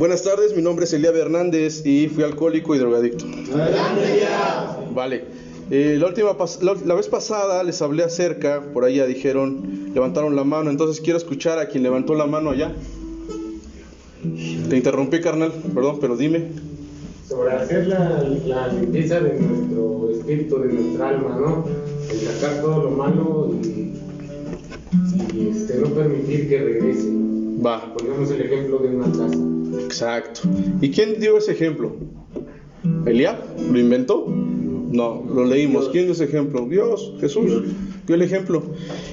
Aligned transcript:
Buenas 0.00 0.22
tardes, 0.22 0.56
mi 0.56 0.62
nombre 0.62 0.86
es 0.86 0.94
Elia 0.94 1.10
Hernández 1.10 1.84
y 1.84 2.08
fui 2.08 2.24
alcohólico 2.24 2.74
y 2.74 2.78
drogadicto. 2.78 3.26
Vale. 4.94 5.24
Eh, 5.70 5.98
la, 6.00 6.06
última 6.06 6.34
la, 6.62 6.74
la, 6.86 6.94
vez 6.94 7.06
pasada 7.06 7.62
les 7.62 7.82
hablé 7.82 8.02
acerca, 8.02 8.62
por 8.72 8.88
ya 8.88 9.04
dijeron, 9.04 9.90
levantaron 9.92 10.34
la 10.36 10.42
mano, 10.42 10.70
entonces 10.70 11.02
quiero 11.02 11.18
escuchar 11.18 11.58
a 11.58 11.68
quien 11.68 11.82
levantó 11.82 12.14
la 12.14 12.24
mano 12.24 12.48
allá. 12.48 12.72
Te 14.70 14.74
interrumpí, 14.74 15.20
carnal, 15.20 15.52
perdón, 15.74 15.98
pero 16.00 16.16
dime. 16.16 16.48
Sobre 17.28 17.52
hacer 17.52 17.86
la, 17.88 18.26
la 18.46 18.68
limpieza 18.68 19.20
de 19.20 19.38
nuestro 19.38 20.12
espíritu, 20.12 20.60
de 20.60 20.72
nuestra 20.72 21.10
alma, 21.10 21.36
¿no? 21.38 21.66
El 22.10 22.20
sacar 22.20 22.62
todo 22.62 22.84
lo 22.84 22.90
malo 22.92 23.50
y, 23.62 23.92
y 25.36 25.48
este, 25.50 25.76
no 25.76 25.88
permitir 25.88 26.48
que 26.48 26.58
regrese. 26.58 27.10
Va. 27.62 27.92
Ponemos 27.92 28.30
el 28.30 28.40
ejemplo 28.40 28.78
de 28.78 28.96
una 28.96 29.04
casa. 29.04 29.49
Exacto. 29.84 30.42
¿Y 30.80 30.90
quién 30.90 31.20
dio 31.20 31.38
ese 31.38 31.52
ejemplo? 31.52 31.96
¿Eliab? 33.06 33.36
¿Lo 33.70 33.78
inventó? 33.78 34.26
No, 34.26 35.24
lo 35.32 35.44
leímos. 35.44 35.88
¿Quién 35.90 36.04
dio 36.04 36.12
ese 36.12 36.24
ejemplo? 36.24 36.66
Dios, 36.66 37.14
Jesús 37.20 37.62
dio 38.06 38.14
el 38.14 38.22
ejemplo. 38.22 38.62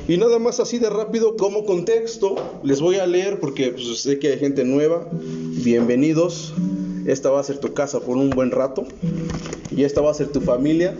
Y 0.08 0.18
nada 0.18 0.40
más 0.40 0.60
así 0.60 0.80
de 0.80 0.90
rápido 0.90 1.36
como 1.36 1.66
contexto, 1.66 2.36
les 2.64 2.82
voy 2.82 2.96
a 2.96 3.06
leer 3.06 3.40
porque 3.40 3.72
pues, 3.72 4.00
sé 4.00 4.20
que 4.20 4.30
hay 4.30 4.40
gente 4.40 4.64
nueva. 4.64 5.08
Bienvenidos. 5.12 6.54
Esta 7.06 7.30
va 7.30 7.40
a 7.40 7.44
ser 7.44 7.60
tu 7.60 7.74
casa 7.74 8.00
por 8.00 8.18
un 8.18 8.30
buen 8.30 8.52
rato. 8.52 8.86
Y 9.76 9.84
esta 9.84 10.02
va 10.02 10.12
a 10.12 10.14
ser 10.14 10.28
tu 10.28 10.42
familia. 10.42 10.96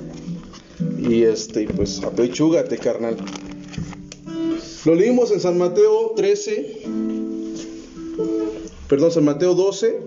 Y 1.00 1.24
este, 1.24 1.68
pues 1.68 2.04
apechúgate, 2.04 2.78
carnal. 2.78 3.18
Lo 4.86 4.96
leímos 4.96 5.32
en 5.32 5.40
San 5.40 5.58
Mateo 5.58 6.14
13, 6.16 6.84
perdón, 8.88 9.12
San 9.12 9.26
Mateo 9.26 9.54
12, 9.54 10.00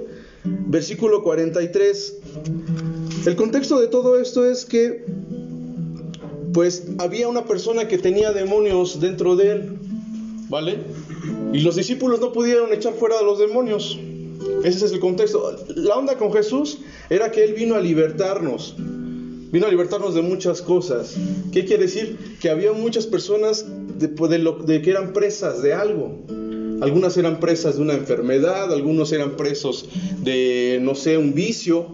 versículo 0.45 1.23
43. 1.23 2.19
El 3.27 3.37
contexto 3.37 3.81
de 3.81 3.89
todo 3.89 4.19
esto 4.19 4.47
es 4.47 4.65
que, 4.65 5.05
pues, 6.53 6.85
había 6.99 7.29
una 7.29 7.45
persona 7.45 7.89
que 7.89 7.99
tenía 7.99 8.33
demonios 8.33 9.01
dentro 9.01 9.37
de 9.37 9.53
él, 9.53 9.79
¿vale? 10.49 10.79
Y 11.53 11.61
los 11.61 11.77
discípulos 11.77 12.21
no 12.21 12.33
pudieron 12.33 12.73
echar 12.73 12.95
fuera 12.95 13.19
a 13.19 13.23
los 13.23 13.39
demonios. 13.39 13.99
Ese 14.65 14.87
es 14.87 14.93
el 14.93 15.01
contexto. 15.01 15.57
La 15.75 15.97
onda 15.97 16.17
con 16.17 16.33
Jesús 16.33 16.79
era 17.11 17.31
que 17.31 17.45
Él 17.45 17.55
vino 17.55 17.75
a 17.75 17.81
libertarnos. 17.81 18.75
Vino 18.79 19.67
a 19.67 19.71
libertarnos 19.71 20.15
de 20.15 20.23
muchas 20.23 20.63
cosas. 20.63 21.17
¿Qué 21.53 21.65
quiere 21.65 21.85
decir? 21.85 22.37
Que 22.41 22.51
había 22.51 22.73
muchas 22.73 23.07
personas 23.07 23.67
de, 23.99 24.09
de, 24.09 24.39
lo, 24.39 24.53
de 24.59 24.81
que 24.81 24.91
eran 24.91 25.13
presas 25.13 25.61
de 25.63 25.75
algo. 25.75 26.25
Algunas 26.81 27.17
eran 27.17 27.41
presas 27.41 27.77
de 27.77 27.83
una 27.83 27.95
enfermedad, 27.95 28.73
algunos 28.73 29.13
eran 29.13 29.37
presos 29.37 29.87
de, 30.19 30.79
no 30.81 30.95
sé, 30.95 31.19
un 31.19 31.35
vicio. 31.35 31.87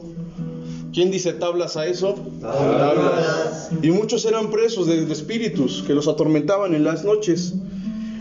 ¿Quién 0.93 1.11
dice 1.11 1.33
tablas 1.33 1.77
a 1.77 1.87
eso? 1.87 2.15
Tablas. 2.41 3.71
Y 3.83 3.91
muchos 3.91 4.25
eran 4.25 4.51
presos 4.51 4.87
de, 4.87 5.05
de 5.05 5.13
espíritus 5.13 5.85
que 5.87 5.95
los 5.95 6.09
atormentaban 6.09 6.75
en 6.75 6.85
las 6.85 7.05
noches. 7.05 7.55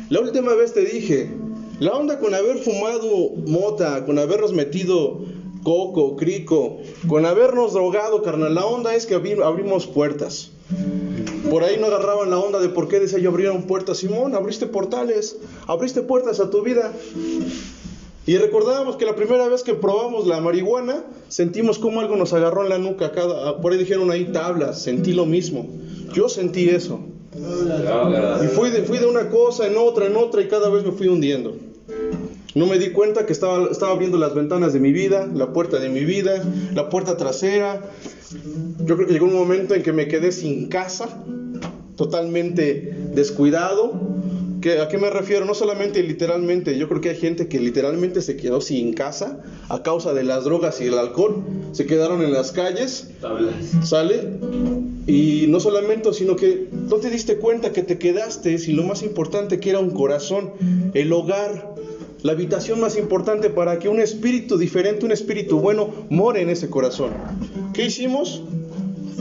La 0.09 0.19
última 0.19 0.53
vez 0.55 0.73
te 0.73 0.81
dije, 0.81 1.29
la 1.79 1.91
onda 1.91 2.19
con 2.19 2.33
haber 2.33 2.57
fumado 2.57 3.31
mota, 3.47 4.05
con 4.05 4.19
habernos 4.19 4.53
metido 4.53 5.19
coco, 5.65 6.15
crico, 6.15 6.77
con 7.07 7.25
habernos 7.25 7.73
drogado, 7.73 8.21
carnal, 8.21 8.53
la 8.53 8.65
onda 8.65 8.93
es 8.95 9.05
que 9.05 9.15
abrimos 9.15 9.87
puertas. 9.87 10.51
Por 11.49 11.63
ahí 11.63 11.77
no 11.79 11.87
agarraban 11.87 12.29
la 12.29 12.39
onda 12.39 12.59
de 12.59 12.69
por 12.69 12.87
qué 12.87 12.99
decía 12.99 13.19
yo 13.19 13.29
abrieron 13.29 13.63
puertas. 13.63 13.97
Simón, 13.97 14.35
abriste 14.35 14.65
portales, 14.65 15.37
abriste 15.67 16.01
puertas 16.01 16.39
a 16.39 16.49
tu 16.49 16.61
vida. 16.61 16.91
Y 18.27 18.37
recordábamos 18.37 18.95
que 18.95 19.05
la 19.05 19.15
primera 19.15 19.47
vez 19.47 19.61
que 19.61 19.75
probamos 19.75 20.25
la 20.25 20.41
marihuana, 20.41 21.03
sentimos 21.27 21.77
como 21.77 21.99
algo 21.99 22.15
nos 22.15 22.33
agarró 22.33 22.63
en 22.63 22.69
la 22.69 22.79
nuca. 22.79 23.11
Cada, 23.11 23.61
por 23.61 23.71
ahí 23.71 23.77
dijeron 23.77 24.09
ahí 24.09 24.25
tablas, 24.25 24.81
sentí 24.81 25.13
lo 25.13 25.25
mismo. 25.25 25.67
Yo 26.13 26.27
sentí 26.27 26.69
eso. 26.69 27.01
Y 28.43 28.47
fui 28.47 28.71
de, 28.71 28.83
fui 28.83 28.97
de 28.97 29.05
una 29.05 29.29
cosa 29.29 29.67
en 29.67 29.77
otra, 29.77 30.07
en 30.07 30.15
otra, 30.15 30.41
y 30.41 30.47
cada 30.47 30.69
vez 30.69 30.83
me 30.83 30.91
fui 30.91 31.07
hundiendo. 31.07 31.55
No 32.55 32.67
me 32.67 32.79
di 32.79 32.91
cuenta 32.91 33.25
que 33.25 33.33
estaba, 33.33 33.69
estaba 33.69 33.91
abriendo 33.91 34.17
las 34.17 34.33
ventanas 34.33 34.71
de 34.71 34.79
mi 34.79 34.93
vida, 34.93 35.29
la 35.33 35.51
puerta 35.51 35.77
de 35.77 35.89
mi 35.89 36.05
vida, 36.05 36.41
la 36.73 36.89
puerta 36.89 37.17
trasera. 37.17 37.81
Yo 38.85 38.95
creo 38.95 39.07
que 39.07 39.13
llegó 39.13 39.25
un 39.25 39.33
momento 39.33 39.75
en 39.75 39.83
que 39.83 39.91
me 39.91 40.07
quedé 40.07 40.31
sin 40.31 40.69
casa, 40.69 41.21
totalmente 41.97 42.95
descuidado. 43.13 43.91
¿Qué, 44.61 44.79
¿A 44.79 44.87
qué 44.87 44.97
me 44.97 45.09
refiero? 45.09 45.43
No 45.43 45.53
solamente 45.53 46.01
literalmente, 46.01 46.77
yo 46.77 46.87
creo 46.87 47.01
que 47.01 47.09
hay 47.09 47.17
gente 47.17 47.49
que 47.49 47.59
literalmente 47.59 48.21
se 48.21 48.37
quedó 48.37 48.61
sin 48.61 48.93
casa 48.93 49.41
a 49.67 49.83
causa 49.83 50.13
de 50.13 50.23
las 50.23 50.45
drogas 50.45 50.79
y 50.79 50.85
el 50.85 50.97
alcohol. 50.97 51.43
Se 51.73 51.85
quedaron 51.85 52.21
en 52.21 52.31
las 52.31 52.53
calles, 52.53 53.09
¿sale? 53.83 54.29
Y 55.07 55.45
no 55.49 55.59
solamente, 55.59 56.13
sino 56.13 56.37
que 56.37 56.69
no 56.71 56.95
te 56.95 57.09
diste 57.09 57.35
cuenta 57.35 57.73
que 57.73 57.83
te 57.83 57.99
quedaste 57.99 58.53
y 58.53 58.71
lo 58.71 58.83
más 58.83 59.03
importante 59.03 59.59
que 59.59 59.71
era 59.71 59.79
un 59.79 59.91
corazón, 59.91 60.53
el 60.93 61.11
hogar, 61.11 61.74
la 62.25 62.31
habitación 62.31 62.79
más 62.79 62.97
importante 62.97 63.51
para 63.51 63.77
que 63.77 63.87
un 63.87 63.99
espíritu 63.99 64.57
diferente, 64.57 65.05
un 65.05 65.11
espíritu 65.11 65.59
bueno, 65.59 66.07
more 66.09 66.41
en 66.41 66.49
ese 66.49 66.71
corazón. 66.71 67.11
¿Qué 67.71 67.85
hicimos? 67.85 68.41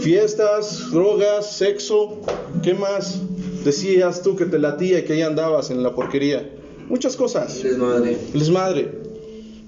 Fiestas, 0.01 0.91
drogas, 0.91 1.55
sexo, 1.55 2.23
¿qué 2.63 2.73
más? 2.73 3.21
Decías 3.63 4.23
tú 4.23 4.37
que 4.37 4.47
te 4.47 4.59
latía 4.59 5.01
y 5.01 5.03
que 5.05 5.13
ahí 5.13 5.21
andabas 5.21 5.69
en 5.69 5.83
la 5.83 5.95
porquería. 5.95 6.51
Muchas 6.89 7.15
cosas. 7.15 7.63
Les 7.63 7.77
madre. 7.77 8.17
Les 8.33 8.49
madre. 8.49 8.91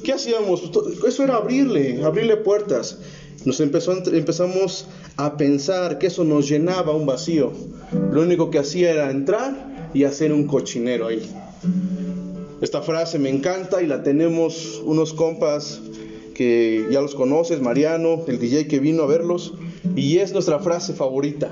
¿Qué 0.02 0.14
hacíamos? 0.14 0.70
Eso 1.06 1.22
era 1.22 1.36
abrirle, 1.36 2.02
abrirle 2.04 2.38
puertas. 2.38 3.00
Nos 3.44 3.60
empezó, 3.60 3.92
empezamos 4.14 4.86
a 5.18 5.36
pensar 5.36 5.98
que 5.98 6.06
eso 6.06 6.24
nos 6.24 6.48
llenaba 6.48 6.96
un 6.96 7.04
vacío. 7.04 7.52
Lo 8.12 8.22
único 8.22 8.48
que 8.48 8.60
hacía 8.60 8.92
era 8.92 9.10
entrar 9.10 9.90
y 9.92 10.04
hacer 10.04 10.32
un 10.32 10.46
cochinero 10.46 11.08
ahí. 11.08 11.20
Esta 12.60 12.80
frase 12.80 13.18
me 13.18 13.28
encanta 13.28 13.82
y 13.82 13.86
la 13.86 14.02
tenemos 14.02 14.80
unos 14.84 15.12
compas 15.12 15.80
que 16.34 16.86
ya 16.90 17.02
los 17.02 17.14
conoces, 17.14 17.60
Mariano, 17.60 18.24
el 18.26 18.38
DJ 18.38 18.66
que 18.66 18.80
vino 18.80 19.02
a 19.02 19.06
verlos, 19.06 19.54
y 19.94 20.18
es 20.18 20.32
nuestra 20.32 20.58
frase 20.58 20.94
favorita. 20.94 21.50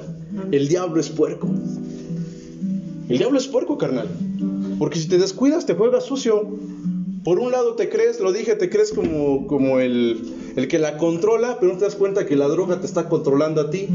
El 0.50 0.68
diablo 0.68 1.00
es 1.00 1.10
puerco. 1.10 1.48
El 3.08 3.18
diablo 3.18 3.38
es 3.38 3.46
puerco, 3.46 3.76
carnal. 3.76 4.08
Porque 4.78 4.98
si 4.98 5.08
te 5.08 5.18
descuidas, 5.18 5.66
te 5.66 5.74
juegas 5.74 6.04
sucio. 6.04 6.48
Por 7.22 7.38
un 7.38 7.52
lado 7.52 7.74
te 7.74 7.88
crees, 7.88 8.20
lo 8.20 8.32
dije, 8.32 8.54
te 8.54 8.70
crees 8.70 8.92
como, 8.92 9.46
como 9.46 9.80
el, 9.80 10.22
el 10.56 10.68
que 10.68 10.78
la 10.78 10.96
controla, 10.96 11.58
pero 11.60 11.72
no 11.72 11.78
te 11.78 11.84
das 11.84 11.96
cuenta 11.96 12.26
que 12.26 12.36
la 12.36 12.48
droga 12.48 12.80
te 12.80 12.86
está 12.86 13.08
controlando 13.08 13.60
a 13.60 13.70
ti. 13.70 13.88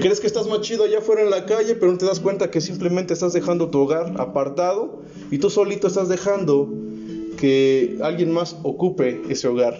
Crees 0.00 0.20
que 0.20 0.26
estás 0.26 0.46
más 0.46 0.60
chido 0.60 0.84
allá 0.84 0.98
afuera 0.98 1.22
en 1.22 1.30
la 1.30 1.46
calle, 1.46 1.74
pero 1.74 1.92
no 1.92 1.98
te 1.98 2.06
das 2.06 2.20
cuenta 2.20 2.50
que 2.50 2.60
simplemente 2.60 3.14
estás 3.14 3.32
dejando 3.32 3.70
tu 3.70 3.80
hogar 3.80 4.14
apartado 4.18 5.02
y 5.30 5.38
tú 5.38 5.50
solito 5.50 5.86
estás 5.86 6.08
dejando 6.08 6.72
que 7.36 7.98
alguien 8.02 8.32
más 8.32 8.56
ocupe 8.62 9.22
ese 9.28 9.48
hogar. 9.48 9.78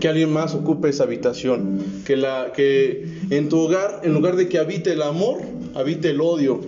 Que 0.00 0.08
alguien 0.08 0.32
más 0.32 0.54
ocupe 0.54 0.88
esa 0.90 1.04
habitación. 1.04 1.82
Que, 2.04 2.22
que 2.54 3.08
en 3.30 3.48
tu 3.48 3.58
hogar, 3.58 4.00
en 4.04 4.14
lugar 4.14 4.36
de 4.36 4.48
que 4.48 4.58
habite 4.58 4.92
el 4.92 5.02
amor, 5.02 5.38
habite 5.74 6.10
el 6.10 6.20
odio. 6.20 6.60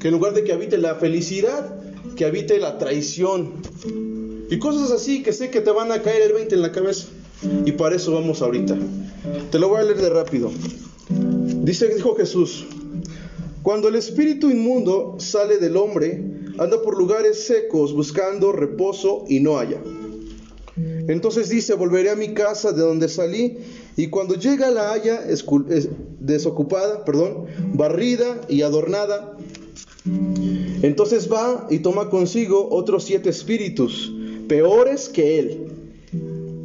Que 0.00 0.08
en 0.08 0.14
lugar 0.14 0.34
de 0.34 0.44
que 0.44 0.52
habite 0.52 0.78
la 0.78 0.96
felicidad, 0.96 1.76
que 2.16 2.24
habite 2.24 2.58
la 2.58 2.78
traición. 2.78 3.52
Y 4.50 4.58
cosas 4.58 4.90
así 4.90 5.22
que 5.22 5.32
sé 5.32 5.50
que 5.50 5.60
te 5.60 5.70
van 5.70 5.92
a 5.92 6.02
caer 6.02 6.22
el 6.22 6.32
20 6.32 6.54
en 6.54 6.62
la 6.62 6.72
cabeza. 6.72 7.08
Y 7.64 7.72
para 7.72 7.96
eso 7.96 8.12
vamos 8.12 8.42
ahorita. 8.42 8.76
Te 9.50 9.58
lo 9.58 9.68
voy 9.68 9.80
a 9.80 9.82
leer 9.82 9.98
de 9.98 10.10
rápido. 10.10 10.50
Dice, 11.66 11.92
dijo 11.92 12.14
Jesús, 12.14 12.64
cuando 13.64 13.88
el 13.88 13.96
espíritu 13.96 14.48
inmundo 14.48 15.16
sale 15.18 15.58
del 15.58 15.76
hombre, 15.76 16.22
anda 16.58 16.80
por 16.80 16.96
lugares 16.96 17.44
secos 17.44 17.92
buscando 17.92 18.52
reposo 18.52 19.24
y 19.26 19.40
no 19.40 19.58
haya. 19.58 19.80
Entonces 20.76 21.48
dice, 21.48 21.74
volveré 21.74 22.10
a 22.10 22.14
mi 22.14 22.34
casa 22.34 22.70
de 22.70 22.82
donde 22.82 23.08
salí, 23.08 23.58
y 23.96 24.06
cuando 24.10 24.36
llega 24.36 24.70
la 24.70 24.92
haya 24.92 25.24
desocupada, 26.20 27.04
perdón, 27.04 27.46
barrida 27.74 28.42
y 28.48 28.62
adornada, 28.62 29.36
entonces 30.82 31.28
va 31.32 31.66
y 31.68 31.80
toma 31.80 32.10
consigo 32.10 32.68
otros 32.70 33.02
siete 33.02 33.30
espíritus, 33.30 34.14
peores 34.46 35.08
que 35.08 35.40
él, 35.40 35.66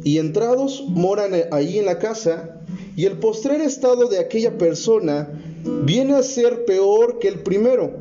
y 0.04 0.18
entrados 0.18 0.84
moran 0.86 1.32
allí 1.50 1.80
en 1.80 1.86
la 1.86 1.98
casa, 1.98 2.61
y 2.96 3.06
el 3.06 3.18
postrer 3.18 3.60
estado 3.60 4.08
de 4.08 4.18
aquella 4.18 4.58
persona 4.58 5.28
viene 5.84 6.14
a 6.14 6.22
ser 6.22 6.64
peor 6.64 7.18
que 7.18 7.28
el 7.28 7.40
primero. 7.40 7.92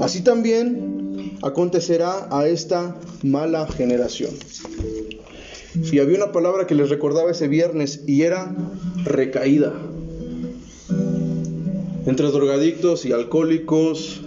Así 0.00 0.22
también 0.22 1.36
acontecerá 1.42 2.28
a 2.30 2.46
esta 2.48 2.96
mala 3.22 3.66
generación. 3.66 4.30
Y 5.74 5.98
había 5.98 6.16
una 6.16 6.32
palabra 6.32 6.66
que 6.66 6.74
les 6.74 6.88
recordaba 6.88 7.30
ese 7.30 7.48
viernes 7.48 8.02
y 8.06 8.22
era 8.22 8.54
recaída. 9.04 9.72
Entre 12.06 12.30
drogadictos 12.30 13.04
y 13.06 13.12
alcohólicos, 13.12 14.20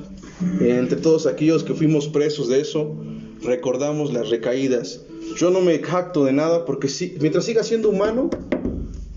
entre 0.59 0.99
todos 0.99 1.27
aquellos 1.27 1.63
que 1.63 1.73
fuimos 1.73 2.07
presos 2.07 2.49
de 2.49 2.61
eso, 2.61 2.95
recordamos 3.43 4.11
las 4.11 4.29
recaídas. 4.29 5.01
Yo 5.37 5.51
no 5.51 5.61
me 5.61 5.77
jacto 5.79 6.25
de 6.25 6.33
nada 6.33 6.65
porque 6.65 6.87
si, 6.87 7.15
mientras 7.21 7.45
siga 7.45 7.63
siendo 7.63 7.89
humano, 7.89 8.29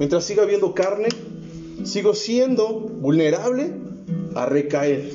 mientras 0.01 0.25
siga 0.25 0.43
habiendo 0.43 0.75
carne, 0.75 1.11
sigo 1.85 2.15
siendo 2.15 2.81
vulnerable 2.81 3.71
a 4.35 4.47
recaer. 4.47 5.13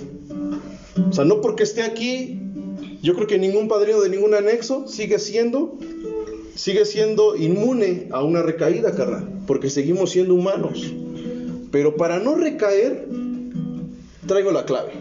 O 1.09 1.11
sea, 1.11 1.25
no 1.25 1.41
porque 1.41 1.63
esté 1.63 1.81
aquí, 1.81 2.39
yo 3.01 3.15
creo 3.15 3.27
que 3.27 3.39
ningún 3.39 3.67
padrino 3.67 3.99
de 3.99 4.09
ningún 4.09 4.35
anexo 4.35 4.87
sigue 4.87 5.19
siendo 5.19 5.77
sigue 6.53 6.85
siendo 6.85 7.35
inmune 7.35 8.07
a 8.11 8.23
una 8.23 8.41
recaída, 8.41 8.95
carnal, 8.95 9.27
porque 9.45 9.69
seguimos 9.69 10.11
siendo 10.11 10.35
humanos. 10.35 10.93
Pero 11.71 11.97
para 11.97 12.19
no 12.19 12.35
recaer, 12.35 13.07
traigo 14.25 14.51
la 14.51 14.65
clave. 14.65 14.93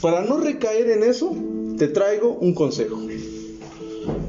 Para 0.00 0.24
no 0.24 0.38
recaer 0.38 0.90
en 0.90 1.02
eso, 1.02 1.34
te 1.78 1.88
traigo 1.88 2.34
un 2.34 2.54
consejo. 2.54 3.00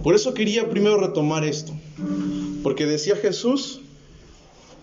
Por 0.01 0.15
eso 0.15 0.33
quería 0.33 0.69
primero 0.69 0.97
retomar 0.97 1.43
esto. 1.43 1.73
Porque 2.63 2.85
decía 2.87 3.15
Jesús 3.15 3.81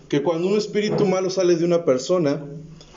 que 0.09 0.23
cuando 0.23 0.47
un 0.47 0.57
espíritu 0.57 1.05
malo 1.05 1.29
sale 1.29 1.55
de 1.55 1.65
una 1.65 1.85
persona, 1.85 2.43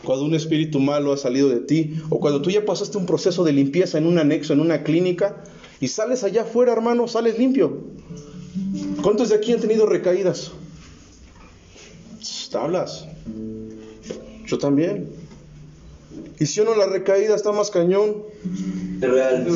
cuando 0.04 0.24
un 0.24 0.34
espíritu 0.34 0.78
malo 0.78 1.12
ha 1.12 1.16
salido 1.16 1.48
de 1.48 1.60
ti, 1.60 2.00
o 2.08 2.20
cuando 2.20 2.40
tú 2.40 2.50
ya 2.50 2.64
pasaste 2.64 2.98
un 2.98 3.06
proceso 3.06 3.44
de 3.44 3.52
limpieza 3.52 3.98
en 3.98 4.06
un 4.06 4.18
anexo, 4.18 4.52
en 4.52 4.60
una 4.60 4.82
clínica, 4.82 5.42
y 5.80 5.88
sales 5.88 6.24
allá 6.24 6.42
afuera, 6.42 6.72
hermano, 6.72 7.08
sales 7.08 7.38
limpio. 7.38 7.78
¿Cuántos 9.02 9.30
de 9.30 9.36
aquí 9.36 9.52
han 9.52 9.60
tenido 9.60 9.86
recaídas? 9.86 10.52
Hablas. 12.52 13.06
Yo 14.46 14.58
también. 14.58 15.08
Y 16.38 16.46
si 16.46 16.60
uno 16.60 16.74
la 16.74 16.86
recaída 16.86 17.36
está 17.36 17.52
más 17.52 17.70
cañón. 17.70 18.16
Real. 18.98 19.46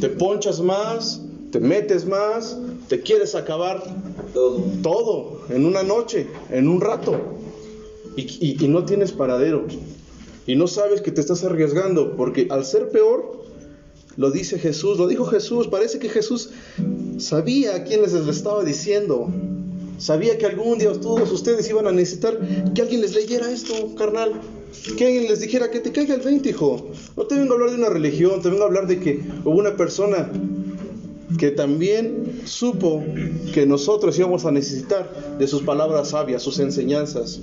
Te 0.00 0.08
ponchas 0.08 0.60
más, 0.60 1.22
te 1.50 1.58
metes 1.58 2.06
más, 2.06 2.56
te 2.88 3.00
quieres 3.00 3.34
acabar 3.34 3.82
Todo. 4.32 4.62
todo 4.82 5.35
en 5.48 5.66
una 5.66 5.82
noche, 5.82 6.26
en 6.50 6.68
un 6.68 6.80
rato. 6.80 7.18
Y, 8.16 8.56
no 8.68 8.84
tienes 8.84 9.12
paradero. 9.12 9.66
Y 10.46 10.56
no 10.56 10.66
sabes 10.66 11.02
que 11.02 11.10
te 11.10 11.20
estás 11.20 11.44
arriesgando, 11.44 12.16
porque 12.16 12.46
al 12.50 12.64
ser 12.64 12.90
peor, 12.90 13.44
lo 14.16 14.30
dice 14.30 14.58
Jesús, 14.58 14.98
lo 14.98 15.06
dijo 15.06 15.26
Jesús, 15.26 15.68
parece 15.68 15.98
que 15.98 16.08
Jesús 16.08 16.50
sabía 17.18 17.76
a 17.76 17.84
quién 17.84 18.02
les 18.02 18.12
le 18.12 18.30
estaba 18.30 18.64
diciendo. 18.64 19.28
Sabía 19.98 20.36
que 20.38 20.46
algún 20.46 20.78
día 20.78 20.92
todos 20.92 21.30
ustedes 21.32 21.68
iban 21.70 21.86
a 21.86 21.92
necesitar 21.92 22.38
que 22.74 22.82
alguien 22.82 23.00
les 23.00 23.14
leyera 23.14 23.50
esto, 23.50 23.94
carnal. 23.96 24.40
Que 24.96 25.06
alguien 25.06 25.24
les 25.24 25.40
dijera 25.40 25.70
que 25.70 25.80
te 25.80 25.90
caiga 25.90 26.14
el 26.14 26.20
20, 26.20 26.50
hijo. 26.50 26.90
No 27.16 27.26
te 27.26 27.34
vengo 27.34 27.52
a 27.52 27.54
hablar 27.54 27.70
de 27.70 27.76
una 27.76 27.88
religión, 27.88 28.42
te 28.42 28.50
vengo 28.50 28.62
a 28.62 28.66
hablar 28.66 28.86
de 28.86 29.00
que 29.00 29.20
hubo 29.44 29.58
una 29.58 29.76
persona 29.76 30.30
que 31.38 31.50
también 31.50 32.42
supo 32.44 33.04
que 33.52 33.66
nosotros 33.66 34.18
íbamos 34.18 34.44
a 34.44 34.52
necesitar 34.52 35.36
de 35.38 35.46
sus 35.46 35.62
palabras 35.62 36.10
sabias, 36.10 36.42
sus 36.42 36.58
enseñanzas. 36.58 37.40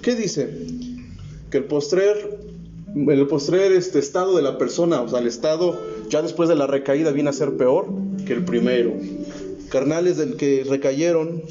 ¿Qué 0.00 0.14
dice? 0.14 0.48
Que 1.50 1.58
el 1.58 1.64
postrer, 1.64 2.38
el 2.94 3.26
postrer 3.26 3.72
este 3.72 3.98
estado 3.98 4.36
de 4.36 4.42
la 4.42 4.58
persona, 4.58 5.02
o 5.02 5.08
sea, 5.08 5.20
el 5.20 5.26
estado 5.26 5.78
ya 6.08 6.22
después 6.22 6.48
de 6.48 6.56
la 6.56 6.66
recaída 6.66 7.12
viene 7.12 7.30
a 7.30 7.32
ser 7.32 7.56
peor 7.56 7.86
que 8.26 8.32
el 8.32 8.44
primero. 8.44 8.94
Carnales 9.68 10.16
del 10.16 10.36
que 10.36 10.64
recayeron 10.68 11.42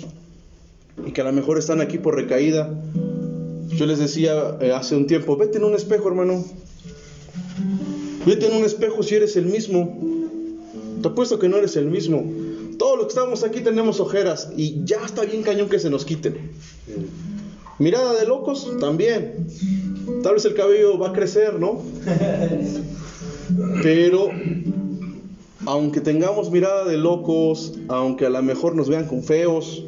y 1.06 1.12
que 1.12 1.22
a 1.22 1.24
lo 1.24 1.32
mejor 1.32 1.58
están 1.58 1.82
aquí 1.82 1.98
por 1.98 2.16
recaída. 2.16 2.70
Yo 3.70 3.86
les 3.86 4.00
decía 4.00 4.58
eh, 4.60 4.72
hace 4.74 4.96
un 4.96 5.08
tiempo, 5.08 5.38
vete 5.38 5.60
en 5.60 5.64
un 5.64 5.76
espejo, 5.76 6.10
hermano. 6.10 6.44
Vete 8.26 8.48
en 8.48 8.58
un 8.58 8.66
espejo 8.66 9.02
si 9.02 9.16
eres 9.16 9.36
el 9.38 9.46
mismo. 9.46 10.21
Te 11.02 11.08
apuesto 11.08 11.40
que 11.40 11.50
no 11.50 11.58
eres 11.58 11.76
el 11.76 11.86
mismo. 11.86 12.24
Todos 12.78 12.98
los 12.98 13.06
que 13.06 13.10
estamos 13.10 13.44
aquí 13.44 13.62
tenemos 13.62 14.00
ojeras 14.00 14.50
y 14.56 14.84
ya 14.86 14.98
está 15.06 15.24
bien 15.24 15.44
cañón 15.44 15.70
que 15.70 15.80
se 15.80 15.90
nos 15.90 16.06
quiten. 16.06 16.52
Mirada 17.80 18.14
de 18.14 18.26
locos, 18.26 18.70
también. 18.80 19.48
Tal 20.24 20.36
vez 20.36 20.46
el 20.46 20.54
cabello 20.54 20.98
va 21.00 21.10
a 21.10 21.14
crecer, 21.14 21.60
¿no? 21.60 21.82
Pero 23.84 24.30
aunque 25.66 26.02
tengamos 26.02 26.52
mirada 26.52 26.86
de 26.86 26.98
locos, 26.98 27.74
aunque 27.88 28.26
a 28.26 28.30
lo 28.30 28.42
mejor 28.42 28.76
nos 28.76 28.90
vean 28.90 29.06
con 29.08 29.24
feos, 29.24 29.84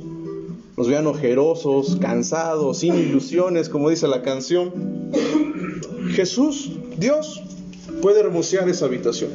nos 0.77 0.88
vean 0.88 1.07
ojerosos, 1.07 1.98
cansados, 2.00 2.80
sin 2.80 2.95
ilusiones, 2.95 3.69
como 3.69 3.89
dice 3.89 4.07
la 4.07 4.21
canción, 4.21 4.71
Jesús, 6.12 6.71
Dios, 6.98 7.42
puede 8.01 8.19
hermosear 8.19 8.68
esa 8.69 8.86
habitación. 8.86 9.30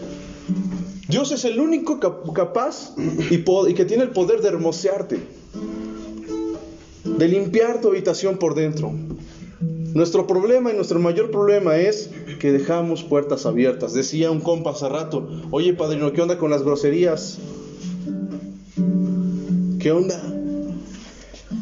Dios 1.09 1.33
es 1.33 1.45
el 1.45 1.59
único 1.59 1.99
cap- 2.01 2.33
capaz 2.35 2.95
y, 3.31 3.39
que 3.75 3.85
tiene 3.85 4.03
el 4.05 4.11
poder 4.11 4.43
de 4.43 4.49
hermosearte, 4.49 5.19
de 7.05 7.29
limpiar 7.29 7.81
tu 7.81 7.89
habitación 7.89 8.37
por 8.39 8.55
dentro. 8.55 8.93
Nuestro 9.95 10.27
problema 10.27 10.71
y 10.71 10.77
nuestro 10.77 10.99
mayor 11.01 11.31
problema 11.31 11.79
es 11.79 12.11
que 12.39 12.53
dejamos 12.53 13.03
puertas 13.03 13.47
abiertas. 13.47 13.95
Decía 13.95 14.31
un 14.31 14.41
compa 14.41 14.71
hace 14.71 14.89
rato, 14.89 15.29
oye 15.51 15.73
padrino, 15.73 16.13
¿qué 16.13 16.21
onda 16.21 16.37
con 16.39 16.51
las 16.51 16.63
groserías? 16.63 17.39
¿Qué 19.81 19.91
onda? 19.91 20.23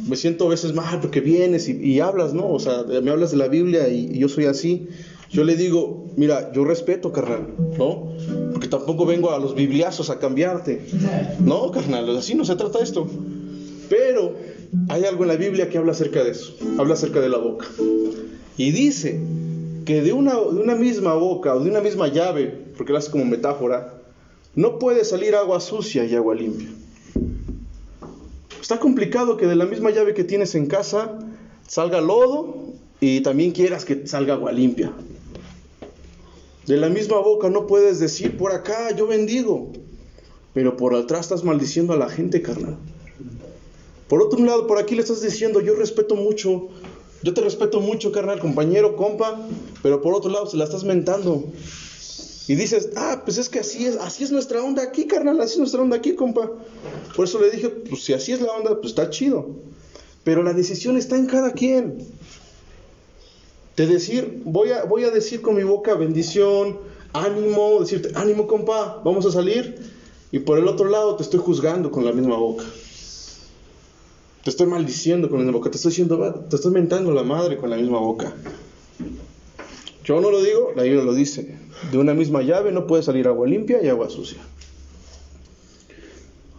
Me 0.09 0.17
siento 0.17 0.47
a 0.47 0.49
veces 0.51 0.75
mal 0.75 1.01
porque 1.01 1.21
vienes 1.21 1.69
y, 1.69 1.77
y 1.81 2.01
hablas, 2.01 2.35
¿no? 2.35 2.49
O 2.51 2.59
sea, 2.59 2.83
me 2.83 3.11
hablas 3.11 3.31
de 3.31 3.37
la 3.37 3.47
Biblia 3.49 3.89
y, 3.89 4.09
y 4.13 4.19
yo 4.19 4.29
soy 4.29 4.47
así. 4.47 4.89
Yo 5.31 5.45
le 5.45 5.55
digo, 5.57 6.07
mira, 6.17 6.53
yo 6.53 6.65
respeto, 6.65 7.13
carnal, 7.13 7.55
¿no? 7.79 8.13
Porque 8.57 8.69
tampoco 8.69 9.05
vengo 9.05 9.33
a 9.33 9.39
los 9.39 9.55
bibliazos 9.55 10.09
a 10.09 10.19
cambiarte. 10.19 10.81
No, 11.41 11.71
carnal, 11.71 12.17
así 12.17 12.35
no 12.35 12.43
se 12.43 12.57
trata 12.57 12.79
esto. 12.79 13.07
Pero 13.91 14.33
hay 14.89 15.05
algo 15.05 15.25
en 15.25 15.29
la 15.29 15.37
Biblia 15.37 15.69
que 15.69 15.77
habla 15.77 15.93
acerca 15.93 16.25
de 16.25 16.31
eso, 16.31 16.57
habla 16.79 16.95
acerca 16.95 17.21
de 17.21 17.29
la 17.29 17.37
boca. 17.37 17.67
Y 18.57 18.71
dice 18.71 19.21
que 19.85 20.01
de 20.01 20.15
una, 20.15 20.37
de 20.37 20.59
una 20.59 20.75
misma 20.75 21.13
boca 21.13 21.55
o 21.55 21.61
de 21.61 21.69
una 21.69 21.83
misma 21.83 22.09
llave, 22.09 22.47
porque 22.79 22.93
lo 22.93 22.99
hace 22.99 23.11
como 23.11 23.27
metáfora, 23.27 23.93
no 24.55 24.79
puede 24.79 25.05
salir 25.05 25.35
agua 25.35 25.61
sucia 25.61 26.07
y 26.07 26.15
agua 26.15 26.35
limpia. 26.35 26.71
Está 28.59 28.81
complicado 28.81 29.37
que 29.37 29.47
de 29.47 29.57
la 29.57 29.67
misma 29.67 29.91
llave 29.91 30.15
que 30.15 30.25
tienes 30.25 30.55
en 30.55 30.65
casa 30.65 31.19
salga 31.69 32.01
lodo 32.01 32.73
y 33.01 33.21
también 33.21 33.53
quieras 33.53 33.85
que 33.85 34.07
salga 34.07 34.33
agua 34.33 34.51
limpia. 34.51 34.93
De 36.67 36.77
la 36.77 36.89
misma 36.89 37.19
boca 37.21 37.49
no 37.49 37.67
puedes 37.67 38.01
decir 38.01 38.37
por 38.37 38.53
acá 38.53 38.95
yo 38.97 39.07
bendigo, 39.07 39.71
pero 40.53 40.77
por 40.77 40.95
atrás 40.97 41.27
estás 41.27 41.45
maldiciendo 41.45 41.93
a 41.93 41.97
la 41.97 42.09
gente, 42.09 42.43
carnal. 42.43 42.77
Por 44.09 44.21
otro 44.21 44.45
lado, 44.45 44.67
por 44.67 44.79
aquí 44.79 44.95
le 44.95 45.03
estás 45.03 45.21
diciendo 45.21 45.61
yo 45.61 45.77
respeto 45.77 46.17
mucho, 46.17 46.69
yo 47.23 47.35
te 47.35 47.41
respeto 47.41 47.81
mucho, 47.81 48.11
carnal, 48.11 48.41
compañero, 48.41 48.97
compa, 48.97 49.41
pero 49.83 50.03
por 50.03 50.15
otro 50.15 50.31
lado 50.31 50.47
se 50.47 50.57
la 50.57 50.65
estás 50.65 50.83
mentando. 50.83 51.45
Y 52.49 52.55
dices, 52.55 52.91
ah, 52.97 53.23
pues 53.25 53.39
es 53.39 53.49
que 53.49 53.61
así 53.61 53.87
es, 53.87 53.97
así 53.97 54.25
es 54.25 54.31
nuestra 54.31 54.63
onda 54.63 54.83
aquí, 54.83 55.07
carnal, 55.07 55.41
así 55.41 55.55
es 55.55 55.59
nuestra 55.59 55.83
onda 55.83 55.97
aquí, 55.97 56.15
compa. 56.15 56.51
Por 57.15 57.25
eso 57.27 57.41
le 57.41 57.51
dije, 57.51 57.69
pues 57.69 58.03
si 58.05 58.13
así 58.13 58.33
es 58.33 58.41
la 58.41 58.53
onda, 58.53 58.77
pues 58.77 58.89
está 58.89 59.11
chido. 59.11 59.51
Pero 60.23 60.43
la 60.43 60.53
decisión 60.53 60.97
está 60.97 61.17
en 61.17 61.27
cada 61.27 61.53
quien. 61.53 61.99
De 63.77 63.87
decir, 63.87 64.43
voy 64.45 64.71
a, 64.71 64.85
voy 64.85 65.05
a 65.05 65.11
decir 65.11 65.43
con 65.43 65.55
mi 65.55 65.63
boca 65.63 65.95
bendición, 65.95 66.79
ánimo, 67.13 67.79
decirte, 67.81 68.11
ánimo, 68.15 68.47
compa, 68.47 69.03
vamos 69.05 69.27
a 69.27 69.31
salir. 69.31 69.79
Y 70.33 70.39
por 70.41 70.59
el 70.59 70.67
otro 70.67 70.89
lado 70.89 71.17
te 71.17 71.23
estoy 71.23 71.41
juzgando 71.41 71.91
con 71.91 72.05
la 72.05 72.13
misma 72.13 72.37
boca. 72.37 72.65
Te 74.43 74.51
estoy 74.51 74.67
maldiciendo 74.67 75.29
con 75.29 75.39
la 75.39 75.45
misma 75.45 75.59
boca, 75.59 75.71
te 75.71 75.77
estoy 75.77 75.91
diciendo, 75.91 76.47
te 76.49 76.57
estoy 76.57 76.73
mentando 76.73 77.13
la 77.13 77.23
madre 77.23 77.57
con 77.57 77.69
la 77.69 77.77
misma 77.77 77.99
boca. 77.99 78.35
Yo 80.05 80.21
no 80.21 80.31
lo 80.31 80.41
digo, 80.41 80.73
la 80.77 80.85
Biblia 80.85 81.03
lo 81.03 81.15
dice. 81.15 81.59
De 81.91 81.99
una 81.99 82.15
misma 82.15 82.43
llave 82.43 82.71
no 82.73 82.87
puede 82.87 83.03
salir 83.03 83.27
agua 83.27 83.47
limpia 83.47 83.83
y 83.83 83.89
agua 83.89 84.09
sucia. 84.09 84.39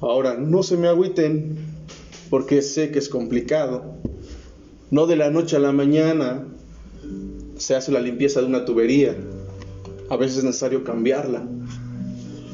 Ahora, 0.01 0.35
no 0.35 0.63
se 0.63 0.77
me 0.77 0.87
agüiten 0.89 1.57
porque 2.29 2.61
sé 2.61 2.91
que 2.91 2.99
es 2.99 3.09
complicado. 3.09 3.95
No 4.91 5.07
de 5.07 5.15
la 5.15 5.31
noche 5.31 5.55
a 5.55 5.59
la 5.59 5.71
mañana 5.71 6.45
se 7.57 7.75
hace 7.75 7.91
la 7.91 7.99
limpieza 7.99 8.41
de 8.41 8.47
una 8.47 8.65
tubería. 8.65 9.15
A 10.09 10.17
veces 10.17 10.39
es 10.39 10.43
necesario 10.43 10.83
cambiarla. 10.83 11.45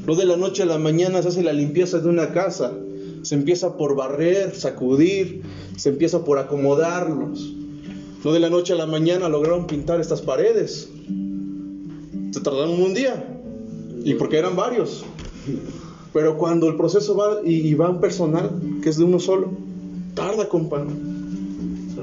No 0.05 0.15
de 0.15 0.25
la 0.25 0.38
noche 0.38 0.63
a 0.63 0.65
la 0.65 0.77
mañana 0.77 1.22
se 1.22 1.29
hace 1.29 1.43
la 1.43 1.53
limpieza 1.53 2.00
de 2.00 2.10
una 2.10 2.33
casa. 2.33 2.72
Se 3.22 3.36
empieza 3.36 3.77
por 3.77 3.95
barrer, 3.95 4.55
sacudir, 4.55 5.43
se 5.77 5.89
empieza 5.89 6.25
por 6.25 6.39
acomodarlos. 6.39 7.53
No 8.24 8.33
de 8.33 8.39
la 8.39 8.50
noche 8.50 8.74
a 8.74 8.75
la 8.75 8.86
mañana 8.86 9.29
lograron 9.29 9.67
pintar 9.67 10.00
estas 10.00 10.22
paredes. 10.22 10.89
Se 12.31 12.39
tardaron 12.41 12.81
un 12.81 12.93
día. 12.93 13.24
Y 14.03 14.15
porque 14.15 14.38
eran 14.38 14.55
varios. 14.55 15.05
Pero 16.12 16.38
cuando 16.38 16.67
el 16.67 16.75
proceso 16.75 17.15
va 17.15 17.39
y, 17.43 17.74
va 17.74 17.89
un 17.89 18.01
personal, 18.01 18.51
que 18.81 18.89
es 18.89 18.98
de 18.98 19.03
uno 19.03 19.19
solo, 19.19 19.51
tarda, 20.13 20.48
compa. 20.48 20.86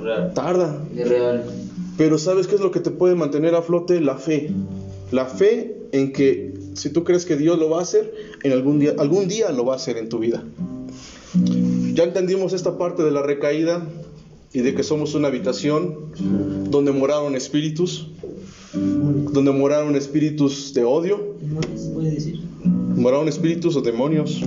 Real. 0.03 0.33
Tarda. 0.35 0.83
Irreal. 0.97 1.60
Pero 2.01 2.17
¿sabes 2.17 2.47
qué 2.47 2.55
es 2.55 2.63
lo 2.63 2.71
que 2.71 2.81
te 2.81 2.91
puede 2.91 3.15
mantener 3.15 3.55
a 3.55 3.61
flote? 3.61 4.01
La 4.01 4.17
fe. 4.17 4.51
La 5.11 5.27
fe 5.27 5.77
en 5.93 6.15
que 6.15 6.55
si 6.73 6.89
tú 6.89 7.05
crees 7.05 7.27
que 7.27 7.37
Dios 7.37 7.59
lo 7.59 7.69
va 7.69 7.81
a 7.81 7.83
hacer, 7.83 8.15
en 8.43 8.53
algún 8.53 8.79
día, 8.79 8.95
algún 8.97 9.29
día 9.29 9.53
lo 9.53 9.67
va 9.67 9.75
a 9.75 9.77
hacer 9.77 9.99
en 9.99 10.09
tu 10.09 10.19
vida. 10.19 10.43
Ya 11.93 12.05
entendimos 12.05 12.55
esta 12.55 12.79
parte 12.79 13.03
de 13.03 13.11
la 13.11 13.21
recaída 13.21 13.87
y 14.55 14.61
de 14.61 14.75
que 14.75 14.83
somos 14.83 15.15
una 15.15 15.29
habitación 15.29 16.11
donde 16.71 16.91
moraron 16.91 17.37
espíritus, 17.37 18.09
donde 18.73 19.53
moraron 19.53 19.95
espíritus 19.95 20.73
de 20.73 20.85
odio, 20.85 21.35
moraron 22.97 23.29
espíritus 23.29 23.77
o 23.77 23.83
demonios, 23.83 24.41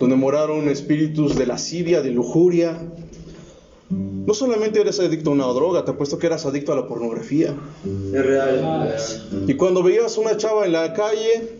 donde 0.00 0.16
moraron 0.16 0.68
espíritus 0.68 1.36
de 1.36 1.46
lascivia, 1.46 2.02
de 2.02 2.10
lujuria. 2.10 2.82
No 3.90 4.34
solamente 4.34 4.80
eres 4.80 4.98
adicto 4.98 5.30
a 5.30 5.34
una 5.34 5.46
droga, 5.46 5.84
te 5.84 5.92
apuesto 5.92 6.18
que 6.18 6.26
eras 6.26 6.44
adicto 6.46 6.72
a 6.72 6.76
la 6.76 6.88
pornografía. 6.88 7.54
Es 8.12 8.26
real. 8.26 8.96
Y 9.46 9.54
cuando 9.54 9.82
veías 9.82 10.16
a 10.16 10.20
una 10.20 10.36
chava 10.36 10.66
en 10.66 10.72
la 10.72 10.92
calle, 10.92 11.58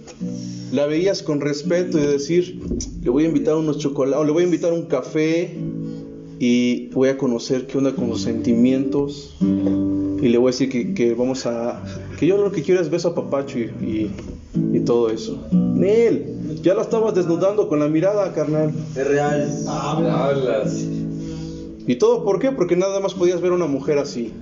la 0.73 0.87
veías 0.87 1.23
con 1.23 1.41
respeto 1.41 1.99
y 1.99 2.03
decir, 2.03 2.61
le 3.03 3.11
voy 3.11 3.25
a 3.25 3.29
invitar 3.29 3.55
unos 3.55 3.79
chocolates, 3.79 4.27
le 4.27 4.33
voy 4.33 4.43
a 4.43 4.47
invitar 4.47 4.73
un 4.73 4.87
café 4.87 5.57
y 6.41 6.89
voy 6.89 7.09
a 7.09 7.17
conocer 7.17 7.67
qué 7.67 7.79
onda 7.79 7.95
con 7.95 8.09
los 8.09 8.23
sentimientos. 8.23 9.37
Y 9.41 10.29
le 10.29 10.39
voy 10.39 10.49
a 10.49 10.51
decir 10.51 10.69
que, 10.69 10.95
que 10.95 11.15
vamos 11.15 11.47
a, 11.47 11.83
que 12.19 12.27
yo 12.27 12.39
lo 12.39 12.51
que 12.51 12.63
quiero 12.63 12.81
es 12.81 12.91
beso 12.91 13.09
a 13.09 13.15
papacho 13.15 13.59
y, 13.59 13.71
y, 13.81 14.11
y 14.73 14.81
todo 14.81 15.11
eso. 15.11 15.39
Nel, 15.53 16.61
ya 16.63 16.75
la 16.75 16.83
estabas 16.83 17.15
desnudando 17.15 17.69
con 17.69 17.79
la 17.79 17.87
mirada, 17.87 18.33
carnal. 18.33 18.73
Es 18.97 19.07
real. 19.07 19.49
Hablas. 19.69 20.85
¿Y 21.87 21.97
todo 21.97 22.25
por 22.25 22.39
qué? 22.41 22.51
Porque 22.53 22.77
nada 22.77 23.01
más 23.01 23.15
podías 23.15 23.41
ver 23.41 23.53
una 23.53 23.67
mujer 23.67 23.99
así. 23.99 24.33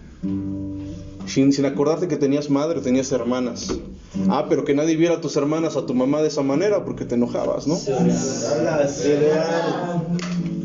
Sin, 1.27 1.53
sin 1.53 1.65
acordarte 1.65 2.09
que 2.09 2.17
tenías 2.17 2.51
madre, 2.51 2.81
tenías 2.81 3.11
hermanas. 3.13 3.75
Ah, 4.29 4.47
pero 4.49 4.65
que 4.65 4.75
nadie 4.75 4.97
viera 4.97 5.17
a 5.17 5.21
tus 5.21 5.37
hermanas, 5.37 5.77
a 5.77 5.87
tu 5.87 5.95
mamá 5.95 6.23
de 6.23 6.29
esa 6.29 6.43
manera, 6.43 6.85
porque 6.85 7.05
te 7.05 7.17
enojabas, 7.17 7.67
¿no? 7.67 7.77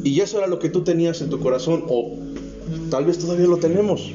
Y 0.04 0.20
eso 0.22 0.38
era 0.38 0.48
lo 0.48 0.60
que 0.60 0.70
tú 0.70 0.84
tenías 0.84 1.22
en 1.22 1.30
tu 1.30 1.40
corazón, 1.40 1.84
o 1.88 2.18
tal 2.90 3.06
vez 3.06 3.18
todavía 3.18 3.48
lo 3.48 3.58
tenemos. 3.58 4.12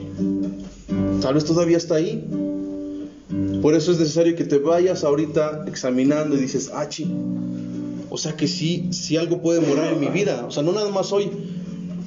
Tal 1.20 1.34
vez 1.34 1.44
todavía 1.44 1.76
está 1.76 1.96
ahí. 1.96 2.24
Por 3.60 3.74
eso 3.74 3.92
es 3.92 3.98
necesario 3.98 4.36
que 4.36 4.44
te 4.44 4.58
vayas 4.58 5.04
ahorita 5.04 5.64
examinando 5.66 6.36
y 6.36 6.40
dices, 6.40 6.70
ah, 6.74 6.88
chi, 6.88 7.10
o 8.10 8.16
sea 8.16 8.36
que 8.36 8.46
sí, 8.46 8.88
sí 8.92 9.16
algo 9.16 9.42
puede 9.42 9.60
morar 9.60 9.92
en 9.92 10.00
mi 10.00 10.08
vida. 10.08 10.44
O 10.46 10.50
sea, 10.50 10.62
no 10.62 10.72
nada 10.72 10.90
más 10.90 11.08
soy, 11.08 11.30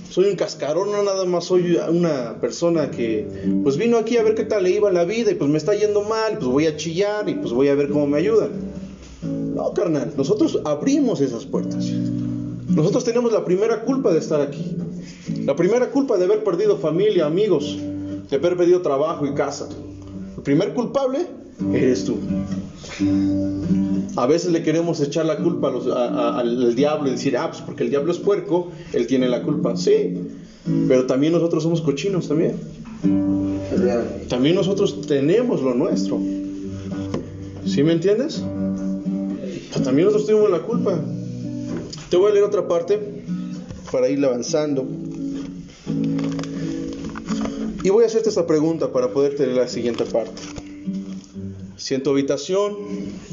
soy 0.09 0.29
un 0.29 0.35
cascarón, 0.35 0.91
no 0.91 1.03
nada 1.03 1.25
más 1.25 1.45
soy 1.45 1.77
una 1.89 2.39
persona 2.39 2.89
que 2.91 3.27
pues 3.63 3.77
vino 3.77 3.97
aquí 3.97 4.17
a 4.17 4.23
ver 4.23 4.35
qué 4.35 4.43
tal 4.43 4.63
le 4.63 4.71
iba 4.71 4.91
la 4.91 5.05
vida 5.05 5.31
y 5.31 5.35
pues 5.35 5.49
me 5.49 5.57
está 5.57 5.73
yendo 5.75 6.03
mal, 6.03 6.37
pues 6.37 6.47
voy 6.47 6.65
a 6.65 6.75
chillar 6.75 7.27
y 7.29 7.35
pues 7.35 7.51
voy 7.51 7.67
a 7.67 7.75
ver 7.75 7.89
cómo 7.89 8.07
me 8.07 8.17
ayudan. 8.17 8.51
No, 9.21 9.73
carnal, 9.73 10.13
nosotros 10.15 10.59
abrimos 10.65 11.21
esas 11.21 11.45
puertas. 11.45 11.85
Nosotros 12.67 13.03
tenemos 13.03 13.31
la 13.31 13.43
primera 13.43 13.81
culpa 13.81 14.13
de 14.13 14.19
estar 14.19 14.39
aquí. 14.39 14.75
La 15.45 15.55
primera 15.55 15.89
culpa 15.89 16.17
de 16.17 16.25
haber 16.25 16.43
perdido 16.43 16.77
familia, 16.77 17.25
amigos, 17.25 17.77
de 18.29 18.35
haber 18.35 18.55
perdido 18.55 18.81
trabajo 18.81 19.25
y 19.25 19.33
casa. 19.33 19.67
El 20.37 20.43
primer 20.43 20.73
culpable 20.73 21.25
eres 21.73 22.05
tú. 22.05 22.17
A 24.17 24.25
veces 24.25 24.51
le 24.51 24.63
queremos 24.63 25.00
echar 25.00 25.25
la 25.25 25.38
culpa 25.38 25.67
a 25.69 25.71
los- 25.71 25.88
a- 25.88 26.07
a- 26.09 26.39
al 26.39 26.75
diablo 26.75 27.07
y 27.07 27.12
decir, 27.12 27.38
ah, 27.38 27.50
pues 27.51 27.62
porque 27.62 27.83
el 27.83 27.89
diablo 27.91 28.12
es 28.12 28.17
puerco, 28.17 28.69
él 28.91 29.05
tiene 29.07 29.29
la 29.29 29.43
culpa. 29.43 29.77
Sí, 29.77 30.17
pero 30.88 31.05
también 31.05 31.33
nosotros 31.33 31.62
somos 31.63 31.81
cochinos 31.81 32.27
también. 32.27 32.55
También 34.27 34.55
nosotros 34.55 35.01
tenemos 35.07 35.62
lo 35.62 35.74
nuestro. 35.75 36.19
¿Sí 37.65 37.83
me 37.83 37.93
entiendes? 37.93 38.41
Pues 39.71 39.83
también 39.83 40.07
nosotros 40.07 40.25
tuvimos 40.27 40.50
la 40.50 40.59
culpa. 40.63 41.00
Te 42.09 42.17
voy 42.17 42.31
a 42.31 42.33
leer 42.33 42.45
otra 42.45 42.67
parte 42.67 43.00
para 43.91 44.09
ir 44.09 44.24
avanzando. 44.25 44.88
Y 47.83 47.89
voy 47.89 48.03
a 48.03 48.07
hacerte 48.07 48.29
esta 48.29 48.47
pregunta 48.47 48.91
para 48.91 49.09
poder 49.09 49.36
tener 49.36 49.55
la 49.55 49.67
siguiente 49.67 50.05
parte. 50.05 50.41
Si 51.88 51.96
en 51.96 52.03
tu 52.03 52.10
habitación, 52.10 52.75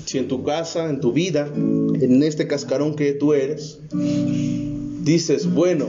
si 0.04 0.18
en 0.18 0.28
tu 0.28 0.44
casa, 0.44 0.88
en 0.88 1.00
tu 1.00 1.12
vida, 1.12 1.50
en 1.56 2.22
este 2.22 2.46
cascarón 2.46 2.94
que 2.94 3.12
tú 3.12 3.32
eres, 3.32 3.80
dices, 5.02 5.52
bueno, 5.52 5.86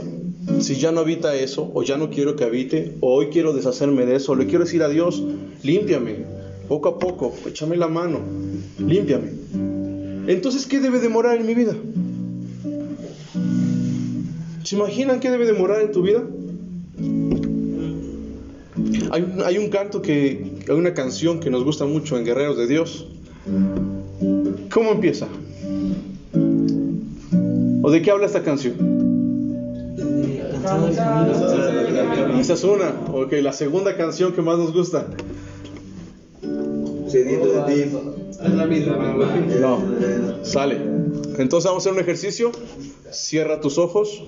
si 0.62 0.74
ya 0.74 0.92
no 0.92 1.02
habita 1.02 1.36
eso, 1.36 1.70
o 1.76 1.84
ya 1.84 1.98
no 1.98 2.10
quiero 2.10 2.36
que 2.36 2.44
habite, 2.44 2.96
o 3.02 3.14
hoy 3.14 3.28
quiero 3.28 3.54
deshacerme 3.54 4.08
de 4.08 4.16
eso, 4.16 4.34
le 4.34 4.48
quiero 4.48 4.64
decir 4.64 4.82
a 4.82 4.90
Dios, 4.90 5.24
límpiame, 5.62 6.26
poco 6.68 6.90
a 6.90 6.98
poco, 6.98 7.36
échame 7.46 7.78
la 7.78 7.88
mano, 7.88 8.22
límpiame. 8.80 9.30
Entonces, 10.26 10.66
¿qué 10.66 10.80
debe 10.80 11.00
demorar 11.00 11.38
en 11.38 11.46
mi 11.46 11.54
vida? 11.54 11.76
¿Se 14.64 14.76
imaginan 14.76 15.20
qué 15.20 15.30
debe 15.30 15.46
demorar 15.46 15.84
en 15.84 15.92
tu 15.92 16.02
vida? 16.02 16.24
Hay 19.12 19.24
hay 19.46 19.58
un 19.60 19.70
canto 19.70 20.02
que, 20.02 20.55
hay 20.68 20.78
una 20.78 20.94
canción 20.94 21.40
que 21.40 21.50
nos 21.50 21.64
gusta 21.64 21.86
mucho 21.86 22.18
en 22.18 22.26
Guerreros 22.26 22.58
de 22.58 22.68
Dios. 22.68 23.08
¿Cómo 24.72 24.92
empieza? 24.92 25.28
¿O 27.84 27.92
de 27.92 28.02
qué 28.02 28.12
habla 28.12 28.26
esta 28.26 28.44
canción? 28.44 28.76
Esa 32.40 32.54
es 32.54 32.64
una. 32.64 32.96
Ok, 33.14 33.34
la 33.34 33.54
segunda 33.54 33.96
canción 33.96 34.34
que 34.34 34.42
más 34.42 34.58
nos 34.58 34.74
gusta. 34.74 35.06
No, 39.62 39.84
sale. 40.44 40.82
Entonces 41.38 41.70
vamos 41.70 41.86
a 41.86 41.90
hacer 41.90 41.94
un 41.94 42.00
ejercicio. 42.00 42.52
Cierra 43.12 43.62
tus 43.62 43.78
ojos 43.78 44.24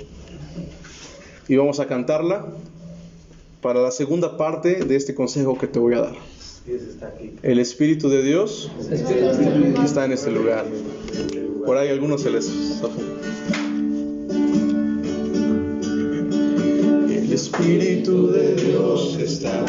y 1.48 1.56
vamos 1.56 1.79
a 1.79 1.88
cantarla 1.88 2.46
para 3.67 3.81
la 3.81 3.91
segunda 3.91 4.38
parte 4.38 4.75
de 4.75 4.95
este 4.95 5.13
consejo 5.13 5.57
que 5.57 5.67
te 5.67 5.77
voy 5.77 5.93
a 5.95 6.00
dar. 6.00 6.15
Dios. 6.65 6.81
El 7.43 7.59
Espíritu 7.59 8.07
de 8.07 8.24
Dios 8.24 8.71
está 9.83 10.05
en 10.05 10.13
este 10.13 10.31
lugar. 10.31 10.63
Por 11.65 11.75
ahí 11.75 11.89
algunos 11.89 12.21
se 12.21 12.29
les. 12.29 12.50
El 17.09 17.33
Espíritu 17.33 18.31
de 18.31 18.55
Dios 18.55 19.17
está 19.19 19.65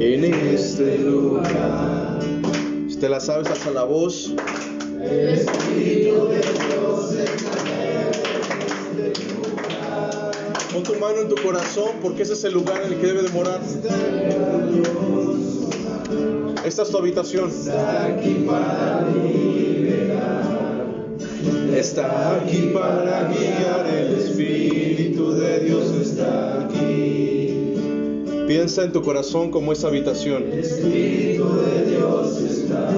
en 0.00 0.24
este 0.24 0.98
lugar. 0.98 2.18
Si 2.88 2.96
te 2.96 3.08
la 3.08 3.20
sabes, 3.20 3.46
hasta 3.46 3.70
la 3.70 3.84
voz. 3.84 4.34
Pon 10.78 10.84
tu 10.84 10.94
mano 11.00 11.22
en 11.22 11.28
tu 11.28 11.34
corazón 11.42 11.90
porque 12.00 12.22
ese 12.22 12.34
es 12.34 12.44
el 12.44 12.52
lugar 12.52 12.80
en 12.84 12.92
el 12.92 13.00
que 13.00 13.06
debe 13.08 13.22
de 13.22 13.30
morar. 13.30 13.60
Esta 16.64 16.82
es 16.82 16.90
tu 16.90 16.98
habitación. 16.98 17.50
Está 17.50 18.06
aquí 22.36 22.70
para 22.72 23.28
guiar, 23.28 23.86
el 23.92 24.18
Espíritu 24.20 25.32
de 25.32 25.58
Dios 25.64 25.90
está 26.00 26.66
aquí. 26.66 27.74
Piensa 28.46 28.84
en 28.84 28.92
tu 28.92 29.02
corazón 29.02 29.50
como 29.50 29.72
esa 29.72 29.88
habitación. 29.88 30.44
El 30.44 30.60
Espíritu 30.60 31.56
de 31.56 31.90
Dios 31.90 32.40
está 32.40 32.88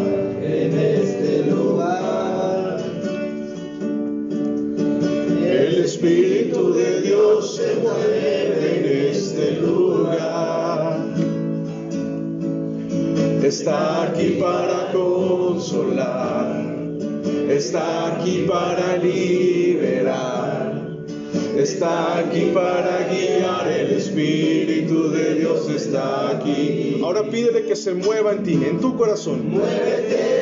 en 0.42 0.78
este 0.78 1.46
lugar. 1.50 2.84
El 5.42 5.78
Espíritu 5.82 6.75
de 6.75 6.89
se 7.61 7.75
mueve 7.76 8.79
en 8.79 9.11
este 9.12 9.52
lugar. 9.61 10.99
Está 13.43 14.05
aquí 14.05 14.38
para 14.40 14.93
consolar, 14.93 16.64
está 17.50 18.14
aquí 18.14 18.47
para 18.49 18.97
liberar, 18.97 20.83
está 21.57 22.19
aquí 22.19 22.50
para 22.55 23.09
guiar, 23.11 23.69
el 23.69 23.90
Espíritu 23.93 25.11
de 25.11 25.35
Dios 25.35 25.69
está 25.69 26.31
aquí. 26.31 27.00
Ahora 27.02 27.25
pídele 27.25 27.64
que 27.64 27.76
se 27.76 27.93
mueva 27.95 28.33
en 28.33 28.43
ti, 28.45 28.55
en 28.55 28.81
tu 28.81 28.97
corazón. 28.97 29.50
Muévete 29.50 30.39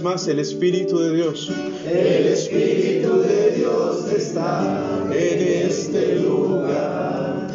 vez 0.00 0.02
más, 0.02 0.28
el 0.28 0.38
Espíritu 0.38 0.98
de 0.98 1.14
Dios. 1.14 1.50
El 1.86 2.26
Espíritu 2.28 3.20
de 3.20 3.50
Dios 3.56 4.10
está 4.10 5.06
en 5.12 5.66
este 5.68 6.16
lugar. 6.16 7.48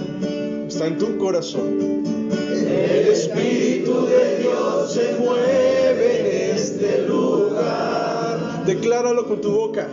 Está 0.67 0.87
en 0.87 0.97
tu 0.97 1.17
corazón. 1.17 2.03
El 2.39 3.07
Espíritu 3.07 4.05
de 4.05 4.39
Dios 4.39 4.93
se 4.93 5.15
mueve 5.19 6.19
en 6.19 6.55
este 6.55 7.07
lugar. 7.07 8.63
Decláralo 8.65 9.27
con 9.27 9.41
tu 9.41 9.51
boca. 9.51 9.87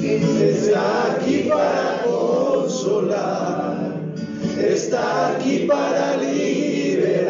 Está 0.00 1.12
aquí 1.12 1.48
para 1.48 2.04
consolar. 2.04 3.92
Está 4.58 5.36
aquí 5.36 5.66
para 5.68 6.16
liberar. 6.16 7.21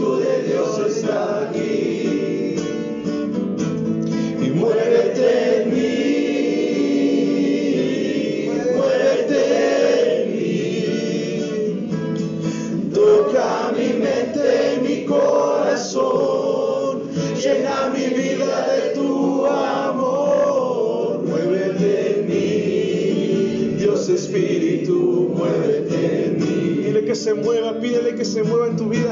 Espíritu 0.00 0.16
de 0.16 0.42
Dios 0.44 0.78
está 0.86 1.42
aquí. 1.42 2.56
Y 4.40 4.50
muévete 4.50 5.62
en 5.62 5.70
mí. 5.74 6.00
Muévete 8.76 9.42
en 10.16 10.20
mí. 10.32 11.90
Toca 12.94 13.72
mi 13.76 13.88
mente, 13.92 14.80
mi 14.82 14.96
corazón, 15.04 17.02
llena 17.36 17.76
mi 17.94 18.06
vida 18.14 18.66
de 18.72 18.80
tu 18.94 19.46
amor. 19.46 21.22
Muévete 21.26 21.90
en 22.12 22.26
mí, 22.26 23.76
Dios 23.78 24.08
Espíritu, 24.08 25.34
muévete 25.36 26.24
en 26.24 26.38
mí. 26.38 26.84
Dile 26.84 27.04
que 27.04 27.14
se 27.14 27.34
mueva, 27.34 27.78
pídele 27.78 28.14
que 28.14 28.24
se 28.24 28.42
mueva 28.42 28.68
en 28.68 28.76
tu 28.76 28.88
vida. 28.88 29.09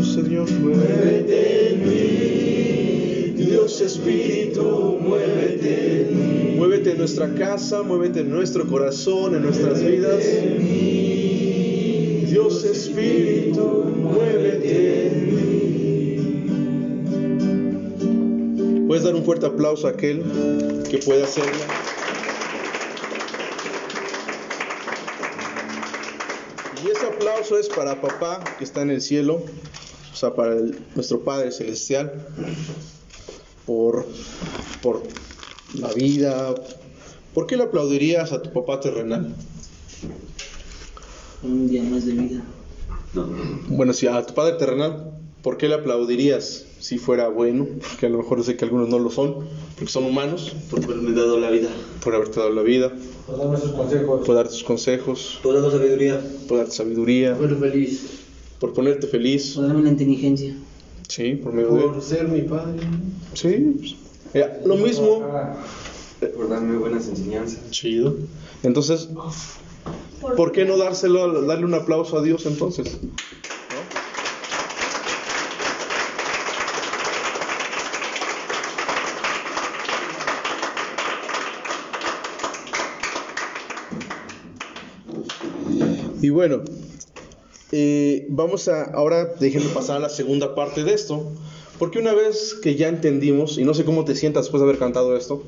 Señor. 0.00 0.50
Muévete 0.50 1.74
en 1.74 1.82
mí, 1.82 3.34
Dios 3.44 3.80
Espíritu, 3.80 4.98
muévete 5.00 6.02
en 6.02 6.16
mí. 6.16 6.56
Muévete 6.56 6.92
en 6.92 6.98
nuestra 6.98 7.34
casa, 7.34 7.82
muévete 7.82 8.20
en 8.20 8.30
nuestro 8.30 8.66
corazón, 8.66 9.34
en 9.34 9.42
nuestras 9.42 9.84
vidas. 9.84 10.24
Dios 12.30 12.64
Espíritu, 12.64 13.84
muévete 13.96 15.08
en 15.08 15.26
mí. 15.26 15.32
Puedes 18.86 19.04
dar 19.04 19.14
un 19.14 19.24
fuerte 19.24 19.46
aplauso 19.46 19.86
a 19.86 19.90
aquel 19.90 20.22
que 20.90 20.98
pueda 20.98 21.24
hacerlo. 21.24 21.52
Y 26.84 26.90
ese 26.90 27.06
aplauso 27.06 27.58
es 27.58 27.68
para 27.68 28.00
papá 28.00 28.42
que 28.58 28.64
está 28.64 28.82
en 28.82 28.90
el 28.90 29.00
cielo, 29.00 29.42
o 30.12 30.16
sea, 30.16 30.34
para 30.34 30.54
el- 30.54 30.78
nuestro 30.94 31.20
Padre 31.20 31.50
Celestial, 31.52 32.26
por, 33.66 34.06
por 34.82 35.02
la 35.78 35.92
vida. 35.92 36.54
¿Por 37.34 37.46
qué 37.46 37.56
le 37.56 37.62
aplaudirías 37.64 38.32
a 38.32 38.42
tu 38.42 38.52
papá 38.52 38.80
terrenal? 38.80 39.34
Un 41.42 41.68
día 41.68 41.82
más 41.82 42.04
de 42.06 42.12
vida. 42.12 42.42
Bueno, 43.68 43.92
si 43.92 44.06
a 44.06 44.24
tu 44.24 44.32
padre 44.34 44.56
terrenal, 44.58 45.12
¿por 45.42 45.56
qué 45.56 45.68
le 45.68 45.74
aplaudirías 45.74 46.64
si 46.78 46.98
fuera 46.98 47.28
bueno? 47.28 47.66
Que 48.00 48.06
a 48.06 48.08
lo 48.08 48.18
mejor 48.18 48.42
sé 48.44 48.56
que 48.56 48.64
algunos 48.64 48.88
no 48.88 48.98
lo 48.98 49.10
son, 49.10 49.46
porque 49.76 49.90
son 49.90 50.04
humanos, 50.04 50.54
por 50.70 50.82
haberme 50.84 51.12
dado 51.12 51.38
la 51.38 51.50
vida, 51.50 51.68
por 52.02 52.14
haberte 52.14 52.38
dado 52.40 52.52
la 52.52 52.62
vida, 52.62 52.92
Por 53.26 53.38
darme 53.38 53.58
sus 53.58 53.72
consejos. 53.72 54.26
por 54.26 54.34
darte 54.34 54.50
tus 54.52 54.64
consejos, 54.64 55.40
por 55.42 55.54
darme 55.54 55.70
sabiduría, 55.70 56.20
por 56.48 56.58
darte 56.58 56.72
sabiduría, 56.72 57.34
Fuera 57.36 57.56
feliz. 57.56 58.21
Por 58.62 58.72
ponerte 58.74 59.08
feliz, 59.08 59.54
Por 59.56 59.66
darme 59.66 59.82
la 59.82 59.88
inteligencia. 59.88 60.54
sí, 61.08 61.34
por 61.34 61.52
medio 61.52 61.74
de 61.74 61.82
Por 61.82 62.00
ser 62.00 62.28
mi 62.28 62.42
padre. 62.42 62.78
Sí, 63.34 63.74
pues, 63.76 63.96
mira, 64.32 64.60
lo 64.64 64.76
mismo, 64.76 65.20
por 66.36 66.48
darme 66.48 66.76
buenas 66.78 67.08
enseñanzas. 67.08 67.58
chido. 67.72 68.14
Entonces, 68.62 69.08
¿por 70.36 70.52
qué 70.52 70.64
no 70.64 70.76
dárselo, 70.78 71.42
darle 71.42 71.64
un 71.64 71.74
aplauso 71.74 72.16
a 72.18 72.22
Dios 72.22 72.46
entonces? 72.46 72.86
¿No? 73.02 73.80
Y 86.20 86.28
bueno, 86.30 86.62
eh, 87.72 88.26
vamos 88.28 88.68
a 88.68 88.84
ahora 88.84 89.24
déjenme 89.40 89.68
pasar 89.70 89.96
a 89.96 90.00
la 90.00 90.10
segunda 90.10 90.54
parte 90.54 90.84
de 90.84 90.92
esto, 90.92 91.32
porque 91.78 91.98
una 91.98 92.12
vez 92.12 92.54
que 92.54 92.76
ya 92.76 92.88
entendimos, 92.88 93.56
y 93.56 93.64
no 93.64 93.72
sé 93.72 93.84
cómo 93.84 94.04
te 94.04 94.14
sientas 94.14 94.44
después 94.44 94.60
de 94.60 94.68
haber 94.68 94.78
cantado 94.78 95.16
esto, 95.16 95.42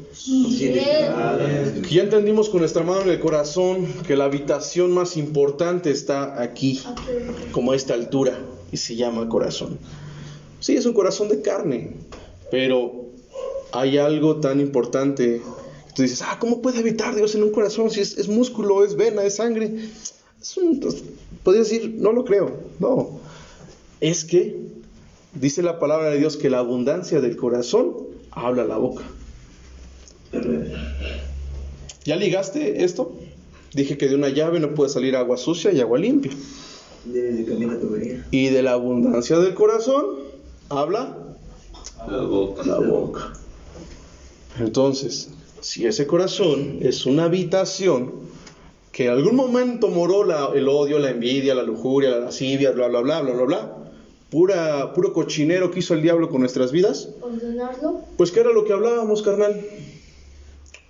ya 1.90 2.02
entendimos 2.02 2.48
con 2.48 2.60
nuestra 2.60 2.82
mano 2.82 3.02
en 3.02 3.10
el 3.10 3.20
corazón 3.20 3.86
que 4.06 4.16
la 4.16 4.24
habitación 4.24 4.90
más 4.92 5.16
importante 5.18 5.90
está 5.90 6.42
aquí, 6.42 6.82
como 7.52 7.72
a 7.72 7.76
esta 7.76 7.94
altura, 7.94 8.38
y 8.72 8.78
se 8.78 8.96
llama 8.96 9.28
corazón. 9.28 9.78
Sí, 10.60 10.76
es 10.76 10.86
un 10.86 10.94
corazón 10.94 11.28
de 11.28 11.42
carne, 11.42 11.92
pero 12.50 13.04
hay 13.72 13.98
algo 13.98 14.40
tan 14.40 14.60
importante. 14.60 15.42
Tú 15.94 16.02
dices, 16.02 16.22
ah, 16.22 16.38
¿cómo 16.40 16.62
puede 16.62 16.78
habitar 16.78 17.14
Dios 17.14 17.34
en 17.34 17.42
un 17.42 17.50
corazón 17.50 17.90
si 17.90 18.00
es, 18.00 18.16
es 18.16 18.28
músculo, 18.28 18.82
es 18.82 18.96
vena, 18.96 19.22
es 19.24 19.36
sangre? 19.36 19.72
Es 20.44 20.58
un, 20.58 20.78
podrías 21.42 21.70
decir, 21.70 21.94
no 21.96 22.12
lo 22.12 22.22
creo. 22.26 22.52
No, 22.78 23.18
es 24.02 24.26
que 24.26 24.54
dice 25.32 25.62
la 25.62 25.78
palabra 25.78 26.10
de 26.10 26.18
Dios 26.18 26.36
que 26.36 26.50
la 26.50 26.58
abundancia 26.58 27.22
del 27.22 27.34
corazón 27.34 27.94
habla 28.30 28.64
la 28.64 28.76
boca. 28.76 29.04
¿Ya 32.04 32.16
ligaste 32.16 32.84
esto? 32.84 33.16
Dije 33.72 33.96
que 33.96 34.06
de 34.06 34.16
una 34.16 34.28
llave 34.28 34.60
no 34.60 34.74
puede 34.74 34.90
salir 34.90 35.16
agua 35.16 35.38
sucia 35.38 35.72
y 35.72 35.80
agua 35.80 35.98
limpia. 35.98 36.32
Y 38.30 38.48
de 38.50 38.62
la 38.62 38.72
abundancia 38.72 39.38
del 39.38 39.54
corazón 39.54 40.04
habla 40.68 41.16
La 42.06 42.20
boca. 42.20 42.64
la 42.66 42.80
boca. 42.80 43.32
Entonces, 44.60 45.30
si 45.62 45.86
ese 45.86 46.06
corazón 46.06 46.80
es 46.82 47.06
una 47.06 47.24
habitación 47.24 48.23
que 48.94 49.06
en 49.06 49.10
algún 49.10 49.34
momento 49.34 49.88
moró 49.88 50.22
la- 50.22 50.50
el 50.54 50.68
odio, 50.68 51.00
la 51.00 51.10
envidia, 51.10 51.52
la 51.56 51.64
lujuria, 51.64 52.10
la 52.10 52.20
lascivia, 52.20 52.70
bla, 52.70 52.86
bla, 52.86 53.00
bla, 53.00 53.20
bla, 53.22 53.32
bla, 53.34 53.44
bla, 53.44 53.76
pura, 54.30 54.92
puro 54.94 55.12
cochinero 55.12 55.72
que 55.72 55.80
hizo 55.80 55.94
el 55.94 56.02
diablo 56.02 56.28
con 56.28 56.40
nuestras 56.40 56.70
vidas, 56.70 57.08
ordenarlo. 57.20 58.02
pues 58.16 58.30
¿qué 58.30 58.38
era 58.40 58.52
lo 58.52 58.64
que 58.64 58.72
hablábamos, 58.72 59.20
carnal? 59.22 59.60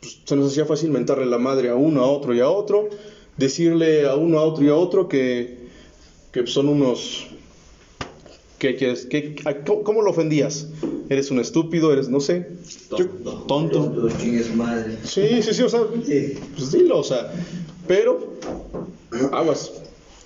Pues, 0.00 0.18
se 0.22 0.36
nos 0.36 0.52
hacía 0.52 0.66
fácil 0.66 0.90
mentarle 0.90 1.24
la 1.24 1.38
madre 1.38 1.70
a 1.70 1.76
uno, 1.76 2.02
a 2.04 2.06
otro 2.06 2.34
y 2.34 2.40
a 2.40 2.48
otro, 2.50 2.90
decirle 3.38 4.06
a 4.06 4.16
uno, 4.16 4.38
a 4.38 4.42
otro 4.44 4.62
y 4.64 4.68
a 4.68 4.74
otro 4.76 5.08
que, 5.08 5.68
que 6.30 6.46
son 6.46 6.68
unos... 6.68 7.26
¿Qué 8.58 8.76
quieres? 8.76 9.06
¿Qué- 9.06 9.34
a- 9.46 9.56
cómo, 9.64 9.82
cómo 9.82 10.02
lo 10.02 10.10
ofendías? 10.10 10.68
¿Eres 11.10 11.30
un 11.30 11.38
estúpido? 11.38 11.92
¿Eres, 11.92 12.08
no 12.08 12.20
sé, 12.20 12.48
yo- 12.96 13.06
tonto? 13.46 14.08
Su 14.08 14.54
madre. 14.54 14.96
Sí, 15.04 15.42
sí, 15.42 15.52
sí, 15.52 15.62
o 15.62 15.68
sea, 15.68 15.80
Sí. 16.06 16.34
pues 16.56 16.72
dilo, 16.72 16.98
o 16.98 17.04
sea, 17.04 17.30
pero 17.86 18.34
aguas, 19.32 19.72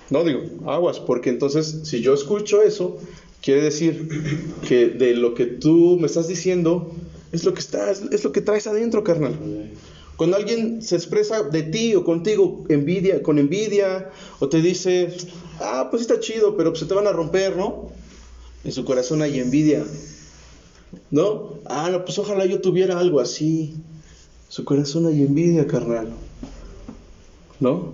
no 0.09 0.23
digo, 0.23 0.41
aguas, 0.69 0.99
porque 0.99 1.29
entonces 1.29 1.81
si 1.83 2.01
yo 2.01 2.13
escucho 2.13 2.61
eso, 2.61 2.99
quiere 3.41 3.61
decir 3.61 4.09
que 4.67 4.87
de 4.87 5.13
lo 5.15 5.33
que 5.33 5.45
tú 5.45 5.97
me 5.99 6.07
estás 6.07 6.27
diciendo 6.27 6.93
es 7.31 7.43
lo 7.43 7.53
que 7.53 7.59
estás, 7.59 8.01
es 8.11 8.23
lo 8.23 8.31
que 8.31 8.41
traes 8.41 8.67
adentro, 8.67 9.03
carnal. 9.03 9.37
Cuando 10.15 10.35
alguien 10.35 10.81
se 10.81 10.95
expresa 10.95 11.43
de 11.43 11.63
ti 11.63 11.95
o 11.95 12.03
contigo 12.03 12.65
envidia, 12.67 13.23
con 13.23 13.39
envidia, 13.39 14.09
o 14.39 14.49
te 14.49 14.61
dice, 14.61 15.15
ah, 15.61 15.87
pues 15.89 16.01
está 16.01 16.19
chido, 16.19 16.57
pero 16.57 16.75
se 16.75 16.85
te 16.85 16.93
van 16.93 17.07
a 17.07 17.13
romper, 17.13 17.55
¿no? 17.55 17.89
En 18.65 18.71
su 18.73 18.83
corazón 18.83 19.21
hay 19.21 19.39
envidia, 19.39 19.85
¿no? 21.09 21.59
Ah, 21.65 21.89
no, 21.89 22.03
pues 22.03 22.19
ojalá 22.19 22.45
yo 22.45 22.59
tuviera 22.59 22.99
algo 22.99 23.21
así. 23.21 23.75
Su 24.49 24.65
corazón 24.65 25.05
hay 25.05 25.21
envidia, 25.21 25.65
carnal. 25.67 26.09
¿No? 27.59 27.93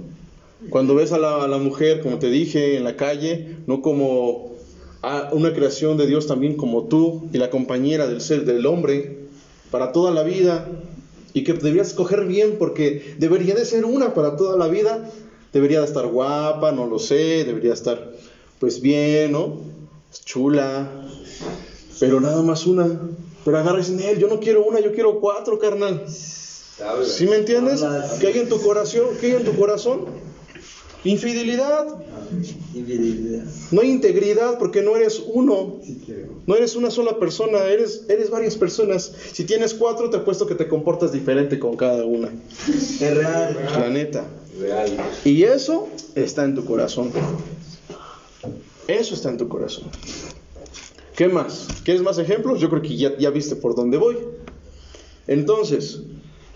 Cuando 0.69 0.95
ves 0.95 1.11
a 1.11 1.17
la, 1.17 1.57
mujer, 1.57 2.01
como 2.01 2.17
te 2.19 2.29
dije, 2.29 2.77
en 2.77 2.83
la 2.83 2.95
calle, 2.95 3.57
no 3.67 3.81
como 3.81 4.53
a 5.01 5.29
una 5.33 5.53
creación 5.53 5.97
de 5.97 6.07
Dios 6.07 6.25
también 6.27 6.55
como 6.55 6.85
tú 6.85 7.29
y 7.31 7.37
la 7.37 7.49
compañera 7.49 8.07
del 8.07 8.21
ser 8.21 8.45
del 8.45 8.65
hombre 8.65 9.19
para 9.69 9.91
toda 9.91 10.11
la 10.11 10.23
vida, 10.23 10.67
y 11.35 11.43
que 11.43 11.51
deberías 11.51 11.89
escoger 11.89 12.25
bien 12.25 12.55
porque 12.57 13.15
debería 13.19 13.55
de 13.55 13.65
ser 13.65 13.83
una 13.83 14.13
para 14.13 14.37
toda 14.37 14.57
la 14.57 14.69
vida. 14.69 15.11
Debería 15.51 15.81
de 15.81 15.85
estar 15.85 16.07
guapa, 16.07 16.71
no 16.71 16.87
lo 16.87 16.97
sé, 16.97 17.43
debería 17.43 17.73
estar 17.73 18.13
pues 18.59 18.79
bien, 18.81 19.33
¿no? 19.33 19.57
Chula, 20.23 20.89
pero 21.99 22.21
nada 22.21 22.41
más 22.41 22.65
una. 22.65 23.01
Pero 23.43 23.57
agarras 23.57 23.89
en 23.89 23.99
él, 23.99 24.17
yo 24.17 24.29
no 24.29 24.39
quiero 24.39 24.63
una, 24.63 24.79
yo 24.79 24.93
quiero 24.93 25.19
cuatro, 25.19 25.59
carnal. 25.59 26.05
¿Sí 27.05 27.25
me 27.25 27.37
entiendes? 27.37 27.83
¿Qué 28.19 28.27
hay 28.27 28.39
en 28.39 28.49
tu 28.49 28.61
corazón? 28.61 29.07
¿Qué 29.19 29.27
hay 29.27 29.33
en 29.33 29.45
tu 29.45 29.55
corazón? 29.55 30.05
Infidelidad. 31.05 31.85
No 33.71 33.81
hay 33.81 33.91
integridad 33.91 34.57
porque 34.57 34.81
no 34.81 34.95
eres 34.95 35.21
uno. 35.25 35.79
No 36.47 36.55
eres 36.55 36.75
una 36.75 36.91
sola 36.91 37.19
persona, 37.19 37.63
eres, 37.65 38.05
eres 38.09 38.29
varias 38.29 38.55
personas. 38.55 39.11
Si 39.31 39.45
tienes 39.45 39.73
cuatro, 39.73 40.09
te 40.09 40.17
apuesto 40.17 40.47
que 40.47 40.55
te 40.55 40.67
comportas 40.67 41.11
diferente 41.11 41.59
con 41.59 41.77
cada 41.77 42.03
una. 42.05 42.29
Es 42.67 42.99
real. 42.99 43.69
La 43.79 43.89
neta. 43.89 44.25
Real. 44.59 44.97
Y 45.23 45.43
eso 45.43 45.87
está 46.15 46.43
en 46.43 46.55
tu 46.55 46.65
corazón. 46.65 47.11
Eso 48.87 49.13
está 49.13 49.29
en 49.29 49.37
tu 49.37 49.47
corazón. 49.47 49.85
¿Qué 51.15 51.27
más? 51.27 51.67
¿Quieres 51.83 52.01
más 52.01 52.17
ejemplos? 52.17 52.59
Yo 52.59 52.69
creo 52.69 52.81
que 52.81 52.97
ya, 52.97 53.17
ya 53.17 53.29
viste 53.29 53.55
por 53.55 53.75
dónde 53.75 53.97
voy. 53.97 54.17
Entonces, 55.27 56.01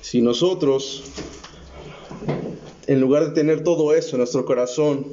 si 0.02 0.22
nosotros, 0.22 1.04
en 2.88 3.00
lugar 3.00 3.26
de 3.28 3.32
tener 3.32 3.64
todo 3.64 3.94
eso 3.94 4.12
en 4.12 4.20
nuestro 4.20 4.46
corazón, 4.46 5.06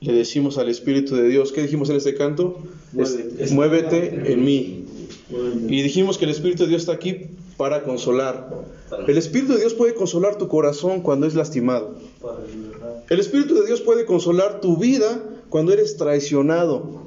le 0.00 0.12
decimos 0.14 0.56
al 0.58 0.68
Espíritu 0.68 1.14
de 1.16 1.28
Dios, 1.28 1.52
¿qué 1.52 1.62
dijimos 1.62 1.90
en 1.90 1.96
este 1.96 2.14
canto? 2.14 2.58
Es- 2.96 3.52
muévete 3.52 4.32
en 4.32 4.44
mí. 4.44 4.84
Y 5.68 5.82
dijimos 5.82 6.18
que 6.18 6.24
el 6.24 6.30
Espíritu 6.30 6.62
de 6.64 6.70
Dios 6.70 6.82
está 6.82 6.92
aquí 6.92 7.26
para 7.56 7.82
consolar. 7.84 8.48
El 9.06 9.18
Espíritu 9.18 9.52
de 9.52 9.60
Dios 9.60 9.74
puede 9.74 9.94
consolar 9.94 10.38
tu 10.38 10.48
corazón 10.48 11.02
cuando 11.02 11.26
es 11.26 11.34
lastimado. 11.34 11.96
El 13.10 13.20
Espíritu 13.20 13.54
de 13.54 13.66
Dios 13.66 13.80
puede 13.82 14.06
consolar 14.06 14.60
tu 14.60 14.76
vida 14.78 15.22
cuando 15.50 15.72
eres 15.72 15.96
traicionado. 15.96 17.04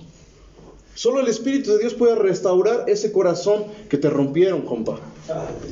Solo 0.96 1.19
el 1.22 1.28
Espíritu 1.28 1.72
de 1.72 1.80
Dios 1.80 1.96
puede 1.96 2.13
restaurar 2.15 2.86
ese 2.88 3.12
corazón 3.12 3.63
que 3.89 3.98
te 3.98 4.10
rompieron, 4.12 4.62
compa. 4.62 5.00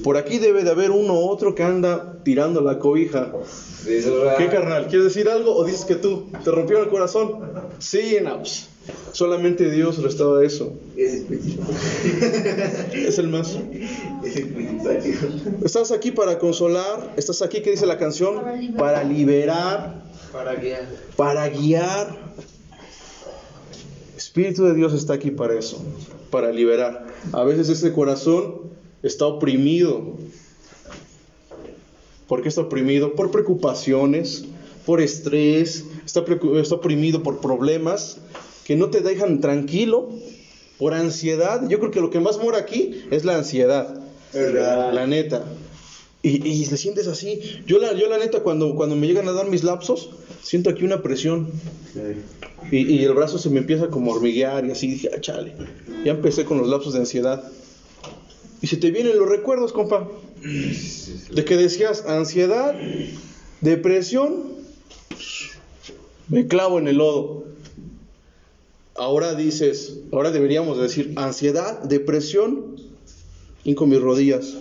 Por 0.04 0.18
aquí 0.18 0.40
debe 0.40 0.64
de 0.64 0.72
haber 0.72 0.92
uno 0.92 1.14
u 1.14 1.30
otro 1.30 1.56
que 1.56 1.64
anda 1.64 2.18
tirando 2.24 2.62
la 2.62 2.80
cobija. 2.80 3.32
¿Qué 3.86 4.48
carnal? 4.50 4.88
¿Quieres 4.88 5.06
decir 5.06 5.30
algo 5.30 5.56
o 5.56 5.66
dices 5.66 5.86
que 5.86 5.96
tú 5.96 6.28
te 6.44 6.52
rompieron 6.52 6.86
el 6.86 6.90
corazón? 6.90 7.40
Sí, 7.80 8.18
no, 8.24 8.38
pues, 8.38 8.68
solamente 9.12 9.70
Dios 9.70 10.02
restaura 10.02 10.46
eso. 10.46 10.74
Es 10.96 11.26
el 13.18 13.28
más. 13.28 13.58
Estás 15.64 15.92
aquí 15.92 16.12
para 16.12 16.40
consolar, 16.40 17.14
estás 17.18 17.42
aquí, 17.42 17.62
¿qué 17.62 17.72
dice 17.72 17.86
la 17.86 17.98
canción? 17.98 18.42
Para 18.78 19.04
liberar, 19.04 20.04
Para 20.32 20.56
guiar. 20.56 20.88
para 21.18 21.50
guiar. 21.50 22.32
Espíritu 24.16 24.64
de 24.66 24.76
Dios 24.76 24.94
está 24.94 25.14
aquí 25.14 25.32
para 25.32 25.58
eso, 25.58 25.82
para 26.30 26.52
liberar. 26.52 27.08
A 27.34 27.44
veces 27.44 27.70
ese 27.70 27.92
corazón 27.92 28.71
está 29.04 29.26
oprimido. 29.26 30.16
¿Por 32.28 32.42
qué 32.42 32.50
está 32.50 32.62
oprimido? 32.62 33.14
Por 33.14 33.32
preocupaciones, 33.32 34.46
por 34.86 35.02
estrés, 35.02 35.86
está, 36.06 36.22
oprimido 36.22 37.24
por 37.24 37.42
problemas 37.42 38.18
que 38.66 38.76
no 38.76 38.90
te 38.90 39.02
dejan 39.02 39.42
tranquilo, 39.42 40.10
por 40.78 40.94
ansiedad. 40.94 41.68
Yo 41.68 41.80
creo 41.80 41.92
que 41.92 42.00
lo 42.00 42.10
que 42.10 42.20
más 42.20 42.38
mora 42.38 42.60
aquí 42.60 43.02
es 43.12 43.26
la 43.26 43.36
ansiedad. 43.36 44.02
La 44.34 45.08
neta. 45.08 45.44
Y, 46.24 46.48
y 46.48 46.66
te 46.68 46.78
sientes 46.78 47.08
así. 47.08 47.42
Yo 47.66 47.80
la, 47.80 47.94
yo 47.94 48.08
la 48.08 48.18
neta, 48.18 48.42
cuando, 48.44 48.76
cuando 48.76 48.96
me 48.96 49.08
llegan 49.08 49.28
a 49.28 49.34
dar 49.34 49.48
mis 49.48 49.64
lapsos, 49.64 50.12
siento 50.42 50.70
aquí 50.70 50.86
una 50.86 51.02
presión. 51.02 51.52
Y, 52.72 52.78
y 52.78 53.04
el 53.04 53.14
brazo 53.14 53.40
se 53.40 53.50
me 53.50 53.60
empieza 53.60 53.88
como 53.88 54.12
a 54.12 54.16
hormiguear 54.16 54.66
y 54.66 54.72
así 54.72 54.88
dije, 54.88 55.10
ah, 55.16 55.20
chale. 55.20 55.54
Ya 56.06 56.12
empecé 56.12 56.46
con 56.46 56.60
los 56.60 56.70
lapsos 56.70 56.94
de 56.94 57.00
ansiedad. 57.00 57.44
Y 58.62 58.68
se 58.68 58.78
te 58.78 58.92
vienen 58.92 59.18
los 59.18 59.28
recuerdos, 59.28 59.74
compa. 59.74 60.08
De 61.32 61.46
que 61.46 61.58
decías 61.58 62.06
ansiedad, 62.06 62.76
depresión, 63.62 64.44
me 66.30 66.48
clavo 66.48 66.80
en 66.80 66.88
el 66.88 66.98
lodo. 66.98 67.46
Ahora 68.96 69.34
dices, 69.34 70.00
ahora 70.12 70.32
deberíamos 70.32 70.80
decir 70.80 71.14
ansiedad, 71.16 71.82
depresión, 71.84 72.76
hinco 73.64 73.88
mis 73.88 74.00
rodillas, 74.00 74.56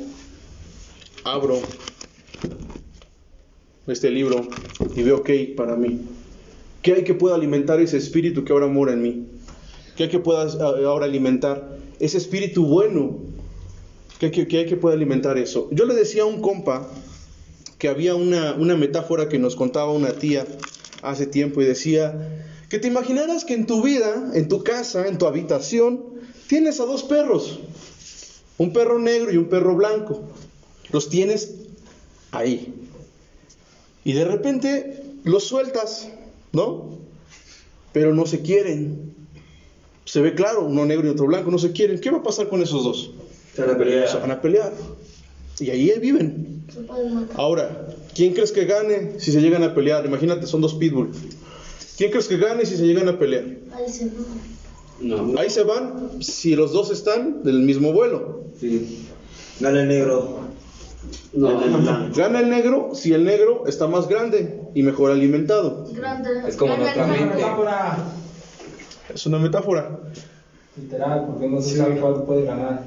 abro 1.25 1.61
este 3.87 4.11
libro 4.11 4.47
y 4.95 5.03
veo 5.03 5.23
que 5.23 5.33
hay 5.33 5.47
para 5.49 5.77
mí. 5.77 6.01
¿Qué 6.83 6.95
hay 6.95 7.05
que 7.05 7.15
pueda 7.15 7.35
alimentar 7.35 7.81
ese 7.81 7.99
espíritu 7.99 8.45
que 8.45 8.53
ahora 8.53 8.67
mora 8.67 8.93
en 8.93 9.03
mí? 9.03 9.27
¿Qué 9.97 10.05
hay 10.05 10.09
que 10.09 10.21
pueda 10.21 10.43
ah, 10.45 10.75
ahora 10.87 11.05
alimentar 11.05 11.77
ese 11.99 12.17
espíritu 12.17 12.65
bueno? 12.65 13.30
¿Qué 14.21 14.27
hay 14.27 14.33
que, 14.33 14.59
hay 14.59 14.67
que 14.67 14.77
pueda 14.77 14.95
alimentar 14.95 15.39
eso? 15.39 15.71
Yo 15.73 15.87
le 15.87 15.95
decía 15.95 16.25
a 16.25 16.27
un 16.27 16.43
compa 16.43 16.87
que 17.79 17.89
había 17.89 18.15
una, 18.15 18.53
una 18.53 18.77
metáfora 18.77 19.31
que 19.31 19.39
nos 19.39 19.57
contaba 19.57 19.93
una 19.93 20.13
tía 20.13 20.47
hace 21.01 21.25
tiempo 21.25 21.63
y 21.63 21.65
decía 21.65 22.45
que 22.69 22.79
te 22.79 22.87
imaginaras 22.87 23.47
que 23.47 23.55
en 23.55 23.67
tu 23.67 23.83
vida, 23.83 24.31
en 24.35 24.49
tu 24.49 24.63
casa, 24.63 25.09
en 25.09 25.17
tu 25.17 25.27
habitación, 25.27 26.05
tienes 26.49 26.81
a 26.81 26.85
dos 26.85 27.03
perros, 27.03 27.61
un 28.59 28.75
perro 28.75 28.99
negro 28.99 29.33
y 29.33 29.39
un 29.39 29.47
perro 29.47 29.75
blanco. 29.75 30.21
Los 30.93 31.09
tienes 31.09 31.55
ahí. 32.31 32.75
Y 34.05 34.13
de 34.13 34.27
repente 34.27 35.03
los 35.25 35.45
sueltas, 35.45 36.11
¿no? 36.53 36.99
Pero 37.95 38.15
no 38.15 38.27
se 38.27 38.43
quieren. 38.43 39.15
Se 40.05 40.21
ve 40.21 40.35
claro, 40.35 40.67
uno 40.67 40.85
negro 40.85 41.09
y 41.09 41.11
otro 41.11 41.25
blanco, 41.25 41.51
no 41.51 41.59
se 41.59 41.73
quieren. 41.73 42.01
¿Qué 42.01 42.11
va 42.11 42.19
a 42.19 42.23
pasar 42.23 42.51
con 42.51 42.61
esos 42.61 42.85
dos? 42.85 43.13
Se 43.55 43.63
van 43.63 43.75
a 43.75 43.79
pelear. 43.79 44.09
Se 44.09 44.19
van 44.19 44.31
a 44.31 44.41
pelear. 44.41 44.73
Y 45.59 45.71
ahí 45.71 45.93
viven. 46.01 46.65
Ahora, 47.35 47.89
¿quién 48.15 48.33
crees 48.33 48.53
que 48.53 48.65
gane 48.65 49.19
si 49.19 49.33
se 49.33 49.41
llegan 49.41 49.63
a 49.63 49.75
pelear? 49.75 50.07
Imagínate, 50.07 50.47
son 50.47 50.61
dos 50.61 50.75
pitbull. 50.75 51.11
¿Quién 51.97 52.11
crees 52.11 52.29
que 52.29 52.39
gane 52.39 52.65
si 52.65 52.77
se 52.77 52.87
llegan 52.87 53.09
a 53.09 53.19
pelear? 53.19 53.45
Ahí 53.75 53.91
se 53.91 54.07
va. 54.07 54.13
No. 55.01 55.39
Ahí 55.39 55.51
se 55.51 55.65
van 55.65 56.23
si 56.23 56.55
los 56.55 56.73
dos 56.73 56.91
están 56.91 57.43
del 57.43 57.61
mismo 57.61 57.93
vuelo. 57.93 58.45
Sí. 58.59 59.07
Gana 59.61 59.83
el 59.83 59.89
negro. 59.89 60.41
No. 61.33 61.61
Gana 62.15 62.41
el 62.41 62.51
negro 62.51 62.91
si 62.95 63.13
el 63.13 63.25
negro 63.25 63.67
está 63.67 63.87
más 63.87 64.09
grande 64.09 64.61
y 64.75 64.83
mejor 64.83 65.11
alimentado. 65.11 65.87
Grande. 65.93 66.31
Es 66.47 66.57
como 66.57 66.77
nuestra 66.77 67.07
mente. 67.07 67.37
metáfora 67.37 67.99
Es 69.13 69.27
una 69.27 69.39
metáfora. 69.39 69.99
literal, 70.77 71.27
porque 71.27 71.49
no 71.49 71.61
se 71.61 71.77
sabe 71.77 71.97
cuál 72.01 72.25
puede 72.25 72.45
ganar. 72.45 72.85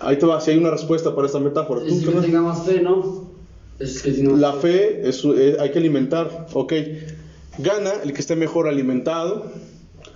Ahí 0.00 0.16
te 0.18 0.26
va, 0.26 0.40
si 0.40 0.50
hay 0.52 0.58
una 0.58 0.70
respuesta 0.70 1.14
para 1.14 1.26
esta 1.26 1.40
metáfora. 1.40 1.84
Es 1.84 2.02
¿Tú, 2.02 2.12
que 2.12 2.20
tenga 2.20 2.40
más 2.42 2.64
fe, 2.64 2.80
¿no? 2.80 3.26
Es 3.78 4.02
que 4.02 4.10
La 4.12 4.52
fe 4.54 5.08
es, 5.08 5.24
eh, 5.24 5.56
hay 5.60 5.70
que 5.70 5.78
alimentar, 5.78 6.46
ok. 6.52 6.72
Gana 7.58 7.92
el 8.04 8.12
que 8.12 8.20
esté 8.20 8.36
mejor 8.36 8.68
alimentado, 8.68 9.46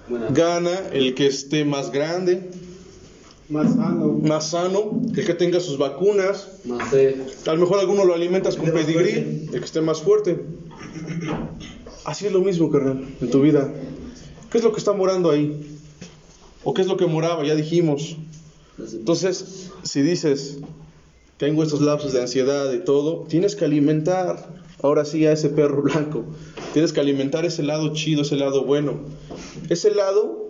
Buena. 0.08 0.28
gana 0.30 0.70
el 0.92 1.14
que 1.14 1.26
esté 1.26 1.64
más 1.64 1.90
grande, 1.92 2.50
Más 3.48 3.74
sano. 3.74 4.18
más 4.22 4.50
sano, 4.50 5.00
el 5.16 5.24
que 5.26 5.34
tenga 5.34 5.58
sus 5.60 5.78
vacunas. 5.78 6.48
Más 6.64 6.88
fe. 6.90 7.16
A 7.46 7.52
lo 7.54 7.60
mejor 7.60 7.78
alguno 7.80 8.04
lo 8.04 8.14
alimentas 8.14 8.56
con 8.56 8.70
pedigrí, 8.70 9.48
el 9.52 9.58
que 9.58 9.64
esté 9.64 9.80
más 9.80 10.00
fuerte. 10.02 10.40
Así 12.04 12.26
es 12.26 12.32
lo 12.32 12.40
mismo, 12.40 12.70
carnal, 12.70 13.04
en 13.20 13.30
tu 13.30 13.40
vida. 13.42 13.72
¿Qué 14.50 14.58
es 14.58 14.64
lo 14.64 14.72
que 14.72 14.78
está 14.78 14.92
morando 14.92 15.30
ahí? 15.30 15.78
¿O 16.64 16.74
qué 16.74 16.82
es 16.82 16.88
lo 16.88 16.96
que 16.96 17.06
moraba? 17.06 17.44
Ya 17.44 17.54
dijimos. 17.54 18.16
Entonces, 18.78 19.70
si 19.82 20.02
dices, 20.02 20.58
tengo 21.36 21.62
estos 21.62 21.80
lapsos 21.80 22.12
de 22.12 22.20
ansiedad 22.20 22.72
y 22.72 22.84
todo, 22.84 23.24
tienes 23.28 23.56
que 23.56 23.64
alimentar, 23.64 24.48
ahora 24.82 25.04
sí, 25.04 25.26
a 25.26 25.32
ese 25.32 25.48
perro 25.50 25.82
blanco. 25.82 26.24
Tienes 26.72 26.92
que 26.92 27.00
alimentar 27.00 27.44
ese 27.44 27.62
lado 27.62 27.92
chido, 27.92 28.22
ese 28.22 28.36
lado 28.36 28.64
bueno. 28.64 29.00
Ese 29.68 29.90
lado 29.94 30.42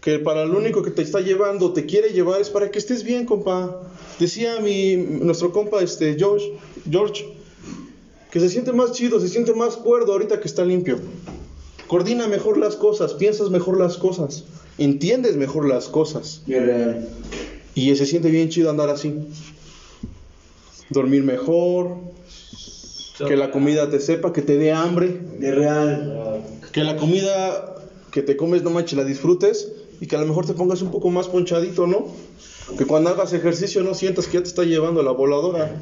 que 0.00 0.18
para 0.18 0.46
lo 0.46 0.56
único 0.58 0.82
que 0.82 0.90
te 0.90 1.02
está 1.02 1.20
llevando, 1.20 1.72
te 1.72 1.84
quiere 1.86 2.10
llevar, 2.10 2.40
es 2.40 2.50
para 2.50 2.70
que 2.70 2.78
estés 2.78 3.02
bien, 3.02 3.26
compa. 3.26 3.82
Decía 4.18 4.60
mi, 4.60 4.96
nuestro 4.96 5.52
compa, 5.52 5.82
este, 5.82 6.16
George, 6.16 6.52
George, 6.88 7.26
que 8.30 8.40
se 8.40 8.48
siente 8.48 8.72
más 8.72 8.92
chido, 8.92 9.20
se 9.20 9.28
siente 9.28 9.52
más 9.54 9.76
cuerdo 9.76 10.12
ahorita 10.12 10.40
que 10.40 10.48
está 10.48 10.64
limpio. 10.64 10.98
Coordina 11.88 12.28
mejor 12.28 12.58
las 12.58 12.76
cosas, 12.76 13.14
piensas 13.14 13.50
mejor 13.50 13.78
las 13.78 13.96
cosas, 13.96 14.44
entiendes 14.76 15.36
mejor 15.36 15.66
las 15.66 15.88
cosas. 15.88 16.42
Y 17.74 17.94
se 17.96 18.06
siente 18.06 18.30
bien 18.30 18.48
chido 18.48 18.70
andar 18.70 18.88
así. 18.88 19.14
Dormir 20.90 21.22
mejor, 21.22 21.96
que 23.26 23.36
la 23.36 23.50
comida 23.50 23.90
te 23.90 24.00
sepa, 24.00 24.32
que 24.32 24.42
te 24.42 24.56
dé 24.56 24.72
hambre, 24.72 25.20
Es 25.40 25.54
real. 25.54 26.42
que 26.72 26.82
la 26.82 26.96
comida 26.96 27.76
que 28.10 28.22
te 28.22 28.36
comes 28.36 28.62
no 28.62 28.70
manches 28.70 28.96
la 28.96 29.04
disfrutes 29.04 29.70
y 30.00 30.06
que 30.06 30.16
a 30.16 30.20
lo 30.20 30.26
mejor 30.26 30.46
te 30.46 30.54
pongas 30.54 30.80
un 30.82 30.90
poco 30.90 31.10
más 31.10 31.28
ponchadito, 31.28 31.86
¿no? 31.86 32.06
Que 32.78 32.84
cuando 32.86 33.10
hagas 33.10 33.32
ejercicio 33.32 33.82
no 33.82 33.94
sientas 33.94 34.26
que 34.26 34.34
ya 34.34 34.42
te 34.42 34.48
está 34.48 34.64
llevando 34.64 35.02
la 35.02 35.12
voladora. 35.12 35.80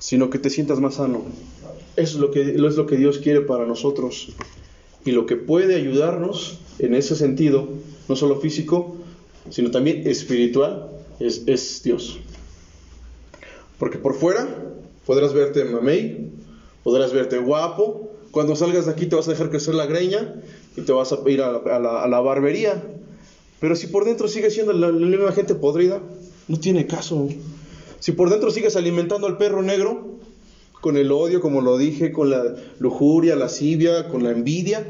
sino 0.00 0.30
que 0.30 0.38
te 0.38 0.48
sientas 0.48 0.78
más 0.78 0.94
sano. 0.94 1.24
Eso 1.96 2.14
es 2.14 2.20
lo 2.20 2.30
que, 2.30 2.42
es 2.42 2.56
lo 2.76 2.86
que 2.86 2.96
Dios 2.96 3.18
quiere 3.18 3.40
para 3.40 3.66
nosotros. 3.66 4.28
Y 5.04 5.10
lo 5.10 5.26
que 5.26 5.34
puede 5.34 5.74
ayudarnos 5.74 6.58
en 6.78 6.94
ese 6.94 7.16
sentido, 7.16 7.68
no 8.08 8.14
solo 8.14 8.36
físico, 8.40 8.94
sino 9.50 9.72
también 9.72 10.06
espiritual, 10.06 10.88
es, 11.20 11.82
Dios. 11.82 12.18
Porque 13.78 13.98
por 13.98 14.14
fuera 14.14 14.48
podrás 15.06 15.32
verte 15.32 15.64
mamey, 15.64 16.30
podrás 16.82 17.12
verte 17.12 17.38
guapo. 17.38 18.10
Cuando 18.30 18.56
salgas 18.56 18.86
de 18.86 18.92
aquí 18.92 19.06
te 19.06 19.16
vas 19.16 19.26
a 19.28 19.32
dejar 19.32 19.50
crecer 19.50 19.74
la 19.74 19.86
greña 19.86 20.34
y 20.76 20.82
te 20.82 20.92
vas 20.92 21.12
a 21.12 21.30
ir 21.30 21.42
a 21.42 22.06
la, 22.08 22.20
barbería. 22.20 22.82
Pero 23.60 23.74
si 23.74 23.86
por 23.88 24.04
dentro 24.04 24.28
sigues 24.28 24.54
siendo 24.54 24.72
la, 24.72 24.92
misma 24.92 25.32
gente 25.32 25.54
podrida, 25.54 26.00
no 26.46 26.60
tiene 26.60 26.86
caso. 26.86 27.28
Si 27.98 28.12
por 28.12 28.30
dentro 28.30 28.50
sigues 28.50 28.76
alimentando 28.76 29.26
al 29.26 29.38
perro 29.38 29.62
negro, 29.62 30.18
con 30.80 30.96
el 30.96 31.10
odio, 31.10 31.40
como 31.40 31.60
lo 31.60 31.76
dije, 31.78 32.12
con 32.12 32.30
la 32.30 32.54
lujuria, 32.78 33.34
la 33.34 33.46
lascivia, 33.46 34.08
con 34.08 34.22
la 34.22 34.30
envidia, 34.30 34.86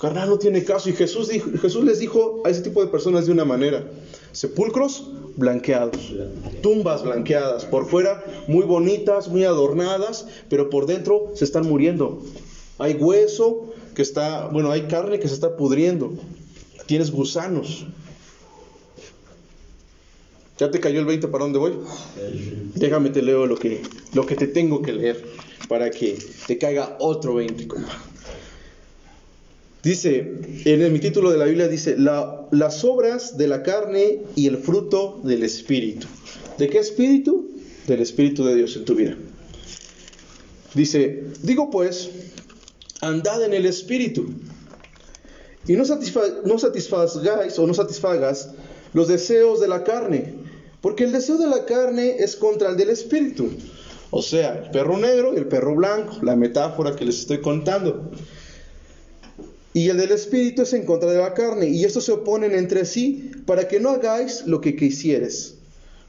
carnal, 0.00 0.30
no 0.30 0.38
tiene 0.38 0.64
caso. 0.64 0.88
Y 0.88 0.92
Jesús, 0.92 1.28
Jesús 1.60 1.84
les 1.84 1.98
dijo 1.98 2.42
a 2.44 2.50
ese 2.50 2.62
tipo 2.62 2.82
de 2.82 2.90
personas 2.90 3.26
de 3.26 3.32
una 3.32 3.44
manera, 3.44 3.84
sepulcros 4.32 5.10
blanqueados, 5.36 6.12
tumbas 6.62 7.02
blanqueadas, 7.02 7.64
por 7.64 7.86
fuera 7.86 8.22
muy 8.46 8.64
bonitas, 8.64 9.28
muy 9.28 9.44
adornadas, 9.44 10.26
pero 10.48 10.70
por 10.70 10.86
dentro 10.86 11.32
se 11.34 11.44
están 11.44 11.66
muriendo. 11.66 12.22
Hay 12.78 12.94
hueso 12.94 13.72
que 13.94 14.02
está, 14.02 14.46
bueno, 14.46 14.70
hay 14.70 14.82
carne 14.82 15.18
que 15.18 15.28
se 15.28 15.34
está 15.34 15.56
pudriendo. 15.56 16.12
Tienes 16.86 17.10
gusanos. 17.10 17.86
¿Ya 20.58 20.70
te 20.70 20.80
cayó 20.80 21.00
el 21.00 21.06
20 21.06 21.28
para 21.28 21.44
dónde 21.44 21.58
voy? 21.58 21.72
Déjame 22.74 23.10
te 23.10 23.22
leo 23.22 23.46
lo 23.46 23.56
que, 23.56 23.82
lo 24.12 24.26
que 24.26 24.36
te 24.36 24.46
tengo 24.46 24.82
que 24.82 24.92
leer 24.92 25.24
para 25.68 25.90
que 25.90 26.18
te 26.46 26.58
caiga 26.58 26.96
otro 26.98 27.34
20, 27.34 27.66
compa. 27.68 28.09
Dice, 29.82 30.40
en 30.66 30.92
mi 30.92 30.98
título 30.98 31.30
de 31.30 31.38
la 31.38 31.46
Biblia 31.46 31.66
dice, 31.68 31.96
la- 31.96 32.46
las 32.50 32.84
obras 32.84 33.38
de 33.38 33.48
la 33.48 33.62
carne 33.62 34.20
y 34.36 34.46
el 34.46 34.58
fruto 34.58 35.20
del 35.24 35.42
Espíritu. 35.42 36.06
¿De 36.58 36.68
qué 36.68 36.78
Espíritu? 36.78 37.50
Del 37.86 38.00
Espíritu 38.00 38.44
de 38.44 38.54
Dios 38.56 38.76
en 38.76 38.84
tu 38.84 38.94
vida. 38.94 39.16
Dice, 40.74 41.24
digo 41.42 41.70
pues, 41.70 42.10
andad 43.00 43.42
en 43.42 43.54
el 43.54 43.64
Espíritu 43.66 44.26
y 45.66 45.72
no, 45.72 45.84
satisfa- 45.84 46.42
no 46.44 46.58
satisfagáis 46.58 47.58
o 47.58 47.66
no 47.66 47.72
satisfagas 47.74 48.50
los 48.92 49.08
deseos 49.08 49.60
de 49.60 49.68
la 49.68 49.82
carne, 49.84 50.34
porque 50.82 51.04
el 51.04 51.12
deseo 51.12 51.38
de 51.38 51.46
la 51.46 51.64
carne 51.64 52.16
es 52.18 52.36
contra 52.36 52.68
el 52.70 52.76
del 52.76 52.90
Espíritu. 52.90 53.48
O 54.10 54.22
sea, 54.22 54.58
el 54.64 54.70
perro 54.72 54.98
negro 54.98 55.32
y 55.34 55.38
el 55.38 55.46
perro 55.46 55.74
blanco, 55.74 56.18
la 56.22 56.36
metáfora 56.36 56.96
que 56.96 57.04
les 57.04 57.20
estoy 57.20 57.40
contando. 57.40 58.10
Y 59.72 59.88
el 59.88 59.98
del 59.98 60.10
espíritu 60.10 60.62
es 60.62 60.72
en 60.72 60.84
contra 60.84 61.10
de 61.10 61.18
la 61.18 61.32
carne, 61.32 61.68
y 61.68 61.84
estos 61.84 62.04
se 62.04 62.12
oponen 62.12 62.52
entre 62.52 62.84
sí 62.84 63.30
para 63.46 63.68
que 63.68 63.78
no 63.78 63.90
hagáis 63.90 64.46
lo 64.46 64.60
que 64.60 64.74
quisieres. 64.74 65.54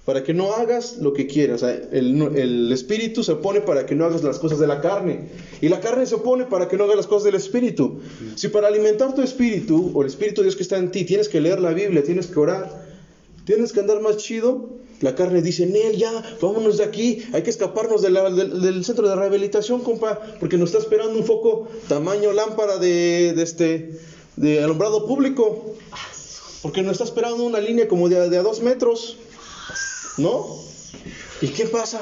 Para 0.05 0.23
que 0.23 0.33
no 0.33 0.53
hagas 0.53 0.97
lo 0.97 1.13
que 1.13 1.27
quieras. 1.27 1.61
El, 1.61 2.19
el 2.35 2.71
espíritu 2.71 3.23
se 3.23 3.33
opone 3.33 3.61
para 3.61 3.85
que 3.85 3.93
no 3.93 4.05
hagas 4.05 4.23
las 4.23 4.39
cosas 4.39 4.57
de 4.57 4.65
la 4.65 4.81
carne. 4.81 5.29
Y 5.61 5.69
la 5.69 5.79
carne 5.79 6.07
se 6.07 6.15
opone 6.15 6.45
para 6.45 6.67
que 6.67 6.75
no 6.75 6.85
hagas 6.85 6.95
las 6.95 7.07
cosas 7.07 7.25
del 7.25 7.35
espíritu. 7.35 7.99
Si 8.33 8.47
para 8.47 8.67
alimentar 8.67 9.13
tu 9.13 9.21
espíritu, 9.21 9.91
o 9.93 10.01
el 10.01 10.07
espíritu 10.07 10.41
de 10.41 10.45
Dios 10.45 10.55
que 10.55 10.63
está 10.63 10.77
en 10.77 10.89
ti, 10.89 11.05
tienes 11.05 11.29
que 11.29 11.39
leer 11.39 11.59
la 11.59 11.71
Biblia, 11.71 12.01
tienes 12.01 12.25
que 12.25 12.39
orar, 12.39 12.83
tienes 13.45 13.71
que 13.71 13.79
andar 13.79 14.01
más 14.01 14.17
chido, 14.17 14.80
la 15.01 15.15
carne 15.15 15.41
dice, 15.41 15.65
Nel, 15.65 15.97
ya, 15.97 16.11
vámonos 16.41 16.77
de 16.77 16.83
aquí, 16.83 17.23
hay 17.33 17.41
que 17.41 17.49
escaparnos 17.49 18.01
del, 18.01 18.85
centro 18.85 19.07
de 19.07 19.15
rehabilitación, 19.15 19.81
compa, 19.81 20.19
porque 20.39 20.57
nos 20.57 20.69
está 20.69 20.79
esperando 20.79 21.17
un 21.17 21.25
foco 21.25 21.67
tamaño 21.87 22.31
lámpara 22.33 22.77
de, 22.77 23.29
este, 23.41 23.99
de 24.35 24.63
alumbrado 24.63 25.07
público, 25.07 25.75
porque 26.61 26.83
nos 26.83 26.93
está 26.93 27.03
esperando 27.05 27.43
una 27.43 27.59
línea 27.59 27.87
como 27.87 28.09
de, 28.09 28.29
de 28.29 28.37
a 28.37 28.43
dos 28.43 28.61
metros, 28.61 29.17
¿no? 30.17 30.45
¿Y 31.41 31.47
qué 31.47 31.65
pasa? 31.65 32.01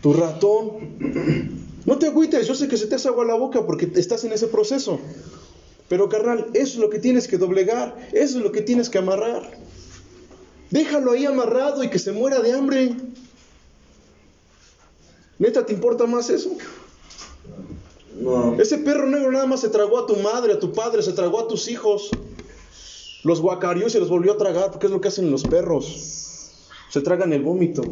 Tu 0.00 0.12
ratón. 0.14 1.68
No 1.84 1.98
te 1.98 2.06
agüites, 2.06 2.46
yo 2.46 2.54
sé 2.54 2.68
que 2.68 2.78
se 2.78 2.86
te 2.86 2.94
hace 2.94 3.08
agua 3.08 3.24
la 3.24 3.34
boca 3.34 3.66
porque 3.66 3.90
estás 3.96 4.24
en 4.24 4.32
ese 4.32 4.46
proceso. 4.46 4.98
Pero 5.88 6.08
carnal, 6.08 6.48
eso 6.54 6.74
es 6.74 6.76
lo 6.76 6.90
que 6.90 6.98
tienes 6.98 7.28
que 7.28 7.38
doblegar, 7.38 7.96
eso 8.12 8.38
es 8.38 8.44
lo 8.44 8.52
que 8.52 8.62
tienes 8.62 8.88
que 8.90 8.98
amarrar. 8.98 9.50
Déjalo 10.70 11.12
ahí 11.12 11.24
amarrado 11.24 11.82
y 11.82 11.90
que 11.90 11.98
se 11.98 12.12
muera 12.12 12.40
de 12.40 12.52
hambre. 12.52 12.94
¿Neta 15.38 15.64
te 15.64 15.72
importa 15.72 16.06
más 16.06 16.30
eso? 16.30 16.50
No. 18.20 18.60
Ese 18.60 18.78
perro 18.78 19.06
negro 19.06 19.30
nada 19.30 19.46
más 19.46 19.60
se 19.60 19.68
tragó 19.68 19.98
a 19.98 20.06
tu 20.06 20.16
madre, 20.16 20.54
a 20.54 20.58
tu 20.58 20.72
padre, 20.72 21.02
se 21.02 21.12
tragó 21.12 21.40
a 21.40 21.48
tus 21.48 21.68
hijos. 21.68 22.10
Los 23.24 23.40
guacarió 23.40 23.86
y 23.86 23.90
se 23.90 24.00
los 24.00 24.08
volvió 24.08 24.32
a 24.32 24.36
tragar, 24.36 24.70
porque 24.70 24.86
es 24.86 24.92
lo 24.92 25.00
que 25.00 25.08
hacen 25.08 25.30
los 25.30 25.44
perros. 25.44 26.52
Se 26.90 27.00
tragan 27.00 27.32
el 27.32 27.42
vómito. 27.42 27.82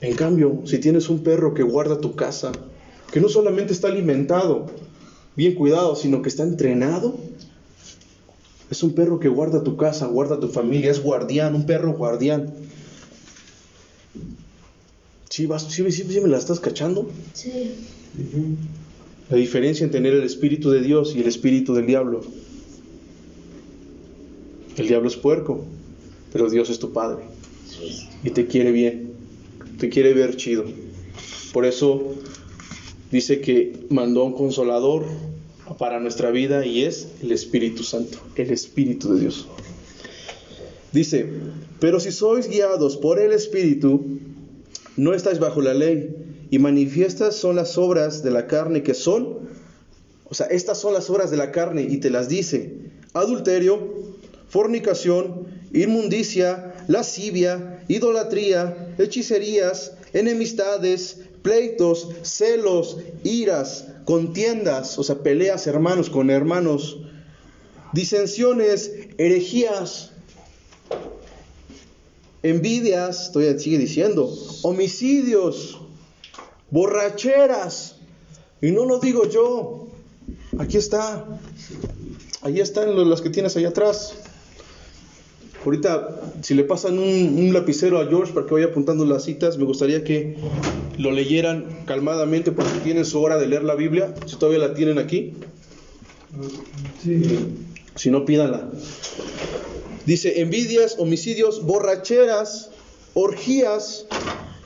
En 0.00 0.14
cambio, 0.14 0.62
si 0.64 0.78
tienes 0.78 1.08
un 1.08 1.22
perro 1.22 1.52
que 1.52 1.62
guarda 1.62 2.00
tu 2.00 2.14
casa, 2.16 2.52
que 3.12 3.20
no 3.20 3.28
solamente 3.28 3.72
está 3.72 3.88
alimentado, 3.88 4.66
bien 5.36 5.54
cuidado, 5.54 5.94
sino 5.96 6.22
que 6.22 6.28
está 6.28 6.42
entrenado, 6.42 7.16
es 8.70 8.82
un 8.82 8.92
perro 8.94 9.18
que 9.18 9.28
guarda 9.28 9.62
tu 9.64 9.76
casa, 9.76 10.06
guarda 10.06 10.38
tu 10.38 10.48
familia, 10.48 10.90
es 10.90 11.02
guardián, 11.02 11.54
un 11.54 11.66
perro 11.66 11.92
guardián. 11.94 12.52
¿Sí, 15.28 15.46
vas, 15.46 15.64
sí, 15.64 15.82
sí- 15.90 16.04
sí 16.08 16.20
me 16.20 16.28
la 16.28 16.38
estás 16.38 16.60
cachando? 16.60 17.08
Sí. 17.34 17.72
La 19.28 19.36
diferencia 19.36 19.84
en 19.84 19.90
tener 19.90 20.12
el 20.14 20.24
espíritu 20.24 20.70
de 20.70 20.80
Dios 20.82 21.14
y 21.14 21.20
el 21.20 21.28
espíritu 21.28 21.74
del 21.74 21.86
diablo. 21.86 22.22
El 24.76 24.88
diablo 24.88 25.08
es 25.08 25.16
puerco, 25.16 25.64
pero 26.32 26.48
Dios 26.50 26.70
es 26.70 26.78
tu 26.78 26.92
padre. 26.92 27.24
Y 28.24 28.30
te 28.30 28.46
quiere 28.46 28.72
bien, 28.72 29.12
te 29.78 29.88
quiere 29.88 30.14
ver 30.14 30.36
chido. 30.36 30.64
Por 31.52 31.64
eso 31.64 32.14
dice 33.10 33.40
que 33.40 33.86
mandó 33.90 34.24
un 34.24 34.34
consolador 34.34 35.06
para 35.78 36.00
nuestra 36.00 36.30
vida 36.30 36.64
y 36.64 36.84
es 36.84 37.08
el 37.22 37.32
Espíritu 37.32 37.82
Santo, 37.82 38.18
el 38.36 38.50
Espíritu 38.50 39.14
de 39.14 39.20
Dios. 39.20 39.46
Dice, 40.92 41.28
pero 41.78 42.00
si 42.00 42.10
sois 42.10 42.48
guiados 42.48 42.96
por 42.96 43.20
el 43.20 43.32
Espíritu, 43.32 44.04
no 44.96 45.14
estáis 45.14 45.38
bajo 45.38 45.60
la 45.60 45.74
ley, 45.74 46.14
y 46.50 46.58
manifiestas 46.58 47.36
son 47.36 47.56
las 47.56 47.78
obras 47.78 48.22
de 48.22 48.32
la 48.32 48.46
carne 48.48 48.82
que 48.82 48.94
son, 48.94 49.38
o 50.28 50.34
sea, 50.34 50.46
estas 50.46 50.78
son 50.78 50.92
las 50.92 51.08
obras 51.08 51.30
de 51.30 51.36
la 51.36 51.52
carne, 51.52 51.82
y 51.82 51.98
te 51.98 52.10
las 52.10 52.28
dice, 52.28 52.74
adulterio, 53.14 53.78
fornicación, 54.48 55.46
inmundicia, 55.72 56.74
lascivia, 56.88 57.84
idolatría, 57.86 58.94
hechicerías, 58.98 59.92
enemistades, 60.12 61.20
pleitos, 61.42 62.08
celos, 62.22 62.98
iras, 63.22 63.86
contiendas, 64.14 64.98
o 64.98 65.04
sea, 65.04 65.18
peleas 65.22 65.68
hermanos 65.68 66.10
con 66.10 66.30
hermanos, 66.30 66.98
disensiones, 67.92 68.90
herejías, 69.18 70.10
envidias, 72.42 73.30
todavía 73.30 73.56
sigue 73.56 73.78
diciendo, 73.78 74.28
homicidios, 74.62 75.80
borracheras. 76.72 77.96
Y 78.60 78.72
no 78.72 78.84
lo 78.84 78.98
digo 78.98 79.28
yo, 79.28 79.86
aquí 80.58 80.76
está, 80.76 81.24
ahí 82.42 82.58
están 82.58 82.96
los- 82.96 83.06
las 83.06 83.20
que 83.20 83.30
tienes 83.30 83.56
allá 83.56 83.68
atrás. 83.68 84.14
Ahorita, 85.64 86.20
si 86.42 86.54
le 86.54 86.64
pasan 86.64 86.98
un, 86.98 87.36
un 87.38 87.52
lapicero 87.52 88.00
a 88.00 88.06
George 88.06 88.32
para 88.32 88.46
que 88.46 88.54
vaya 88.54 88.66
apuntando 88.66 89.04
las 89.04 89.24
citas, 89.24 89.58
me 89.58 89.64
gustaría 89.64 90.04
que 90.04 90.36
lo 90.98 91.10
leyeran 91.10 91.66
calmadamente 91.86 92.52
porque 92.52 92.78
tienen 92.82 93.04
su 93.04 93.20
hora 93.20 93.36
de 93.38 93.46
leer 93.46 93.64
la 93.64 93.74
Biblia, 93.74 94.14
si 94.26 94.36
todavía 94.36 94.66
la 94.66 94.74
tienen 94.74 94.98
aquí. 94.98 95.34
Si 97.94 98.10
no, 98.10 98.24
pídanla. 98.24 98.70
Dice, 100.06 100.40
envidias, 100.40 100.96
homicidios, 100.98 101.64
borracheras, 101.64 102.70
orgías 103.14 104.06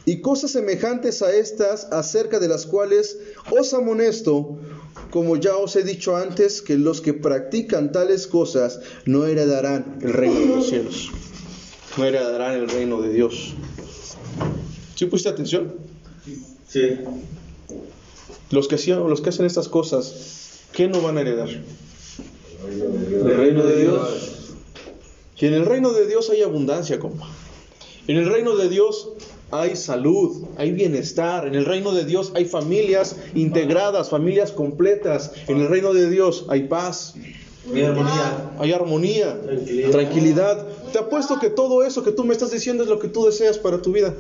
y 0.05 0.21
cosas 0.21 0.53
semejantes 0.53 1.23
a 1.23 1.35
estas, 1.35 1.87
acerca 1.93 2.39
de 2.39 2.49
las 2.49 2.67
cuales 2.67 3.19
os 3.51 3.75
amonesto, 3.75 4.59
como 5.15 5.37
ya 5.37 5.55
os 5.57 5.77
he 5.77 5.85
dicho 5.85 6.17
antes, 6.17 6.61
que 6.61 6.77
los 6.77 7.01
que 7.01 7.15
practican 7.15 7.93
tales 7.93 8.27
cosas 8.27 8.81
no 9.05 9.27
heredarán 9.27 9.99
el 10.03 10.13
reino 10.13 10.41
de 10.41 10.47
los 10.57 10.67
cielos. 10.69 11.11
No 11.97 12.05
heredarán 12.05 12.55
el 12.55 12.69
reino 12.69 13.01
de 13.01 13.11
Dios. 13.13 13.55
¿Sí 14.97 15.07
pusiste 15.07 15.29
atención? 15.29 15.73
Sí. 16.67 16.97
Los 18.51 18.67
que, 18.67 18.75
hacían- 18.75 19.09
los 19.09 19.21
que 19.21 19.29
hacen 19.29 19.47
estas 19.47 19.69
cosas, 19.69 20.63
¿qué 20.73 20.89
no 20.89 21.01
van 21.01 21.17
a 21.19 21.21
heredar? 21.21 21.49
El 21.49 23.37
reino 23.37 23.63
de 23.65 23.83
Dios. 23.83 24.55
Y 25.39 25.47
en 25.47 25.55
el 25.55 25.65
reino 25.65 25.93
de 25.93 26.09
Dios 26.09 26.29
hay 26.31 26.43
abundancia, 26.43 26.99
compa. 26.99 27.29
En 28.09 28.17
el 28.17 28.29
reino 28.29 28.57
de 28.57 28.69
Dios 28.69 29.11
hay 29.51 29.77
salud, 29.77 30.45
hay 30.57 30.73
bienestar. 30.73 31.47
En 31.47 31.55
el 31.55 31.65
reino 31.65 31.93
de 31.93 32.05
Dios 32.05 32.33
hay 32.35 32.45
familias 32.45 33.17
integradas, 33.35 34.11
familias 34.11 34.51
completas. 34.53 35.33
En 35.49 35.61
el 35.61 35.69
reino 35.69 35.93
de 35.93 36.11
Dios 36.11 36.47
hay 36.49 36.65
paz, 36.65 37.15
armonía. 37.67 38.53
hay 38.59 38.73
armonía, 38.73 39.41
Tranquilidad. 39.43 39.91
tranquilidad. 39.91 40.67
Te 40.93 40.99
apuesto 40.99 41.39
que 41.39 41.51
todo 41.51 41.85
eso 41.85 42.03
que 42.03 42.13
tú 42.13 42.25
me 42.25 42.33
estás 42.33 42.51
diciendo 42.51 42.83
es 42.83 42.89
lo 42.89 42.99
que 42.99 43.09
tú 43.09 43.25
deseas 43.27 43.59
para 43.59 43.81
tu 43.81 43.93
vida. 43.93 44.15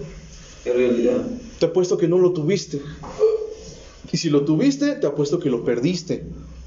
Es 0.64 0.74
realidad. 0.74 1.24
Te 1.58 1.66
apuesto 1.66 1.96
que 1.98 2.08
no 2.08 2.18
lo 2.18 2.32
tuviste. 2.32 2.80
Y 4.12 4.16
si 4.16 4.30
lo 4.30 4.44
tuviste, 4.44 4.92
te 4.94 5.06
apuesto 5.06 5.38
que 5.40 5.50
lo 5.50 5.64
perdiste. 5.64 6.24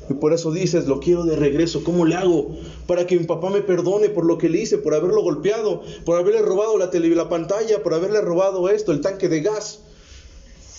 Y 0.10 0.14
por 0.14 0.34
eso 0.34 0.52
dices, 0.52 0.88
lo 0.88 1.00
quiero 1.00 1.26
de 1.26 1.36
regreso. 1.36 1.84
¿Cómo 1.84 2.06
le 2.06 2.16
hago? 2.16 2.56
Para 2.86 3.06
que 3.06 3.18
mi 3.18 3.26
papá 3.26 3.50
me 3.50 3.62
perdone 3.62 4.10
por 4.10 4.26
lo 4.26 4.38
que 4.38 4.50
le 4.50 4.62
hice, 4.62 4.78
por 4.78 4.96
haberlo 4.96 5.22
golpeado, 5.22 5.82
por 6.06 6.18
haberle 6.18 6.42
robado 6.42 6.78
la 6.78 6.90
tele, 6.90 7.10
la 7.10 7.30
pantalla, 7.30 7.84
por 7.84 7.94
haberle 7.94 8.22
robado 8.22 8.70
esto, 8.70 8.92
el 8.92 9.02
tanque 9.02 9.28
de 9.28 9.42
gas. 9.42 9.80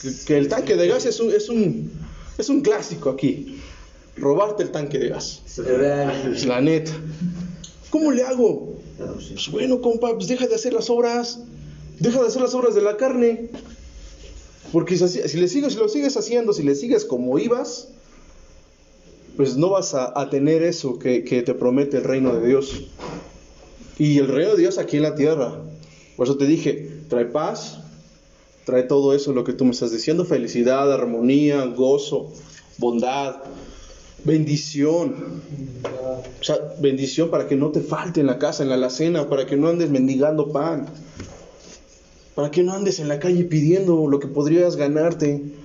Que, 0.00 0.10
que 0.26 0.38
el 0.38 0.48
tanque 0.48 0.76
de 0.76 0.88
gas 0.88 1.04
es 1.04 1.20
un, 1.20 1.32
es 1.32 1.48
un, 1.48 1.90
es 2.38 2.48
un 2.48 2.62
clásico 2.62 3.10
aquí. 3.10 3.60
Robarte 4.16 4.62
el 4.62 4.70
tanque 4.70 4.98
de 4.98 5.08
gas. 5.08 5.42
La 6.46 6.60
neta. 6.60 6.92
¿Cómo 7.90 8.10
le 8.10 8.22
hago? 8.22 8.74
Pues 8.96 9.50
bueno, 9.50 9.80
compa, 9.80 10.14
pues 10.14 10.28
deja 10.28 10.46
de 10.46 10.54
hacer 10.54 10.72
las 10.72 10.90
obras. 10.90 11.40
Deja 12.00 12.20
de 12.20 12.28
hacer 12.28 12.42
las 12.42 12.54
obras 12.54 12.74
de 12.74 12.82
la 12.82 12.96
carne. 12.96 13.50
Porque 14.72 14.96
si, 14.96 15.08
si 15.08 15.38
le 15.38 15.48
sigues, 15.48 15.74
si 15.74 15.78
lo 15.78 15.88
sigues 15.88 16.16
haciendo, 16.16 16.52
si 16.52 16.62
le 16.62 16.74
sigues 16.74 17.04
como 17.04 17.38
ibas, 17.38 17.88
pues 19.38 19.56
no 19.56 19.70
vas 19.70 19.94
a, 19.94 20.28
tener 20.30 20.64
eso 20.64 20.98
que, 20.98 21.22
que 21.22 21.42
te 21.42 21.54
promete 21.54 21.98
el 21.98 22.02
reino 22.02 22.34
de 22.34 22.44
Dios. 22.44 22.88
Y 23.96 24.18
el 24.18 24.26
reino 24.26 24.56
de 24.56 24.62
Dios 24.62 24.78
aquí 24.78 24.96
en 24.96 25.04
la 25.04 25.14
tierra. 25.14 25.62
Por 26.16 26.26
eso 26.26 26.36
te 26.36 26.44
dije, 26.44 27.02
trae 27.08 27.26
paz, 27.26 27.78
trae 28.64 28.82
todo 28.82 29.14
eso, 29.14 29.32
lo 29.32 29.44
que 29.44 29.52
tú 29.52 29.64
me 29.64 29.70
estás 29.70 29.92
diciendo, 29.92 30.24
felicidad, 30.24 30.92
armonía, 30.92 31.64
gozo, 31.66 32.32
bondad, 32.78 33.36
bendición. 34.24 35.14
O 36.40 36.42
sea, 36.42 36.56
bendición 36.80 37.30
para 37.30 37.46
que 37.46 37.54
no 37.54 37.68
te 37.68 37.80
falte 37.80 38.18
en 38.18 38.26
la 38.26 38.40
casa, 38.40 38.64
en 38.64 38.70
la 38.70 38.74
alacena, 38.74 39.28
para 39.28 39.46
que 39.46 39.56
no 39.56 39.68
andes 39.68 39.88
mendigando 39.88 40.50
pan. 40.50 40.86
Para 42.34 42.50
que 42.50 42.64
no 42.64 42.72
andes 42.72 42.98
en 42.98 43.06
la 43.06 43.20
calle 43.20 43.44
pidiendo 43.44 44.08
lo 44.08 44.18
que 44.18 44.26
podrías 44.26 44.74
ganarte. 44.74 45.57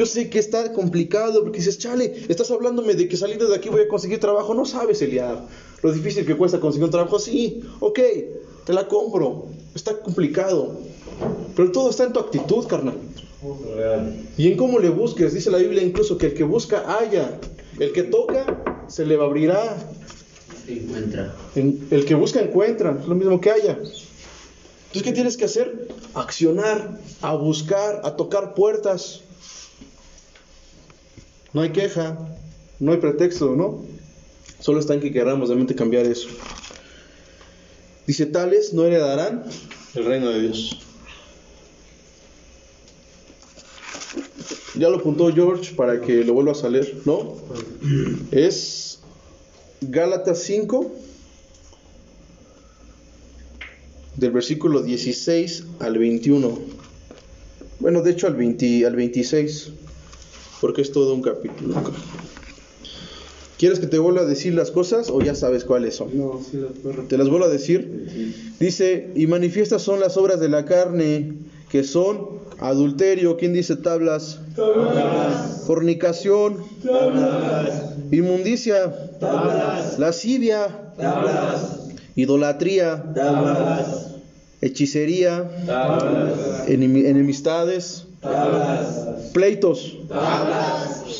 Yo 0.00 0.06
sé 0.06 0.30
que 0.30 0.38
está 0.38 0.72
complicado 0.72 1.42
porque 1.42 1.58
dices, 1.58 1.76
chale, 1.76 2.24
estás 2.30 2.50
hablándome 2.50 2.94
de 2.94 3.06
que 3.06 3.18
saliendo 3.18 3.46
de 3.46 3.56
aquí 3.56 3.68
voy 3.68 3.82
a 3.82 3.88
conseguir 3.88 4.18
trabajo. 4.18 4.54
No 4.54 4.64
sabes, 4.64 5.02
Eliab, 5.02 5.40
lo 5.82 5.92
difícil 5.92 6.24
que 6.24 6.34
cuesta 6.38 6.58
conseguir 6.58 6.86
un 6.86 6.90
trabajo. 6.90 7.18
Sí, 7.18 7.60
ok, 7.80 8.00
te 8.64 8.72
la 8.72 8.88
compro. 8.88 9.48
Está 9.74 10.00
complicado. 10.00 10.78
Pero 11.54 11.70
todo 11.70 11.90
está 11.90 12.04
en 12.04 12.14
tu 12.14 12.18
actitud, 12.18 12.66
carnal. 12.66 12.94
Y 14.38 14.48
en 14.50 14.56
cómo 14.56 14.78
le 14.78 14.88
busques, 14.88 15.34
dice 15.34 15.50
la 15.50 15.58
Biblia 15.58 15.82
incluso 15.82 16.16
que 16.16 16.28
el 16.28 16.32
que 16.34 16.44
busca 16.44 16.96
haya, 16.98 17.38
el 17.78 17.92
que 17.92 18.04
toca 18.04 18.86
se 18.88 19.04
le 19.04 19.16
abrirá, 19.16 19.76
Encuentra. 20.66 21.34
En- 21.56 21.88
el 21.90 22.06
que 22.06 22.14
busca 22.14 22.40
encuentra, 22.40 22.96
es 23.02 23.06
lo 23.06 23.14
mismo 23.14 23.38
que 23.38 23.50
haya. 23.50 23.72
Entonces, 23.72 25.02
¿qué 25.02 25.12
tienes 25.12 25.36
que 25.36 25.44
hacer? 25.44 25.88
Accionar, 26.14 26.98
a 27.20 27.34
buscar, 27.34 28.00
a 28.04 28.16
tocar 28.16 28.54
puertas. 28.54 29.20
No 31.52 31.62
hay 31.62 31.70
queja, 31.70 32.18
no 32.78 32.92
hay 32.92 32.98
pretexto, 32.98 33.56
¿no? 33.56 33.84
Solo 34.60 34.80
está 34.80 34.94
en 34.94 35.00
que 35.00 35.12
queramos 35.12 35.48
realmente 35.48 35.74
cambiar 35.74 36.06
eso. 36.06 36.28
Dice, 38.06 38.26
tales 38.26 38.72
no 38.72 38.84
heredarán 38.84 39.44
el 39.94 40.04
reino 40.04 40.30
de 40.30 40.40
Dios. 40.42 40.78
Ya 44.76 44.88
lo 44.88 44.98
apuntó 44.98 45.32
George 45.32 45.74
para 45.74 46.00
que 46.00 46.24
lo 46.24 46.34
vuelva 46.34 46.52
a 46.52 46.68
leer, 46.68 47.02
¿no? 47.04 47.36
Es 48.30 49.00
Gálatas 49.80 50.42
5, 50.42 50.92
del 54.16 54.30
versículo 54.30 54.82
16 54.82 55.64
al 55.80 55.98
21. 55.98 56.58
Bueno, 57.80 58.02
de 58.02 58.10
hecho 58.10 58.26
al, 58.26 58.36
20 58.36 58.86
al 58.86 58.94
26, 58.94 59.72
porque 60.60 60.82
es 60.82 60.92
todo 60.92 61.14
un 61.14 61.22
capítulo. 61.22 61.74
¿Quieres 63.58 63.78
que 63.78 63.86
te 63.86 63.98
vuelva 63.98 64.22
a 64.22 64.24
decir 64.24 64.54
las 64.54 64.70
cosas 64.70 65.10
o 65.10 65.20
ya 65.20 65.34
sabes 65.34 65.64
cuáles 65.64 65.94
son? 65.96 66.16
No, 66.16 66.40
sí, 66.50 66.56
las 66.56 66.72
puedo 66.78 67.02
Te 67.02 67.18
las 67.18 67.28
vuelvo 67.28 67.44
a 67.46 67.48
decir. 67.50 68.54
Dice, 68.58 69.12
y 69.14 69.26
manifiestas 69.26 69.82
son 69.82 70.00
las 70.00 70.16
obras 70.16 70.40
de 70.40 70.48
la 70.48 70.64
carne, 70.64 71.34
que 71.70 71.84
son 71.84 72.40
adulterio, 72.58 73.36
¿quién 73.36 73.52
dice 73.52 73.76
tablas? 73.76 74.40
Fornicación, 75.66 76.56
inmundicia, 78.10 78.92
lascivia, 79.98 80.92
idolatría, 82.16 83.04
hechicería, 84.62 85.50
enemi- 86.66 87.06
enemistades, 87.06 88.04
pleitos. 89.32 89.96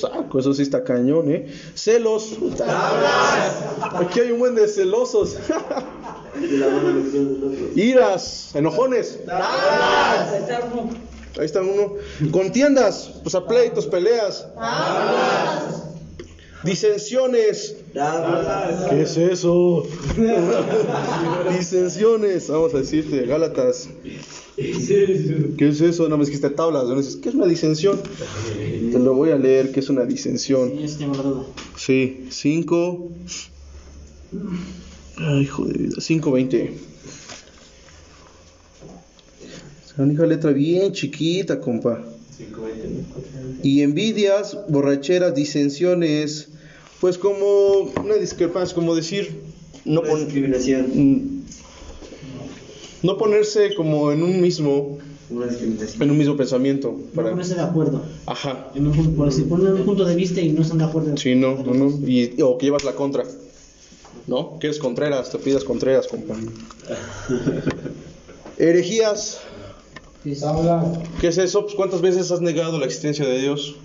Saco, 0.01 0.39
eso 0.39 0.53
sí 0.55 0.63
está 0.63 0.85
cañón, 0.85 1.31
¿eh? 1.31 1.47
Celos. 1.75 2.37
Aquí 3.95 4.21
hay 4.21 4.33
un 4.33 4.39
buen 4.39 4.55
de 4.55 4.69
celosos. 4.69 5.37
Iras, 7.75 8.51
enojones. 8.55 9.19
Ahí 11.39 11.45
está 11.45 11.61
uno. 11.63 11.95
Contiendas, 12.31 13.11
pues 13.23 13.35
a 13.35 13.47
pleitos, 13.47 13.87
peleas. 13.87 14.47
Disensiones. 16.63 17.77
¿Qué 18.91 19.03
es 19.03 19.17
eso? 19.17 19.87
Disensiones. 21.57 22.49
Vamos 22.49 22.75
a 22.75 22.79
decirte, 22.79 23.25
Gálatas. 23.25 23.89
¿Qué 24.57 25.69
es 25.69 25.81
eso? 25.81 26.09
No 26.09 26.19
me 26.19 26.25
dijiste 26.27 26.51
tablas. 26.51 26.85
¿no? 26.85 26.97
Dices, 26.97 27.17
¿Qué 27.17 27.31
es 27.31 27.35
una 27.35 27.47
disensión? 27.47 27.99
Te 28.93 28.99
lo 28.99 29.15
voy 29.15 29.31
a 29.31 29.37
leer. 29.37 29.73
¿Qué 29.73 29.81
es 29.81 29.89
una 29.89 30.05
disensión? 30.05 30.73
Sí, 30.87 30.97
tengo 30.99 31.15
la 31.15 31.23
duda. 31.23 31.47
Sí, 31.77 32.27
5. 32.31 33.09
Ay, 35.17 35.41
hijo 35.43 35.65
de 35.65 35.73
vida. 35.79 35.97
5.20. 35.97 36.71
Es 39.87 39.99
una 39.99 40.13
hija 40.13 40.27
letra 40.27 40.53
bien 40.53 40.93
chiquita, 40.93 41.59
compa. 41.61 42.05
Y 43.63 43.83
envidias, 43.83 44.57
borracheras, 44.69 45.35
disensiones. 45.35 46.49
Pues 47.01 47.19
como 47.19 47.91
una 48.03 48.15
discrepancia, 48.17 48.75
como 48.75 48.95
decir. 48.95 49.41
No, 49.85 50.03
pon- 50.03 50.25
discriminación. 50.25 50.87
Mm. 50.95 51.41
no 53.03 53.17
ponerse 53.17 53.75
como 53.75 54.13
en 54.13 54.23
un 54.23 54.41
mismo 54.41 54.99
en 56.01 56.11
un 56.11 56.19
mismo 56.19 56.37
pensamiento 56.37 56.99
No 57.15 57.23
ponerse 57.23 57.55
de 57.55 57.61
acuerdo. 57.63 58.03
ajá 58.27 58.69
En 58.75 58.89
un 58.89 58.93
punto, 58.93 59.13
por 59.17 59.27
decir, 59.31 59.49
ponen 59.49 59.73
un 59.75 59.85
punto 59.85 60.05
de 60.05 60.17
vista 60.17 60.41
y 60.41 60.51
no 60.51 60.63
están 60.63 60.79
de 60.79 60.85
acuerdo. 60.85 61.17
Sí, 61.17 61.35
no, 61.37 61.63
no, 61.65 61.73
no. 61.73 62.07
Y, 62.07 62.43
o 62.43 62.59
que 62.59 62.67
llevas 62.67 62.85
la 62.85 62.93
contra. 62.93 63.23
¿No? 64.27 64.59
Que 64.59 64.67
eres 64.67 64.79
Contreras, 64.79 65.31
te 65.31 65.39
pidas 65.39 65.65
Contreras, 65.65 66.09
compa. 66.09 66.35
Herejías. 68.59 69.41
Habla. 70.43 70.93
¿Qué 71.21 71.29
es 71.29 71.39
eso? 71.39 71.63
Pues, 71.63 71.75
¿Cuántas 71.75 72.01
veces 72.03 72.31
has 72.31 72.41
negado 72.41 72.79
la 72.79 72.85
existencia 72.85 73.25
de 73.25 73.39
Dios? 73.39 73.77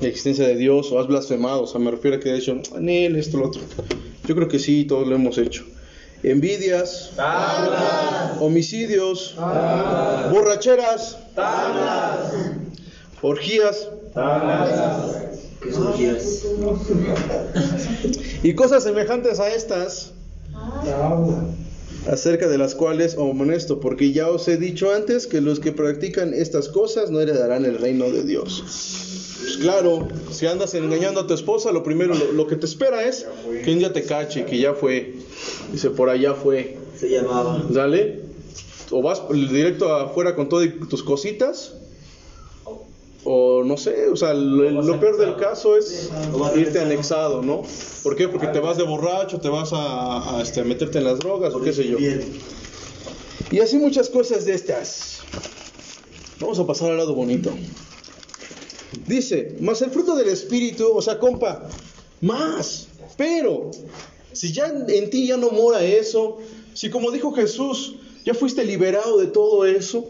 La 0.00 0.08
existencia 0.08 0.46
de 0.46 0.56
Dios, 0.56 0.92
o 0.92 1.00
has 1.00 1.06
blasfemado. 1.08 1.62
O 1.62 1.66
sea, 1.66 1.80
me 1.80 1.90
refiero 1.90 2.16
a 2.16 2.20
que 2.20 2.30
has 2.30 2.38
dicho, 2.38 2.60
Nel, 2.78 3.16
esto, 3.16 3.38
lo 3.38 3.48
otro. 3.48 3.62
Yo 4.26 4.34
creo 4.34 4.48
que 4.48 4.58
sí, 4.58 4.84
todos 4.84 5.08
lo 5.08 5.16
hemos 5.16 5.38
hecho. 5.38 5.64
Envidias. 6.22 7.10
Homicidios. 8.40 9.34
Borracheras. 10.30 11.18
Orgías. 13.22 13.88
¿Qué 15.62 15.72
son 15.72 15.86
orgías? 15.88 16.44
Y 18.42 18.54
cosas 18.54 18.84
semejantes 18.84 19.40
a 19.40 19.48
estas. 19.48 20.12
Acerca 22.10 22.48
de 22.48 22.58
las 22.58 22.74
cuales 22.74 23.14
os 23.14 23.40
honesto, 23.40 23.80
porque 23.80 24.12
ya 24.12 24.28
os 24.28 24.48
he 24.48 24.56
dicho 24.56 24.92
antes 24.92 25.26
que 25.26 25.40
los 25.40 25.60
que 25.60 25.72
practican 25.72 26.34
estas 26.34 26.68
cosas 26.68 27.10
no 27.10 27.20
heredarán 27.20 27.64
el 27.64 27.78
reino 27.78 28.10
de 28.10 28.24
Dios. 28.24 28.62
Pues 29.42 29.56
claro, 29.56 30.08
si 30.30 30.46
andas 30.46 30.74
engañando 30.74 31.20
a 31.20 31.26
tu 31.26 31.34
esposa, 31.34 31.72
lo 31.72 31.82
primero, 31.82 32.14
lo, 32.14 32.32
lo 32.32 32.46
que 32.46 32.56
te 32.56 32.66
espera 32.66 33.04
es 33.04 33.26
que 33.64 33.72
un 33.72 33.80
día 33.80 33.92
te 33.92 34.04
cache, 34.04 34.44
que 34.44 34.58
ya 34.58 34.74
fue. 34.74 35.14
Dice, 35.72 35.90
por 35.90 36.08
allá 36.10 36.34
fue. 36.34 36.76
Se 36.96 37.08
llamaba. 37.08 37.64
Dale. 37.68 38.20
O 38.90 39.02
vas 39.02 39.22
directo 39.30 39.92
afuera 39.94 40.36
con 40.36 40.48
todas 40.48 40.68
tus 40.88 41.02
cositas. 41.02 41.74
O 43.24 43.62
no 43.62 43.76
sé, 43.76 44.08
o 44.08 44.16
sea, 44.16 44.34
lo, 44.34 44.98
peor 44.98 45.16
del 45.16 45.36
caso 45.36 45.76
es 45.76 46.10
irte 46.56 46.80
anexado, 46.80 47.40
¿no? 47.40 47.62
¿Por 48.02 48.16
qué? 48.16 48.26
Porque 48.26 48.48
te 48.48 48.58
vas 48.58 48.76
de 48.76 48.82
borracho, 48.82 49.38
te 49.38 49.48
vas 49.48 49.72
a, 49.72 50.38
a, 50.38 50.42
este, 50.42 50.64
meterte 50.64 50.98
en 50.98 51.04
las 51.04 51.20
drogas 51.20 51.54
o 51.54 51.60
qué 51.60 51.72
sé 51.72 51.86
yo. 51.86 51.98
Y 53.52 53.60
así 53.60 53.76
muchas 53.76 54.08
cosas 54.08 54.44
de 54.44 54.54
estas. 54.54 55.20
Vamos 56.40 56.58
a 56.58 56.66
pasar 56.66 56.90
al 56.90 56.96
lado 56.96 57.14
bonito. 57.14 57.52
Dice, 59.06 59.56
más 59.60 59.80
el 59.82 59.90
fruto 59.90 60.16
del 60.16 60.28
Espíritu, 60.28 60.90
o 60.92 61.00
sea, 61.00 61.18
compa, 61.18 61.68
más. 62.20 62.88
Pero, 63.16 63.70
si 64.32 64.52
ya 64.52 64.66
en 64.66 65.10
ti 65.10 65.26
ya 65.26 65.36
no 65.36 65.50
mora 65.50 65.84
eso, 65.84 66.38
si 66.74 66.90
como 66.90 67.10
dijo 67.10 67.32
Jesús, 67.32 67.96
ya 68.24 68.34
fuiste 68.34 68.64
liberado 68.64 69.18
de 69.18 69.26
todo 69.26 69.66
eso, 69.66 70.06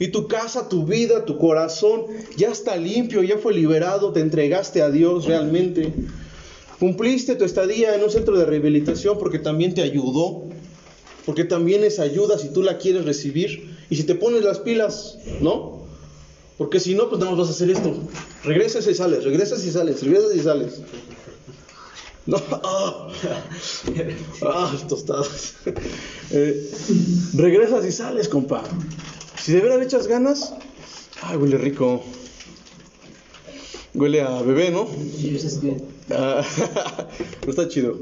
y 0.00 0.08
tu 0.08 0.26
casa, 0.26 0.68
tu 0.68 0.86
vida, 0.86 1.26
tu 1.26 1.36
corazón 1.36 2.06
ya 2.36 2.48
está 2.48 2.76
limpio, 2.76 3.22
ya 3.22 3.36
fue 3.36 3.52
liberado, 3.52 4.12
te 4.12 4.20
entregaste 4.20 4.80
a 4.80 4.90
Dios 4.90 5.26
realmente. 5.26 5.92
Cumpliste 6.80 7.36
tu 7.36 7.44
estadía 7.44 7.94
en 7.94 8.02
un 8.02 8.10
centro 8.10 8.36
de 8.38 8.46
rehabilitación 8.46 9.18
porque 9.18 9.38
también 9.38 9.74
te 9.74 9.82
ayudó, 9.82 10.44
porque 11.26 11.44
también 11.44 11.84
es 11.84 11.98
ayuda 11.98 12.38
si 12.38 12.48
tú 12.48 12.62
la 12.62 12.78
quieres 12.78 13.04
recibir 13.04 13.76
y 13.90 13.96
si 13.96 14.04
te 14.04 14.14
pones 14.14 14.42
las 14.42 14.58
pilas, 14.58 15.18
¿no? 15.42 15.82
Porque 16.56 16.80
si 16.80 16.94
no, 16.94 17.10
pues 17.10 17.20
nada 17.20 17.32
más 17.32 17.40
vas 17.40 17.48
a 17.48 17.52
hacer 17.52 17.68
esto. 17.68 17.94
Regresas 18.42 18.86
y 18.86 18.94
sales, 18.94 19.24
regresas 19.24 19.62
y 19.66 19.70
sales, 19.70 20.02
regresas 20.02 20.34
y 20.34 20.40
sales. 20.40 20.80
No, 22.24 22.40
ah, 22.64 23.08
ah 24.42 24.72
tostadas. 24.88 25.54
Eh, 26.32 26.70
regresas 27.34 27.84
y 27.84 27.90
sales, 27.90 28.28
compa. 28.28 28.62
Si 29.42 29.52
de 29.52 29.60
verdad 29.60 29.78
le 29.78 29.84
echas 29.84 30.06
ganas, 30.06 30.54
ay, 31.22 31.36
huele 31.36 31.58
rico. 31.58 32.02
Huele 33.94 34.20
a 34.20 34.42
bebé, 34.42 34.70
¿no? 34.70 34.86
Ah, 36.10 36.42
no 37.44 37.50
está 37.50 37.68
chido. 37.68 37.98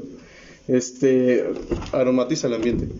Este 0.67 1.45
aromatiza 1.91 2.47
el 2.47 2.55
ambiente. 2.55 2.87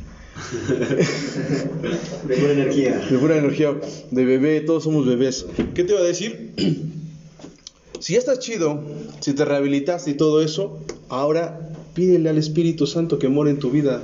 De 2.28 2.36
buena 2.36 2.54
energía. 2.54 2.98
De 2.98 3.18
buena 3.18 3.38
energía, 3.38 3.76
de 4.10 4.26
bebé, 4.26 4.62
todos 4.62 4.84
somos 4.84 5.06
bebés. 5.06 5.46
¿Qué 5.76 5.84
te 5.84 5.92
iba 5.92 6.02
a 6.02 6.06
decir? 6.06 6.54
Si 8.00 8.14
ya 8.14 8.20
estás 8.20 8.40
chido, 8.40 8.82
si 9.20 9.34
te 9.34 9.44
rehabilitaste 9.44 10.12
y 10.12 10.14
todo 10.14 10.42
eso, 10.42 10.80
ahora 11.10 11.74
pídele 11.94 12.30
al 12.30 12.38
Espíritu 12.38 12.88
Santo 12.88 13.20
que 13.20 13.28
more 13.28 13.52
en 13.52 13.60
tu 13.60 13.72
vida. 13.72 14.02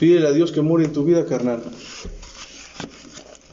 Pídele 0.00 0.26
a 0.26 0.32
Dios 0.32 0.50
que 0.50 0.60
more 0.60 0.84
en 0.84 0.92
tu 0.92 1.04
vida, 1.04 1.24
carnal. 1.24 1.62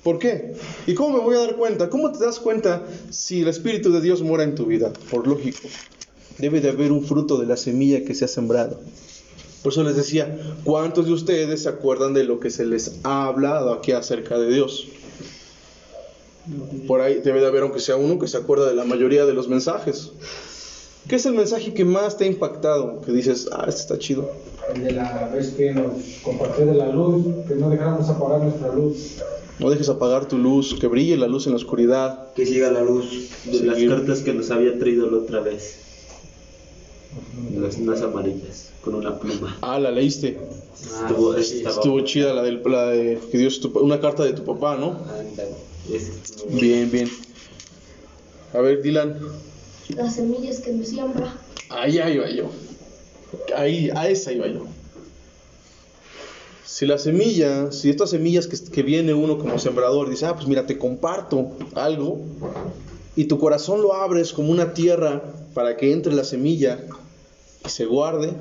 ¿Por 0.04 0.20
qué? 0.20 0.54
¿Y 0.86 0.96
cómo 0.96 1.18
me 1.18 1.24
voy 1.24 1.36
a 1.36 1.40
dar 1.40 1.56
cuenta? 1.56 1.90
¿Cómo 1.90 2.12
te 2.12 2.24
das 2.24 2.40
cuenta 2.40 2.84
si 3.10 3.42
el 3.42 3.48
Espíritu 3.48 3.92
de 3.92 4.02
Dios 4.02 4.22
mora 4.22 4.44
en 4.44 4.54
tu 4.54 4.66
vida? 4.66 4.92
Por 5.10 5.28
lógico. 5.28 5.68
Debe 6.38 6.60
de 6.60 6.70
haber 6.70 6.92
un 6.92 7.06
fruto 7.06 7.38
de 7.38 7.46
la 7.46 7.56
semilla 7.56 8.04
que 8.04 8.14
se 8.14 8.26
ha 8.26 8.28
sembrado. 8.28 8.80
Por 9.62 9.72
eso 9.72 9.84
les 9.84 9.96
decía, 9.96 10.38
¿cuántos 10.66 11.06
de 11.06 11.14
ustedes 11.14 11.64
se 11.64 11.70
acuerdan 11.70 12.14
de 12.14 12.26
lo 12.26 12.42
que 12.42 12.50
se 12.50 12.66
les 12.66 13.00
ha 13.04 13.28
hablado 13.28 13.72
aquí 13.72 13.94
acerca 13.94 14.38
de 14.38 14.52
Dios? 14.52 14.88
Por 16.86 17.00
ahí 17.00 17.22
debe 17.24 17.40
de 17.40 17.48
haber, 17.48 17.64
aunque 17.64 17.80
sea 17.80 17.96
uno, 17.96 18.20
que 18.20 18.28
se 18.28 18.36
acuerda 18.36 18.68
de 18.68 18.76
la 18.76 18.84
mayoría 18.84 19.26
de 19.26 19.34
los 19.34 19.48
mensajes. 19.48 20.12
¿Qué 21.08 21.16
es 21.16 21.26
el 21.26 21.34
mensaje 21.34 21.74
que 21.74 21.86
más 21.86 22.18
te 22.18 22.26
ha 22.26 22.28
impactado? 22.28 23.00
Que 23.02 23.14
dices, 23.14 23.48
ah, 23.54 23.66
este 23.70 23.82
está 23.82 24.00
chido. 24.00 24.30
El 24.74 24.84
de 24.84 24.92
la 24.92 25.30
vez 25.34 25.52
que 25.52 25.74
nos 25.74 25.94
compartió 26.24 26.66
de 26.66 26.74
la 26.74 26.88
luz, 26.88 27.26
que 27.48 27.56
no 27.56 27.70
dejáramos 27.70 28.10
apagar 28.10 28.42
nuestra 28.42 28.74
luz. 28.74 29.22
No 29.60 29.70
dejes 29.70 29.88
apagar 29.90 30.28
tu 30.28 30.38
luz, 30.38 30.76
que 30.80 30.88
brille 30.88 31.16
la 31.18 31.28
luz 31.28 31.46
en 31.46 31.52
la 31.54 31.58
oscuridad. 31.58 32.34
Que 32.34 32.46
siga 32.46 32.72
la 32.72 32.82
luz 32.82 33.30
de 33.46 33.64
las 33.64 33.78
cartas 33.84 34.22
que 34.22 34.34
nos 34.34 34.50
había 34.52 34.78
traído 34.80 35.10
la 35.10 35.18
otra 35.18 35.40
vez. 35.42 35.78
Las 37.56 37.78
unas 37.78 38.02
amarillas, 38.02 38.72
con 38.84 38.96
una 38.96 39.20
pluma. 39.20 39.58
Ah, 39.62 39.80
la 39.80 39.92
leíste. 39.92 40.40
Estuvo, 40.82 41.36
Estuvo 41.36 42.02
chida 42.02 42.34
la, 42.34 42.42
del, 42.42 42.62
la 42.66 42.88
de 42.88 43.20
que 43.32 43.38
Dios, 43.38 43.60
tu- 43.62 43.78
una 43.80 44.00
carta 44.02 44.24
de 44.24 44.34
tu 44.34 44.44
papá, 44.44 44.76
¿no? 44.78 44.98
Ándale, 45.18 45.52
esa 45.92 46.12
estuvo- 46.12 46.60
Bien, 46.60 46.90
bien. 46.92 47.10
A 48.54 48.60
ver, 48.60 48.82
Dylan. 48.82 49.20
Las 49.96 50.16
semillas 50.16 50.60
que 50.60 50.72
me 50.74 50.84
siembra. 50.86 51.36
Ahí, 51.70 52.00
ahí 52.00 52.16
iba 52.16 52.30
yo. 52.30 52.50
Ahí, 53.56 53.90
a 53.96 54.10
esa 54.10 54.32
iba 54.34 54.48
yo. 54.48 54.66
Si 56.66 56.86
la 56.86 56.98
semilla, 56.98 57.72
si 57.72 57.90
estas 57.90 58.12
semillas 58.12 58.48
que, 58.48 58.58
que 58.58 58.84
viene 58.84 59.14
uno 59.14 59.38
como 59.38 59.60
sembrador, 59.60 60.10
dice, 60.10 60.26
ah, 60.26 60.36
pues 60.36 60.48
mira, 60.48 60.66
te 60.66 60.78
comparto 60.78 61.52
algo, 61.76 62.22
y 63.16 63.26
tu 63.26 63.38
corazón 63.38 63.82
lo 63.82 63.94
abres 63.94 64.34
como 64.34 64.52
una 64.52 64.74
tierra 64.74 65.22
para 65.54 65.78
que 65.78 65.92
entre 65.92 66.14
la 66.14 66.24
semilla 66.24 66.84
y 67.66 67.70
se 67.70 67.86
guarde 67.86 68.34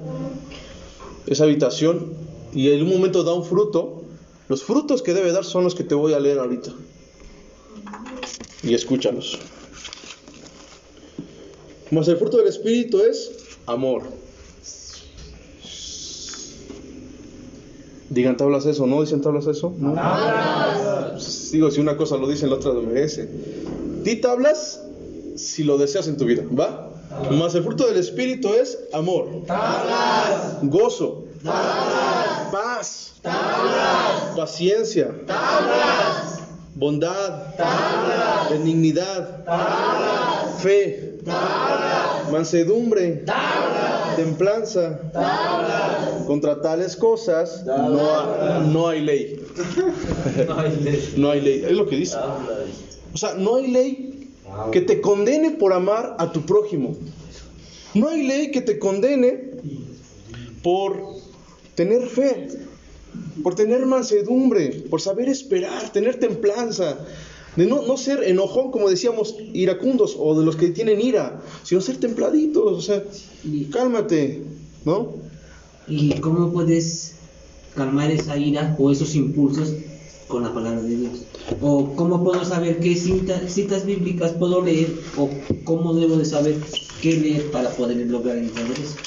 esa 1.26 1.44
habitación, 1.44 2.14
y 2.54 2.70
en 2.70 2.82
un 2.82 2.90
momento 2.90 3.22
da 3.22 3.34
un 3.34 3.44
fruto, 3.44 4.02
los 4.48 4.62
frutos 4.62 5.02
que 5.02 5.14
debe 5.14 5.32
dar 5.32 5.44
son 5.44 5.64
los 5.64 5.74
que 5.74 5.84
te 5.84 5.94
voy 5.94 6.12
a 6.12 6.20
leer 6.20 6.38
ahorita. 6.38 6.72
Y 8.62 8.74
escúchalos. 8.74 9.38
Mas 11.90 12.08
el 12.08 12.16
fruto 12.16 12.38
del 12.38 12.48
Espíritu 12.48 13.00
es 13.00 13.30
amor. 13.66 14.02
Digan 18.12 18.36
tablas 18.36 18.66
eso, 18.66 18.86
¿no? 18.86 19.00
¿Dicen 19.00 19.22
tablas 19.22 19.46
eso? 19.46 19.72
¿No? 19.78 19.94
Pues, 21.12 21.50
Digo, 21.50 21.70
si 21.70 21.80
una 21.80 21.96
cosa 21.96 22.18
lo 22.18 22.28
dice, 22.28 22.46
la 22.46 22.56
otra 22.56 22.72
lo 22.72 22.82
merece. 22.82 23.26
Di 24.02 24.16
tablas 24.16 24.82
si 25.36 25.64
lo 25.64 25.78
deseas 25.78 26.08
en 26.08 26.18
tu 26.18 26.26
vida, 26.26 26.42
¿va? 26.50 26.90
Mas 27.30 27.54
el 27.54 27.62
fruto 27.62 27.86
del 27.86 27.96
Espíritu 27.96 28.52
es 28.52 28.78
amor. 28.92 29.28
Gozo. 30.62 31.24
Paz. 32.52 33.14
Paciencia. 34.36 35.14
Bondad. 36.74 37.54
Benignidad. 38.50 39.44
Fe. 40.58 41.18
Mansedumbre. 42.30 43.24
Templanza. 44.16 45.00
Contra 46.26 46.60
tales 46.60 46.96
cosas 46.96 47.64
no, 47.66 48.10
ha- 48.10 48.60
no 48.70 48.88
hay 48.88 49.00
ley. 49.02 49.40
No 51.16 51.30
hay 51.30 51.40
ley. 51.40 51.62
Es 51.64 51.72
lo 51.72 51.86
que 51.86 51.96
dice. 51.96 52.16
O 53.14 53.18
sea, 53.18 53.34
no 53.34 53.56
hay 53.56 53.70
ley 53.70 54.30
que 54.70 54.80
te 54.80 55.00
condene 55.00 55.52
por 55.52 55.72
amar 55.72 56.16
a 56.18 56.32
tu 56.32 56.42
prójimo. 56.42 56.96
No 57.94 58.08
hay 58.08 58.26
ley 58.26 58.50
que 58.50 58.60
te 58.62 58.78
condene 58.78 59.50
por 60.62 60.96
tener 61.74 62.06
fe, 62.06 62.48
por 63.42 63.54
tener 63.54 63.84
mansedumbre, 63.86 64.84
por 64.88 65.00
saber 65.00 65.28
esperar, 65.28 65.90
tener 65.90 66.18
templanza, 66.20 66.98
de 67.54 67.66
no, 67.66 67.82
no 67.86 67.96
ser 67.96 68.22
enojón, 68.24 68.70
como 68.70 68.88
decíamos, 68.88 69.36
iracundos 69.52 70.16
o 70.18 70.38
de 70.38 70.44
los 70.44 70.56
que 70.56 70.68
tienen 70.70 71.00
ira, 71.00 71.42
sino 71.62 71.80
ser 71.80 71.98
templaditos, 71.98 72.72
o 72.72 72.80
sea, 72.80 73.04
cálmate, 73.70 74.46
¿no? 74.84 75.30
¿Y 75.84 76.20
cómo 76.20 76.52
puedes 76.52 77.28
calmar 77.74 78.10
esa 78.10 78.36
ira 78.38 78.76
o 78.78 78.90
esos 78.90 79.14
impulsos 79.14 79.84
con 80.26 80.42
la 80.42 80.52
palabra 80.54 80.82
de 80.82 80.96
Dios? 80.96 81.30
¿O 81.58 81.94
cómo 81.96 82.22
puedo 82.24 82.44
saber 82.44 82.80
qué 82.80 82.94
cita- 82.96 83.48
citas 83.48 83.84
bíblicas 83.84 84.32
puedo 84.34 84.62
leer 84.62 85.10
o 85.14 85.46
cómo 85.64 85.94
debo 85.94 86.16
de 86.16 86.24
saber 86.24 86.64
qué 87.00 87.16
leer 87.16 87.50
para 87.50 87.76
poder 87.76 87.98
lograr 88.08 88.38
entender 88.38 88.80
eso? 88.80 89.00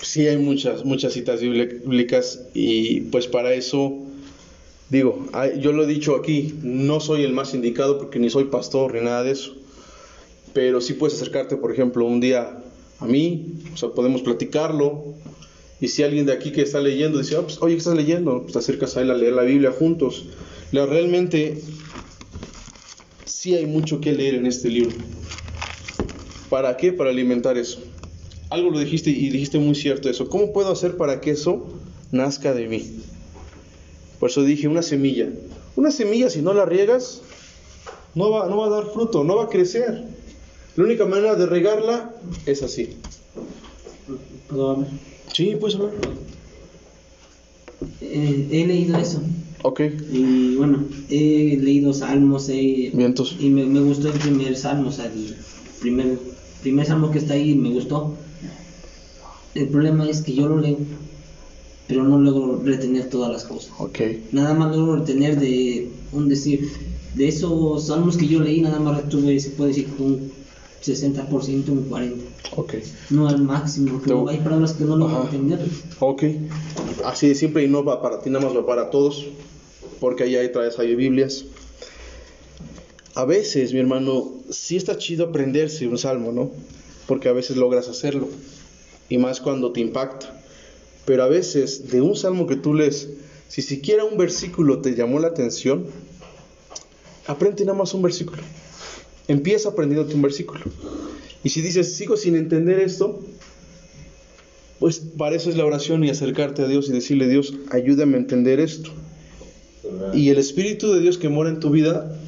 Sí, 0.00 0.26
hay 0.26 0.36
muchas, 0.38 0.84
muchas 0.84 1.12
citas 1.14 1.40
bíblicas 1.40 2.50
y 2.54 3.02
pues 3.10 3.26
para 3.26 3.54
eso, 3.54 4.05
digo, 4.88 5.26
yo 5.60 5.72
lo 5.72 5.84
he 5.84 5.86
dicho 5.86 6.16
aquí, 6.16 6.54
no 6.62 7.00
soy 7.00 7.22
el 7.24 7.32
más 7.32 7.54
indicado 7.54 7.98
porque 7.98 8.18
ni 8.18 8.30
soy 8.30 8.44
pastor 8.44 8.94
ni 8.94 9.00
nada 9.00 9.22
de 9.22 9.32
eso, 9.32 9.54
pero 10.52 10.80
sí 10.80 10.94
puedes 10.94 11.16
acercarte, 11.16 11.56
por 11.56 11.72
ejemplo, 11.72 12.04
un 12.04 12.20
día 12.20 12.62
a 12.98 13.06
mí, 13.06 13.54
o 13.74 13.76
sea, 13.76 13.90
podemos 13.90 14.22
platicarlo 14.22 15.14
y 15.80 15.88
si 15.88 16.02
alguien 16.02 16.24
de 16.24 16.32
aquí 16.32 16.52
que 16.52 16.62
está 16.62 16.80
leyendo 16.80 17.18
dice, 17.18 17.36
"Ah, 17.36 17.42
pues, 17.42 17.58
oye, 17.60 17.74
¿qué 17.74 17.78
estás 17.78 17.96
leyendo? 17.96 18.40
Pues 18.40 18.52
te 18.54 18.58
acercas 18.58 18.96
a 18.96 19.02
él 19.02 19.10
a 19.10 19.14
leer 19.14 19.34
la 19.34 19.42
Biblia 19.42 19.70
juntos. 19.70 20.24
La, 20.72 20.86
realmente 20.86 21.60
sí 23.24 23.54
hay 23.54 23.66
mucho 23.66 24.00
que 24.00 24.12
leer 24.12 24.36
en 24.36 24.46
este 24.46 24.68
libro. 24.68 24.96
¿Para 26.48 26.76
qué? 26.76 26.92
Para 26.92 27.10
alimentar 27.10 27.58
eso. 27.58 27.80
Algo 28.48 28.70
lo 28.70 28.78
dijiste 28.78 29.10
y 29.10 29.28
dijiste 29.30 29.58
muy 29.58 29.74
cierto 29.74 30.08
eso. 30.08 30.28
¿Cómo 30.28 30.52
puedo 30.52 30.72
hacer 30.72 30.96
para 30.96 31.20
que 31.20 31.32
eso 31.32 31.66
nazca 32.12 32.54
de 32.54 32.68
mí? 32.68 33.00
Por 34.18 34.30
eso 34.30 34.42
dije 34.42 34.68
una 34.68 34.82
semilla. 34.82 35.28
Una 35.76 35.90
semilla 35.90 36.30
si 36.30 36.40
no 36.42 36.54
la 36.54 36.64
riegas 36.64 37.22
no 38.14 38.30
va, 38.30 38.48
no 38.48 38.56
va 38.56 38.66
a 38.66 38.70
dar 38.70 38.86
fruto, 38.92 39.24
no 39.24 39.36
va 39.36 39.44
a 39.44 39.48
crecer. 39.48 40.04
La 40.76 40.84
única 40.84 41.04
manera 41.06 41.34
de 41.36 41.46
regarla 41.46 42.14
es 42.46 42.62
así. 42.62 42.96
¿Puedo 44.48 44.70
hablar? 44.70 44.88
Sí, 45.32 45.56
puedes 45.60 45.76
hablar. 45.76 45.92
Eh, 48.00 48.48
he 48.50 48.66
leído 48.66 48.96
eso. 48.98 49.20
Ok, 49.62 49.80
Y 50.12 50.54
bueno, 50.56 50.84
he 51.10 51.58
leído 51.60 51.92
salmos 51.92 52.48
he- 52.48 52.90
vientos. 52.94 53.36
y 53.38 53.50
me, 53.50 53.64
me 53.64 53.80
gustó 53.80 54.08
el 54.12 54.18
primer 54.18 54.56
salmo, 54.56 54.90
o 54.90 54.92
sea, 54.92 55.06
el 55.06 55.36
primer, 55.80 56.18
primer 56.62 56.86
salmo 56.86 57.10
que 57.10 57.18
está 57.18 57.34
ahí 57.34 57.54
me 57.54 57.70
gustó. 57.70 58.16
El 59.54 59.68
problema 59.68 60.08
es 60.08 60.22
que 60.22 60.34
yo 60.34 60.46
lo 60.48 60.58
leo, 60.60 60.78
pero 61.86 62.02
no 62.02 62.18
logro 62.18 62.60
retener 62.64 63.08
todas 63.08 63.30
las 63.30 63.44
cosas. 63.44 63.72
Ok, 63.78 64.00
Nada 64.32 64.54
más 64.54 64.74
logro 64.74 64.96
retener 64.96 65.38
de 65.38 65.90
un 66.12 66.28
decir, 66.28 66.68
de 67.14 67.28
esos 67.28 67.86
salmos 67.86 68.16
que 68.16 68.26
yo 68.26 68.40
leí, 68.40 68.60
nada 68.60 68.80
más 68.80 68.96
retuve, 68.96 69.38
se 69.38 69.50
puede 69.50 69.68
decir, 69.68 69.88
un 69.98 70.32
60%, 70.84 71.68
un 71.68 71.90
40%. 71.90 72.12
ok. 72.56 72.74
No 73.10 73.28
al 73.28 73.40
máximo, 73.40 74.00
que 74.02 74.12
hay 74.30 74.38
palabras 74.38 74.72
que 74.72 74.84
no 74.84 74.96
logro 74.96 75.22
entender. 75.24 75.60
Ok, 76.00 76.24
así 77.04 77.28
de 77.28 77.34
simple 77.34 77.64
y 77.64 77.68
no 77.68 77.84
va 77.84 78.02
para 78.02 78.20
ti, 78.20 78.30
nada 78.30 78.44
más 78.44 78.56
va 78.56 78.66
para 78.66 78.90
todos, 78.90 79.26
porque 80.00 80.24
ahí 80.24 80.36
hay 80.36 80.50
traes 80.50 80.78
hay 80.78 80.94
Biblias. 80.94 81.44
A 83.14 83.24
veces, 83.24 83.72
mi 83.72 83.80
hermano, 83.80 84.30
sí 84.50 84.76
está 84.76 84.98
chido 84.98 85.26
aprenderse 85.26 85.88
un 85.88 85.96
salmo, 85.96 86.32
¿no? 86.32 86.50
Porque 87.06 87.28
a 87.28 87.32
veces 87.32 87.56
logras 87.56 87.88
hacerlo, 87.88 88.28
y 89.08 89.18
más 89.18 89.40
cuando 89.40 89.72
te 89.72 89.80
impacta. 89.80 90.32
Pero 91.06 91.22
a 91.22 91.28
veces, 91.28 91.90
de 91.90 92.02
un 92.02 92.16
salmo 92.16 92.46
que 92.46 92.56
tú 92.56 92.74
lees, 92.74 93.08
si 93.48 93.62
siquiera 93.62 94.04
un 94.04 94.18
versículo 94.18 94.80
te 94.80 94.94
llamó 94.94 95.20
la 95.20 95.28
atención, 95.28 95.86
aprende 97.26 97.64
nada 97.64 97.78
más 97.78 97.94
un 97.94 98.02
versículo. 98.02 98.42
Empieza 99.28 99.70
aprendiéndote 99.70 100.14
un 100.14 100.22
versículo. 100.22 100.64
Y 101.42 101.48
si 101.48 101.62
dices, 101.62 101.94
sigo 101.94 102.16
sin 102.16 102.34
entender 102.36 102.80
esto, 102.80 103.20
pues 104.80 104.98
para 104.98 105.36
eso 105.36 105.48
es 105.48 105.56
la 105.56 105.64
oración 105.64 106.04
y 106.04 106.10
acercarte 106.10 106.62
a 106.62 106.68
Dios 106.68 106.88
y 106.88 106.92
decirle, 106.92 107.28
Dios, 107.28 107.54
ayúdame 107.70 108.16
a 108.16 108.20
entender 108.20 108.60
esto. 108.60 108.90
Y 110.12 110.30
el 110.30 110.38
Espíritu 110.38 110.92
de 110.92 111.00
Dios 111.00 111.18
que 111.18 111.28
mora 111.28 111.50
en 111.50 111.60
tu 111.60 111.70
vida 111.70 112.18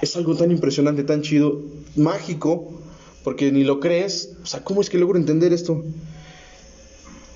es 0.00 0.16
algo 0.16 0.36
tan 0.36 0.52
impresionante, 0.52 1.02
tan 1.02 1.22
chido, 1.22 1.60
mágico, 1.96 2.80
porque 3.24 3.50
ni 3.50 3.64
lo 3.64 3.80
crees. 3.80 4.36
O 4.42 4.46
sea, 4.46 4.62
¿cómo 4.62 4.80
es 4.80 4.90
que 4.90 4.98
logro 4.98 5.18
entender 5.18 5.52
esto? 5.52 5.84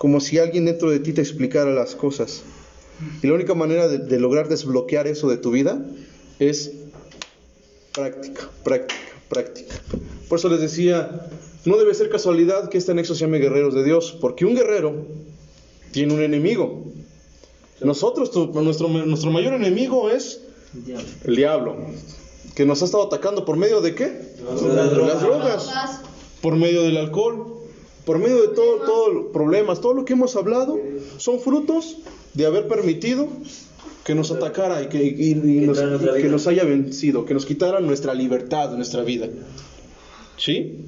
Como 0.03 0.19
si 0.19 0.39
alguien 0.41 0.65
dentro 0.65 0.91
de 0.91 0.99
ti 0.99 1.13
te 1.13 1.21
explicara 1.21 1.71
las 1.73 1.95
cosas. 1.95 2.43
Y 3.23 3.27
la 3.29 3.35
única 3.35 3.55
manera 3.55 3.87
de, 3.87 3.99
de 3.99 4.19
lograr 4.19 4.49
desbloquear 4.49 5.07
eso 5.07 5.29
de 5.31 5.37
tu 5.37 5.53
vida 5.53 5.81
es 6.41 6.73
práctica, 7.95 8.51
práctica, 8.65 9.01
práctica. 9.29 9.77
Por 10.29 10.41
eso 10.41 10.49
les 10.49 10.61
decía, 10.61 11.29
no 11.65 11.77
debe 11.77 11.95
ser 11.95 12.11
casualidad 12.11 12.69
que 12.69 12.79
este 12.79 12.91
anexo 12.91 13.15
se 13.15 13.21
llame 13.21 13.39
Guerreros 13.39 13.75
de 13.75 13.85
Dios, 13.85 14.17
porque 14.21 14.45
un 14.45 14.57
guerrero 14.57 15.07
tiene 15.93 16.15
un 16.15 16.23
enemigo. 16.23 16.85
Nosotros, 17.81 18.33
tu- 18.33 18.53
nuestro, 18.61 18.89
nuestro 18.89 19.31
mayor 19.31 19.55
enemigo 19.55 20.11
es 20.11 20.41
Diablo. 20.73 21.07
el 21.25 21.37
diablo, 21.37 21.77
que 22.57 22.65
nos 22.67 22.83
ha 22.83 22.87
estado 22.87 23.05
atacando 23.05 23.45
por 23.45 23.57
medio 23.57 23.81
de 23.81 23.95
qué? 23.95 24.35
Las 24.45 25.21
drogas, 25.23 25.65
Paz. 25.67 26.01
por 26.41 26.57
medio 26.57 26.83
del 26.83 26.97
alcohol, 26.97 27.62
por 28.05 28.19
medio 28.19 28.43
de 28.43 28.49
todo, 28.49 28.77
todo 28.85 29.13
los 29.13 29.25
problemas, 29.33 29.81
todo 29.81 29.95
lo 29.95 30.05
que 30.05 30.13
hemos 30.15 30.35
hablado, 30.37 30.79
son 31.19 31.41
frutos 31.41 31.99
de 32.35 32.47
haber 32.47 32.67
permitido 32.69 33.29
que 34.05 34.15
nos 34.15 34.31
atacara 34.33 34.83
y 34.83 34.89
que, 34.89 35.03
y- 35.03 35.31
y 35.31 35.35
nos, 35.67 35.79
que 36.23 36.29
nos 36.29 36.47
haya 36.49 36.65
vencido, 36.65 37.25
que 37.25 37.35
nos 37.35 37.47
quitara 37.47 37.81
nuestra 37.81 38.15
libertad, 38.15 38.73
nuestra 38.73 39.03
vida. 39.03 39.29
¿Sí? 40.37 40.79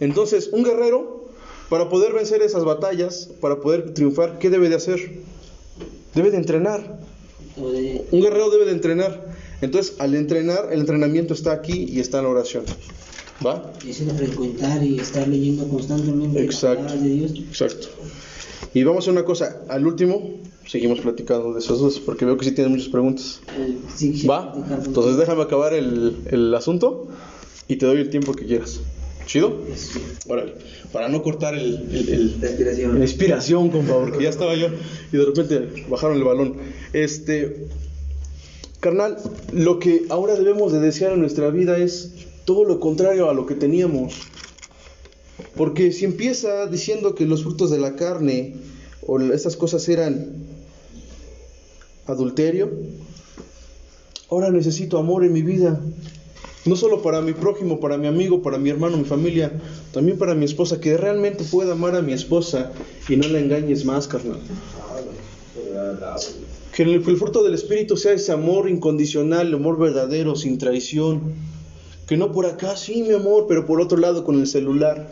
Entonces, 0.00 0.48
un 0.52 0.64
guerrero, 0.64 1.24
para 1.68 1.88
poder 1.88 2.12
vencer 2.12 2.40
esas 2.42 2.64
batallas, 2.64 3.28
para 3.40 3.60
poder 3.60 3.92
triunfar, 3.94 4.38
¿qué 4.38 4.48
debe 4.50 4.68
de 4.68 4.76
hacer? 4.76 5.18
Debe 6.14 6.30
de 6.30 6.38
entrenar. 6.38 7.00
Un 8.10 8.20
guerrero 8.22 8.50
debe 8.50 8.64
de 8.64 8.72
entrenar. 8.72 9.34
Entonces, 9.60 9.94
al 9.98 10.14
entrenar, 10.14 10.68
el 10.72 10.80
entrenamiento 10.80 11.34
está 11.34 11.52
aquí 11.52 11.86
y 11.88 12.00
está 12.00 12.18
en 12.18 12.24
la 12.24 12.30
oración. 12.30 12.64
¿Va? 13.44 13.72
Eso 13.86 14.04
de 14.04 14.12
frecuentar 14.14 14.82
y 14.82 14.98
estar 14.98 15.26
leyendo 15.28 15.68
constantemente 15.68 16.42
Exacto. 16.42 16.82
las 16.84 16.92
palabras 16.92 17.02
de 17.04 17.10
Dios. 17.14 17.32
Exacto. 17.48 17.88
Y 18.72 18.82
vamos 18.84 18.98
a 18.98 19.00
hacer 19.04 19.12
una 19.12 19.24
cosa. 19.24 19.60
Al 19.68 19.86
último, 19.86 20.30
seguimos 20.66 21.00
platicando 21.00 21.52
de 21.52 21.60
esos 21.60 21.78
dos, 21.80 22.00
porque 22.00 22.24
veo 22.24 22.36
que 22.36 22.44
sí 22.44 22.52
tienen 22.52 22.72
muchas 22.72 22.88
preguntas. 22.88 23.40
Eh, 23.58 23.76
sí, 23.94 24.26
¿Va? 24.26 24.54
Entonces, 24.84 25.16
déjame 25.16 25.42
acabar 25.42 25.74
el, 25.74 26.16
el 26.30 26.54
asunto 26.54 27.08
y 27.68 27.76
te 27.76 27.86
doy 27.86 27.98
el 28.00 28.10
tiempo 28.10 28.32
que 28.32 28.46
quieras. 28.46 28.80
¿Chido? 29.26 29.58
Órale. 30.28 30.54
Para 30.92 31.08
no 31.08 31.22
cortar 31.22 31.54
el, 31.54 31.88
el- 31.92 32.08
el- 32.08 32.40
La 32.40 32.48
inspiración. 32.48 32.98
La 32.98 33.04
inspiración, 33.04 33.70
compa, 33.70 33.94
porque 33.98 34.22
ya 34.24 34.28
estaba 34.30 34.54
yo 34.54 34.68
y 35.12 35.16
de 35.16 35.24
repente 35.24 35.84
bajaron 35.88 36.16
el 36.18 36.24
balón. 36.24 36.56
Este, 36.92 37.66
carnal, 38.80 39.16
lo 39.52 39.78
que 39.78 40.04
ahora 40.10 40.34
debemos 40.34 40.72
de 40.72 40.80
desear 40.80 41.12
en 41.12 41.20
nuestra 41.20 41.48
vida 41.50 41.78
es 41.78 42.10
todo 42.44 42.64
lo 42.64 42.80
contrario 42.80 43.28
a 43.30 43.34
lo 43.34 43.46
que 43.46 43.54
teníamos. 43.54 44.14
Porque 45.56 45.92
si 45.92 46.04
empieza 46.04 46.66
diciendo 46.66 47.14
que 47.14 47.26
los 47.26 47.42
frutos 47.42 47.70
de 47.70 47.78
la 47.78 47.96
carne 47.96 48.54
o 49.06 49.20
estas 49.20 49.56
cosas 49.56 49.88
eran 49.88 50.32
adulterio, 52.06 52.70
ahora 54.30 54.50
necesito 54.50 54.98
amor 54.98 55.24
en 55.24 55.32
mi 55.32 55.42
vida. 55.42 55.80
No 56.64 56.76
solo 56.76 57.02
para 57.02 57.20
mi 57.20 57.34
prójimo, 57.34 57.78
para 57.78 57.98
mi 57.98 58.06
amigo, 58.06 58.42
para 58.42 58.58
mi 58.58 58.70
hermano, 58.70 58.96
mi 58.96 59.04
familia, 59.04 59.52
también 59.92 60.16
para 60.16 60.34
mi 60.34 60.46
esposa, 60.46 60.80
que 60.80 60.96
realmente 60.96 61.44
pueda 61.44 61.72
amar 61.72 61.94
a 61.94 62.00
mi 62.00 62.14
esposa 62.14 62.72
y 63.08 63.16
no 63.16 63.28
la 63.28 63.38
engañes 63.38 63.84
más, 63.84 64.08
carnal. 64.08 64.40
Que 66.74 66.82
el, 66.84 66.94
el 66.94 67.16
fruto 67.16 67.42
del 67.42 67.54
Espíritu 67.54 67.96
sea 67.98 68.12
ese 68.12 68.32
amor 68.32 68.68
incondicional, 68.68 69.48
el 69.48 69.54
amor 69.54 69.78
verdadero, 69.78 70.36
sin 70.36 70.56
traición. 70.56 71.34
Que 72.06 72.16
no 72.16 72.32
por 72.32 72.46
acá, 72.46 72.76
sí, 72.76 73.02
mi 73.02 73.14
amor, 73.14 73.46
pero 73.48 73.64
por 73.66 73.80
otro 73.80 73.98
lado 73.98 74.24
con 74.24 74.38
el 74.40 74.46
celular. 74.46 75.10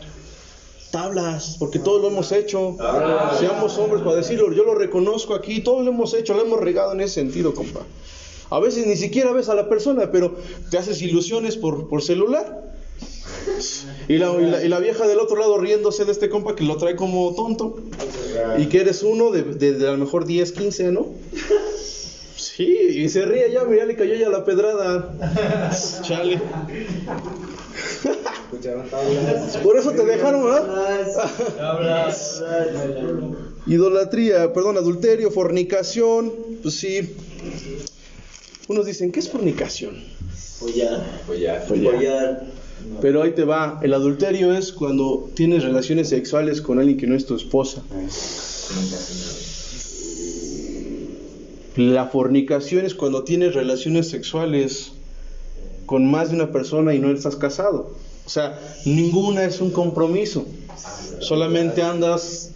Tablas, 0.91 1.57
porque 1.59 1.79
todos 1.79 2.03
lo 2.03 2.09
hemos 2.09 2.33
hecho. 2.33 2.77
Seamos 3.39 3.79
hombres 3.79 4.03
para 4.03 4.17
decirlo, 4.17 4.53
yo 4.53 4.63
lo 4.65 4.75
reconozco 4.75 5.35
aquí, 5.35 5.61
todos 5.61 5.83
lo 5.85 5.91
hemos 5.91 6.13
hecho, 6.13 6.35
lo 6.35 6.43
hemos 6.43 6.61
regado 6.61 6.93
en 6.93 7.01
ese 7.01 7.15
sentido, 7.15 7.55
compa. 7.55 7.81
A 8.51 8.59
veces 8.61 8.87
ni 8.87 8.97
siquiera 8.97 9.33
ves 9.33 9.49
a 9.49 9.55
la 9.55 9.71
persona, 9.71 10.11
pero 10.13 10.37
te 10.71 10.77
haces 10.77 11.01
ilusiones 11.01 11.57
por, 11.57 11.89
por 11.89 12.03
celular. 12.03 12.71
Y 14.09 14.19
la, 14.19 14.33
y 14.39 14.51
la- 14.51 14.63
y 14.65 14.69
la 14.69 14.79
vieja 14.81 15.07
del 15.07 15.19
otro 15.19 15.37
lado 15.37 15.57
riéndose 15.57 16.05
de 16.05 16.13
este 16.13 16.29
compa 16.29 16.55
que 16.55 16.65
lo 16.65 16.77
trae 16.77 16.95
como 16.95 17.35
tonto. 17.35 17.77
Y 18.61 18.67
que 18.67 18.81
eres 18.81 19.03
uno 19.03 19.31
de, 19.31 19.43
de- 19.45 19.73
de 19.73 19.89
a 19.89 19.93
lo 19.93 19.97
mejor 19.99 20.27
10, 20.27 20.53
15, 20.53 20.93
¿no? 20.93 21.07
Sí, 22.43 22.67
y 22.67 23.09
se 23.09 23.25
ríe 23.25 23.53
ya, 23.53 23.65
mira, 23.65 23.85
le 23.85 23.95
cayó 23.95 24.17
ya 24.17 24.29
la 24.29 24.45
pedrada. 24.45 25.15
Chale. 26.03 26.41
Por 29.63 29.77
eso 29.77 29.93
te 29.93 30.05
dejaron, 30.05 30.45
¿verdad? 30.45 30.67
Idolatría, 33.67 34.53
perdón, 34.53 34.77
adulterio, 34.77 35.31
fornicación, 35.31 36.33
pues 36.63 36.75
sí. 36.75 37.15
Unos 38.69 38.87
dicen, 38.87 39.13
¿qué 39.13 39.21
es 39.21 39.29
fornicación? 39.29 40.03
Follar. 40.59 41.23
Follar. 41.27 41.67
Follar. 41.67 42.47
Pero 43.01 43.23
ahí 43.23 43.31
te 43.33 43.45
va, 43.45 43.79
el 43.83 43.95
adulterio 43.95 44.53
es 44.53 44.73
cuando 44.73 45.31
tienes 45.35 45.63
relaciones 45.63 46.09
sexuales 46.09 46.61
con 46.61 46.81
alguien 46.81 46.99
que 46.99 47.07
no 47.07 47.15
es 47.15 47.25
tu 47.25 47.37
esposa. 47.37 47.83
La 51.77 52.07
fornicación 52.07 52.85
es 52.85 52.95
cuando 52.95 53.25
tienes 53.25 53.55
relaciones 53.55 54.09
sexuales 54.11 54.93
con 55.87 56.11
más 56.11 56.31
de 56.31 56.37
una 56.37 56.53
persona 56.53 56.95
y 56.95 56.99
no 56.99 57.11
estás 57.11 57.37
casado. 57.37 57.95
O 58.25 58.29
sea, 58.29 58.59
ninguna 58.85 59.45
es 59.45 59.61
un 59.61 59.71
compromiso. 59.71 60.45
Solamente 61.21 61.83
andas 61.83 62.51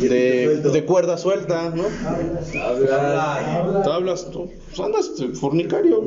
de, 0.00 0.58
de 0.58 0.84
cuerda 0.84 1.18
suelta, 1.18 1.70
¿no? 1.70 1.84
Hablar. 2.60 3.82
Tablas, 3.82 4.30
tú, 4.30 4.50
pues 4.68 4.80
andas 4.80 5.16
de 5.16 5.28
fornicario. 5.28 6.02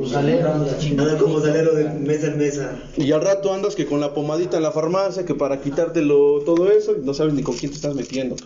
Nada 0.94 1.18
como 1.18 1.40
salero 1.40 1.74
de 1.74 1.88
mesa 1.90 2.28
en 2.28 2.38
mesa. 2.38 2.78
Y 2.96 3.12
al 3.12 3.22
rato 3.22 3.52
andas 3.52 3.74
que 3.74 3.86
con 3.86 4.00
la 4.00 4.14
pomadita 4.14 4.56
en 4.56 4.62
la 4.62 4.72
farmacia, 4.72 5.24
que 5.24 5.34
para 5.34 5.60
quitártelo 5.60 6.40
todo 6.44 6.70
eso, 6.70 6.96
y 6.96 7.04
no 7.04 7.14
sabes 7.14 7.34
ni 7.34 7.42
con 7.42 7.56
quién 7.56 7.70
te 7.70 7.76
estás 7.76 7.94
metiendo. 7.94 8.36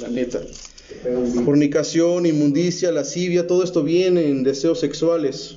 La 0.00 0.08
neta. 0.08 0.40
Fornicación, 1.44 2.26
inmundicia, 2.26 2.92
lascivia, 2.92 3.46
todo 3.46 3.64
esto 3.64 3.82
viene 3.82 4.28
en 4.28 4.44
deseos 4.44 4.78
sexuales. 4.78 5.56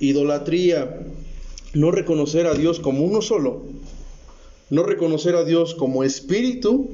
Idolatría, 0.00 1.06
no 1.72 1.90
reconocer 1.90 2.46
a 2.46 2.54
Dios 2.54 2.80
como 2.80 3.04
uno 3.04 3.22
solo. 3.22 3.64
No 4.68 4.82
reconocer 4.82 5.34
a 5.36 5.44
Dios 5.44 5.74
como 5.74 6.04
espíritu, 6.04 6.90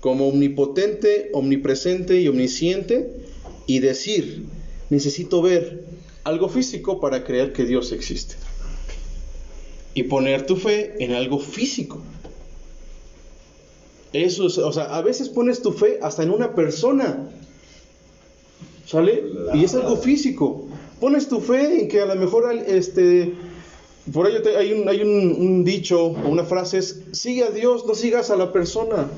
como 0.00 0.28
omnipotente, 0.28 1.30
omnipresente 1.32 2.20
y 2.20 2.28
omnisciente. 2.28 3.10
Y 3.66 3.80
decir, 3.80 4.44
necesito 4.90 5.42
ver 5.42 5.84
algo 6.24 6.48
físico 6.48 7.00
para 7.00 7.24
creer 7.24 7.52
que 7.52 7.64
Dios 7.64 7.92
existe 7.92 8.36
y 9.94 10.04
poner 10.04 10.46
tu 10.46 10.56
fe 10.56 10.94
en 11.00 11.12
algo 11.12 11.38
físico. 11.38 12.00
Eso 14.12 14.46
es, 14.46 14.58
o 14.58 14.72
sea, 14.72 14.96
a 14.96 15.02
veces 15.02 15.28
pones 15.28 15.62
tu 15.62 15.72
fe 15.72 15.98
hasta 16.02 16.22
en 16.22 16.30
una 16.30 16.54
persona. 16.54 17.30
¿Sale? 18.86 19.24
Y 19.54 19.64
es 19.64 19.74
algo 19.74 19.96
físico. 19.96 20.66
Pones 21.00 21.28
tu 21.28 21.40
fe 21.40 21.80
en 21.80 21.88
que 21.88 22.00
a 22.00 22.06
lo 22.06 22.16
mejor 22.16 22.52
este 22.52 23.32
por 24.12 24.26
ello 24.26 24.40
hay 24.58 24.72
un 24.72 24.88
hay 24.88 25.00
un 25.02 25.64
dicho 25.64 26.06
o 26.06 26.28
una 26.28 26.44
frase 26.44 26.78
es 26.78 27.02
sigue 27.12 27.44
a 27.44 27.50
Dios, 27.50 27.86
no 27.86 27.94
sigas 27.94 28.30
a 28.30 28.36
la 28.36 28.52
persona. 28.52 29.08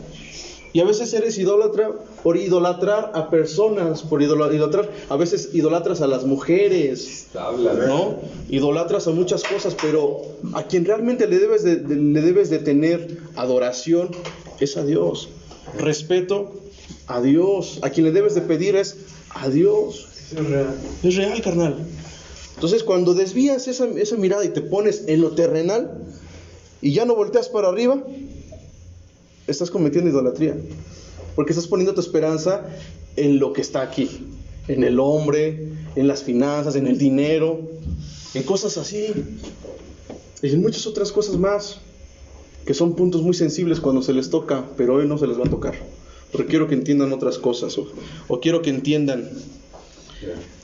Y 0.74 0.80
a 0.80 0.84
veces 0.84 1.14
eres 1.14 1.38
idólatra 1.38 1.92
por 2.24 2.36
idolatrar 2.36 3.12
a 3.14 3.30
personas, 3.30 4.02
por 4.02 4.20
idola- 4.20 4.52
idolatrar, 4.52 4.90
a 5.08 5.16
veces 5.16 5.50
idolatras 5.54 6.00
a 6.00 6.08
las 6.08 6.24
mujeres, 6.24 7.28
¿no? 7.86 8.16
Idolatras 8.50 9.06
a 9.06 9.12
muchas 9.12 9.44
cosas, 9.44 9.76
pero 9.80 10.22
a 10.52 10.64
quien 10.64 10.84
realmente 10.84 11.28
le 11.28 11.38
debes 11.38 11.62
de, 11.62 11.76
de- 11.76 11.94
le 11.94 12.20
debes 12.20 12.50
de 12.50 12.58
tener 12.58 13.18
adoración 13.36 14.10
es 14.58 14.76
a 14.76 14.84
Dios. 14.84 15.28
Respeto 15.78 16.54
a 17.06 17.20
Dios. 17.22 17.78
A 17.82 17.90
quien 17.90 18.06
le 18.06 18.12
debes 18.12 18.34
de 18.34 18.40
pedir 18.40 18.74
es 18.74 18.96
a 19.30 19.48
Dios. 19.48 20.08
Es 21.04 21.14
real, 21.14 21.40
carnal. 21.40 21.86
Entonces, 22.56 22.82
cuando 22.82 23.14
desvías 23.14 23.68
esa, 23.68 23.86
esa 23.90 24.16
mirada 24.16 24.44
y 24.44 24.48
te 24.48 24.60
pones 24.60 25.04
en 25.06 25.20
lo 25.20 25.30
terrenal 25.36 25.92
y 26.82 26.92
ya 26.92 27.04
no 27.04 27.14
volteas 27.14 27.48
para 27.48 27.68
arriba, 27.68 28.02
estás 29.46 29.70
cometiendo 29.70 30.10
idolatría. 30.10 30.56
Porque 31.34 31.52
estás 31.52 31.66
poniendo 31.66 31.94
tu 31.94 32.00
esperanza 32.00 32.66
en 33.16 33.38
lo 33.38 33.52
que 33.52 33.60
está 33.60 33.82
aquí, 33.82 34.08
en 34.68 34.84
el 34.84 35.00
hombre, 35.00 35.68
en 35.96 36.08
las 36.08 36.22
finanzas, 36.22 36.76
en 36.76 36.86
el 36.86 36.98
dinero, 36.98 37.60
en 38.34 38.42
cosas 38.44 38.78
así. 38.78 39.12
Y 40.42 40.48
en 40.48 40.60
muchas 40.60 40.86
otras 40.86 41.10
cosas 41.10 41.36
más, 41.36 41.80
que 42.66 42.74
son 42.74 42.94
puntos 42.94 43.22
muy 43.22 43.34
sensibles 43.34 43.80
cuando 43.80 44.02
se 44.02 44.12
les 44.12 44.30
toca, 44.30 44.64
pero 44.76 44.94
hoy 44.94 45.08
no 45.08 45.18
se 45.18 45.26
les 45.26 45.38
va 45.38 45.44
a 45.44 45.50
tocar. 45.50 45.74
Porque 46.30 46.48
quiero 46.48 46.68
que 46.68 46.74
entiendan 46.74 47.12
otras 47.12 47.38
cosas, 47.38 47.76
o, 47.78 47.86
o 48.28 48.40
quiero 48.40 48.62
que 48.62 48.70
entiendan 48.70 49.30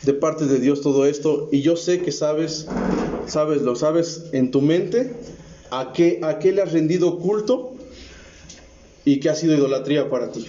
de 0.02 0.14
parte 0.14 0.46
de 0.46 0.58
Dios 0.58 0.80
todo 0.80 1.06
esto. 1.06 1.48
Y 1.52 1.62
yo 1.62 1.76
sé 1.76 2.00
que 2.00 2.12
sabes, 2.12 2.66
sabes, 3.26 3.62
lo 3.62 3.76
sabes 3.76 4.26
en 4.32 4.50
tu 4.50 4.60
mente, 4.60 5.14
a 5.70 5.92
qué, 5.92 6.20
a 6.22 6.38
qué 6.38 6.52
le 6.52 6.62
has 6.62 6.72
rendido 6.72 7.18
culto 7.18 7.74
y 9.10 9.18
qué 9.18 9.28
ha 9.28 9.34
sido 9.34 9.54
idolatría 9.54 10.08
para 10.08 10.30
ti. 10.30 10.46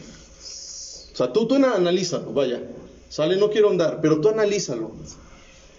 O 1.14 1.16
sea, 1.16 1.34
tú, 1.34 1.48
tú 1.48 1.56
analízalo, 1.56 2.32
vaya. 2.32 2.62
Sale, 3.10 3.36
no 3.38 3.50
quiero 3.50 3.70
andar, 3.70 4.00
pero 4.02 4.22
tú 4.22 4.30
analízalo. 4.30 4.92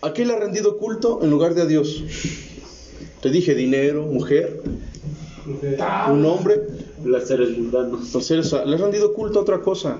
¿A 0.02 0.12
qué 0.12 0.24
le 0.24 0.34
has 0.34 0.40
rendido 0.40 0.78
culto 0.78 1.20
en 1.22 1.30
lugar 1.30 1.54
de 1.54 1.62
a 1.62 1.66
Dios? 1.66 2.02
Te 3.22 3.30
dije 3.30 3.54
dinero, 3.54 4.02
mujer, 4.02 4.62
un 6.10 6.24
hombre. 6.26 6.60
Placeres 7.04 7.56
mundanos. 7.56 8.06
Entonces, 8.06 8.52
le 8.52 8.74
has 8.74 8.80
rendido 8.80 9.12
culto 9.14 9.38
a 9.38 9.42
otra 9.42 9.60
cosa. 9.62 9.98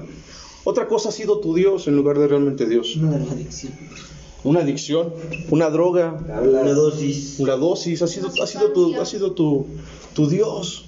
Otra 0.64 0.88
cosa 0.88 1.10
ha 1.10 1.12
sido 1.12 1.38
tu 1.38 1.54
Dios 1.54 1.86
en 1.86 1.96
lugar 1.96 2.18
de 2.18 2.26
realmente 2.26 2.66
Dios. 2.66 2.96
Una 2.96 3.16
adicciones. 3.16 3.78
Una 4.44 4.60
adicción, 4.60 5.12
una 5.50 5.70
droga, 5.70 6.18
Una 6.42 6.72
dosis. 6.72 7.36
una 7.38 7.54
dosis, 7.54 8.02
ha 8.02 8.08
sido, 8.08 8.28
ha 8.42 8.46
sido, 8.46 8.72
tu, 8.72 9.00
ha 9.00 9.06
sido 9.06 9.32
tu, 9.32 9.66
tu 10.14 10.28
Dios. 10.28 10.86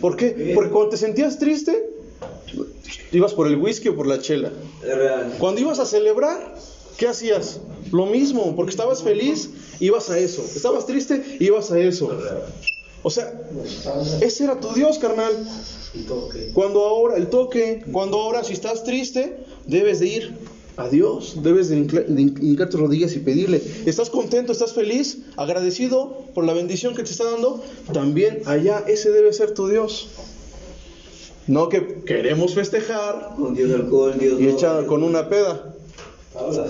¿Por 0.00 0.16
qué? 0.16 0.52
Porque 0.54 0.70
cuando 0.70 0.90
te 0.90 0.96
sentías 0.96 1.38
triste, 1.38 1.90
ibas 3.12 3.34
por 3.34 3.46
el 3.46 3.56
whisky 3.56 3.88
o 3.88 3.96
por 3.96 4.06
la 4.06 4.20
chela. 4.20 4.52
Cuando 5.38 5.60
ibas 5.60 5.78
a 5.78 5.86
celebrar, 5.86 6.54
¿qué 6.96 7.08
hacías? 7.08 7.60
Lo 7.92 8.06
mismo, 8.06 8.54
porque 8.56 8.70
estabas 8.70 9.02
feliz, 9.02 9.50
ibas 9.80 10.10
a 10.10 10.18
eso. 10.18 10.42
Estabas 10.42 10.86
triste, 10.86 11.36
ibas 11.40 11.70
a 11.70 11.78
eso. 11.78 12.10
O 13.02 13.10
sea, 13.10 13.32
ese 14.20 14.44
era 14.44 14.58
tu 14.58 14.72
Dios, 14.72 14.98
carnal. 14.98 15.32
Cuando 16.52 16.84
ahora, 16.84 17.16
el 17.16 17.28
toque, 17.28 17.84
cuando 17.92 18.20
ahora 18.20 18.44
si 18.44 18.52
estás 18.52 18.84
triste, 18.84 19.38
debes 19.66 20.00
de 20.00 20.06
ir 20.06 20.34
a 20.76 20.88
Dios, 20.88 21.42
debes 21.42 21.68
de 21.68 21.76
hincar 21.78 22.68
tus 22.68 22.80
rodillas 22.80 23.14
y 23.16 23.20
pedirle. 23.20 23.62
¿Estás 23.86 24.10
contento, 24.10 24.52
estás 24.52 24.74
feliz, 24.74 25.18
agradecido 25.36 26.24
por 26.34 26.44
la 26.44 26.52
bendición 26.52 26.94
que 26.94 27.02
te 27.02 27.10
está 27.10 27.24
dando? 27.24 27.62
También 27.92 28.42
allá, 28.44 28.84
ese 28.86 29.10
debe 29.10 29.32
ser 29.32 29.54
tu 29.54 29.68
Dios. 29.68 30.08
No 31.46 31.68
que 31.68 32.02
queremos 32.04 32.54
festejar 32.54 33.34
Con 33.36 33.54
Dios 33.54 33.72
alcohol, 33.72 34.16
Dios 34.18 34.40
y 34.40 34.48
echar 34.48 34.86
con 34.86 35.02
una 35.02 35.28
peda. 35.28 35.74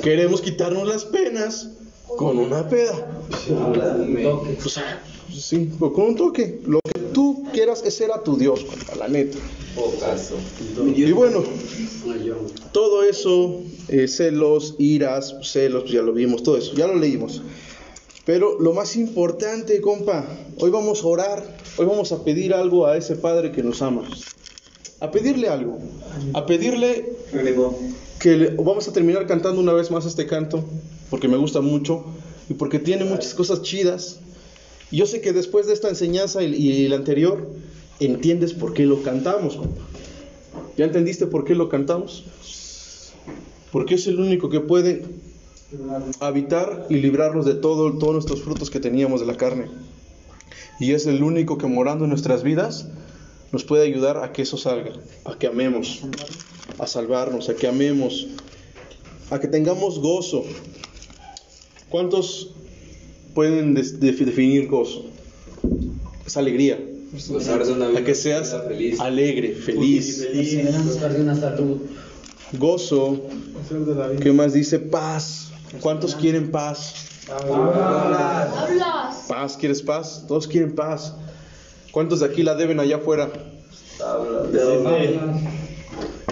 Queremos 0.02 0.40
quitarnos 0.40 0.86
las 0.86 1.04
penas 1.04 1.70
con 2.16 2.38
una 2.38 2.68
peda. 2.68 3.22
O 4.64 4.68
sea, 4.68 5.02
sí, 5.32 5.70
con 5.78 6.00
un 6.00 6.16
toque. 6.16 6.60
Lo 6.66 6.78
quieras, 7.56 7.82
ese 7.84 8.04
era 8.04 8.22
tu 8.22 8.36
Dios, 8.36 8.64
compa, 8.64 8.94
la 8.94 9.08
neta. 9.08 9.38
Y 10.94 11.12
bueno, 11.12 11.42
todo 12.72 13.02
eso, 13.02 13.64
eh, 13.88 14.06
celos, 14.08 14.74
iras, 14.78 15.34
celos, 15.42 15.82
pues 15.84 15.92
ya 15.94 16.02
lo 16.02 16.12
vimos, 16.12 16.42
todo 16.42 16.56
eso, 16.58 16.74
ya 16.74 16.86
lo 16.86 16.94
leímos. 16.96 17.42
Pero 18.24 18.58
lo 18.60 18.72
más 18.72 18.96
importante, 18.96 19.80
compa, 19.80 20.26
hoy 20.58 20.70
vamos 20.70 21.02
a 21.02 21.06
orar, 21.06 21.58
hoy 21.78 21.86
vamos 21.86 22.12
a 22.12 22.22
pedir 22.24 22.52
algo 22.52 22.86
a 22.86 22.96
ese 22.96 23.16
Padre 23.16 23.52
que 23.52 23.62
nos 23.62 23.80
ama. 23.82 24.02
A 25.00 25.10
pedirle 25.10 25.48
algo, 25.48 25.78
a 26.34 26.44
pedirle 26.46 27.04
que 28.20 28.36
le- 28.36 28.50
vamos 28.56 28.88
a 28.88 28.92
terminar 28.92 29.26
cantando 29.26 29.60
una 29.60 29.72
vez 29.72 29.90
más 29.90 30.04
este 30.06 30.26
canto, 30.26 30.64
porque 31.10 31.28
me 31.28 31.36
gusta 31.36 31.60
mucho 31.60 32.04
y 32.48 32.54
porque 32.54 32.78
tiene 32.78 33.04
muchas 33.04 33.32
cosas 33.34 33.62
chidas. 33.62 34.20
Yo 34.90 35.06
sé 35.06 35.20
que 35.20 35.32
después 35.32 35.66
de 35.66 35.72
esta 35.72 35.88
enseñanza 35.88 36.42
y, 36.42 36.54
y 36.54 36.88
la 36.88 36.96
anterior, 36.96 37.50
entiendes 38.00 38.52
por 38.52 38.74
qué 38.74 38.86
lo 38.86 39.02
cantamos, 39.02 39.56
compa. 39.56 39.82
¿Ya 40.76 40.84
entendiste 40.84 41.26
por 41.26 41.44
qué 41.44 41.54
lo 41.54 41.68
cantamos? 41.68 42.24
Porque 43.72 43.94
es 43.94 44.06
el 44.06 44.20
único 44.20 44.50
que 44.50 44.60
puede 44.60 45.04
habitar 46.20 46.86
y 46.90 46.96
librarnos 46.96 47.46
de 47.46 47.54
todo, 47.54 47.98
todos 47.98 48.12
nuestros 48.12 48.42
frutos 48.42 48.70
que 48.70 48.80
teníamos 48.80 49.20
de 49.20 49.26
la 49.26 49.36
carne. 49.36 49.68
Y 50.78 50.92
es 50.92 51.06
el 51.06 51.22
único 51.22 51.58
que 51.58 51.66
morando 51.66 52.04
en 52.04 52.10
nuestras 52.10 52.42
vidas 52.42 52.88
nos 53.52 53.64
puede 53.64 53.84
ayudar 53.84 54.18
a 54.18 54.32
que 54.32 54.42
eso 54.42 54.58
salga, 54.58 54.92
a 55.24 55.38
que 55.38 55.46
amemos, 55.46 56.02
a 56.78 56.86
salvarnos, 56.86 57.48
a 57.48 57.54
que 57.54 57.66
amemos, 57.66 58.28
a 59.30 59.40
que 59.40 59.48
tengamos 59.48 59.98
gozo. 59.98 60.44
¿Cuántos 61.88 62.52
pueden 63.36 63.74
definir 63.74 64.66
gozo? 64.66 65.04
Es 66.26 66.38
alegría. 66.38 66.80
A 67.96 68.02
que 68.02 68.14
seas 68.14 68.56
alegre, 68.98 69.52
feliz. 69.52 70.26
Gozo. 72.58 73.22
¿Qué 74.22 74.32
más 74.32 74.54
dice? 74.54 74.78
Paz. 74.78 75.50
¿Cuántos 75.82 76.14
quieren 76.14 76.50
paz? 76.50 76.94
Hablas. 77.28 79.26
Paz, 79.28 79.56
¿quieres 79.58 79.82
paz? 79.82 80.24
Todos 80.26 80.48
quieren 80.48 80.74
paz. 80.74 81.14
¿Cuántos 81.92 82.20
de 82.20 82.26
aquí 82.26 82.42
la 82.42 82.54
deben 82.54 82.80
allá 82.80 82.96
afuera? 82.96 83.30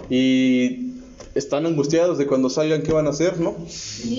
Y 0.09 0.84
están 1.35 1.67
angustiados 1.67 2.17
de 2.19 2.27
cuando 2.27 2.49
salgan 2.49 2.83
qué 2.83 2.93
van 2.93 3.07
a 3.07 3.11
hacer, 3.11 3.41
¿no? 3.41 3.57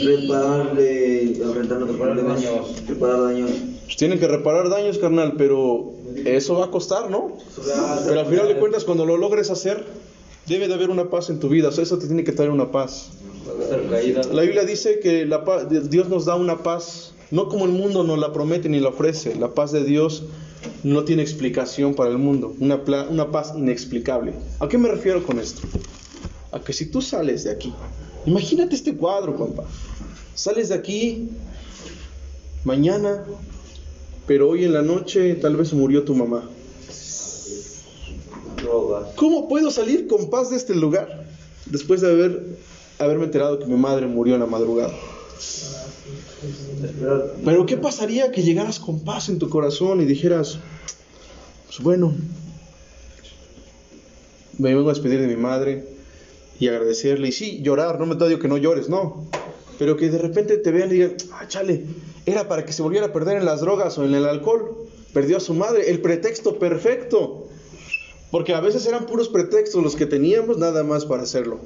Prepararle, 0.03 1.37
enfrentar 1.41 1.81
otros 1.83 1.97
problemas. 1.97 2.41
Preparar 2.85 3.21
daños. 3.23 3.51
Pues 3.85 3.97
tienen 3.97 4.19
que 4.19 4.27
reparar 4.27 4.69
daños, 4.69 4.97
carnal, 4.97 5.33
pero 5.37 5.93
eso 6.25 6.55
va 6.55 6.65
a 6.65 6.71
costar, 6.71 7.09
¿no? 7.09 7.37
Pero 8.07 8.19
al 8.19 8.25
final 8.25 8.47
de 8.47 8.55
cuentas, 8.57 8.83
cuando 8.83 9.05
lo 9.05 9.17
logres 9.17 9.49
hacer, 9.51 9.85
debe 10.47 10.67
de 10.67 10.73
haber 10.73 10.89
una 10.89 11.09
paz 11.09 11.29
en 11.29 11.39
tu 11.39 11.49
vida. 11.49 11.69
O 11.69 11.71
sea, 11.71 11.83
eso 11.83 11.97
te 11.97 12.07
tiene 12.07 12.23
que 12.23 12.31
traer 12.31 12.51
una 12.51 12.71
paz. 12.71 13.09
La 14.33 14.41
Biblia 14.41 14.63
dice 14.63 14.99
que 14.99 15.25
la 15.25 15.45
paz, 15.45 15.67
Dios 15.89 16.09
nos 16.09 16.25
da 16.25 16.35
una 16.35 16.63
paz, 16.63 17.13
no 17.31 17.47
como 17.47 17.65
el 17.65 17.71
mundo 17.71 18.03
nos 18.03 18.17
la 18.19 18.33
promete 18.33 18.67
ni 18.69 18.79
la 18.79 18.89
ofrece. 18.89 19.35
La 19.35 19.53
paz 19.53 19.71
de 19.71 19.83
Dios 19.83 20.23
no 20.83 21.03
tiene 21.03 21.21
explicación 21.21 21.93
para 21.93 22.09
el 22.09 22.17
mundo, 22.17 22.53
una, 22.59 22.83
pla- 22.83 23.07
una 23.09 23.31
paz 23.31 23.53
inexplicable. 23.55 24.33
¿A 24.59 24.67
qué 24.67 24.77
me 24.79 24.89
refiero 24.89 25.23
con 25.23 25.39
esto? 25.39 25.61
A 26.55 26.61
que 26.61 26.71
si 26.71 26.85
tú 26.85 27.01
sales 27.01 27.43
de 27.43 27.51
aquí, 27.51 27.73
imagínate 28.25 28.75
este 28.75 28.95
cuadro, 28.95 29.35
compa. 29.35 29.65
Sales 30.33 30.69
de 30.69 30.75
aquí 30.75 31.27
mañana, 32.63 33.25
pero 34.25 34.49
hoy 34.49 34.63
en 34.63 34.73
la 34.73 34.81
noche 34.81 35.35
tal 35.35 35.57
vez 35.57 35.73
murió 35.73 36.03
tu 36.03 36.15
mamá. 36.15 36.49
¿Cómo 39.17 39.49
puedo 39.49 39.69
salir 39.69 40.07
con 40.07 40.29
paz 40.29 40.49
de 40.49 40.55
este 40.55 40.73
lugar 40.73 41.25
después 41.65 41.99
de 41.99 42.09
haber, 42.09 42.57
haberme 42.99 43.25
enterado 43.25 43.59
que 43.59 43.65
mi 43.65 43.75
madre 43.75 44.07
murió 44.07 44.35
en 44.35 44.39
la 44.39 44.45
madrugada? 44.45 44.93
Pero 47.43 47.65
¿qué 47.65 47.75
pasaría 47.75 48.31
que 48.31 48.43
llegaras 48.43 48.79
con 48.79 49.01
paz 49.01 49.27
en 49.27 49.39
tu 49.39 49.49
corazón 49.49 49.99
y 49.99 50.05
dijeras, 50.05 50.59
pues 51.65 51.79
bueno, 51.81 52.13
me 54.57 54.73
vengo 54.73 54.89
a 54.89 54.93
despedir 54.93 55.19
de 55.19 55.27
mi 55.27 55.35
madre 55.35 55.94
y 56.59 56.67
agradecerle? 56.67 57.29
Y 57.29 57.31
sí, 57.31 57.61
llorar, 57.61 57.99
no 57.99 58.05
me 58.05 58.15
te 58.15 58.27
digo 58.27 58.39
que 58.39 58.47
no 58.47 58.57
llores, 58.57 58.89
no. 58.89 59.27
Pero 59.77 59.97
que 59.97 60.09
de 60.09 60.17
repente 60.17 60.57
te 60.57 60.71
vean 60.71 60.89
y 60.89 60.93
digan, 60.93 61.17
ah, 61.33 61.47
chale, 61.47 61.85
era 62.25 62.47
para 62.47 62.65
que 62.65 62.73
se 62.73 62.81
volviera 62.81 63.07
a 63.07 63.13
perder 63.13 63.37
en 63.37 63.45
las 63.45 63.61
drogas 63.61 63.97
o 63.97 64.05
en 64.05 64.13
el 64.13 64.25
alcohol. 64.25 64.87
Perdió 65.13 65.37
a 65.37 65.39
su 65.39 65.53
madre, 65.53 65.89
el 65.89 66.01
pretexto 66.01 66.59
perfecto. 66.59 67.47
Porque 68.31 68.53
a 68.53 68.59
veces 68.59 68.85
eran 68.85 69.05
puros 69.05 69.29
pretextos 69.29 69.83
los 69.83 69.95
que 69.95 70.05
teníamos 70.05 70.57
nada 70.57 70.83
más 70.83 71.05
para 71.05 71.23
hacerlo. 71.23 71.59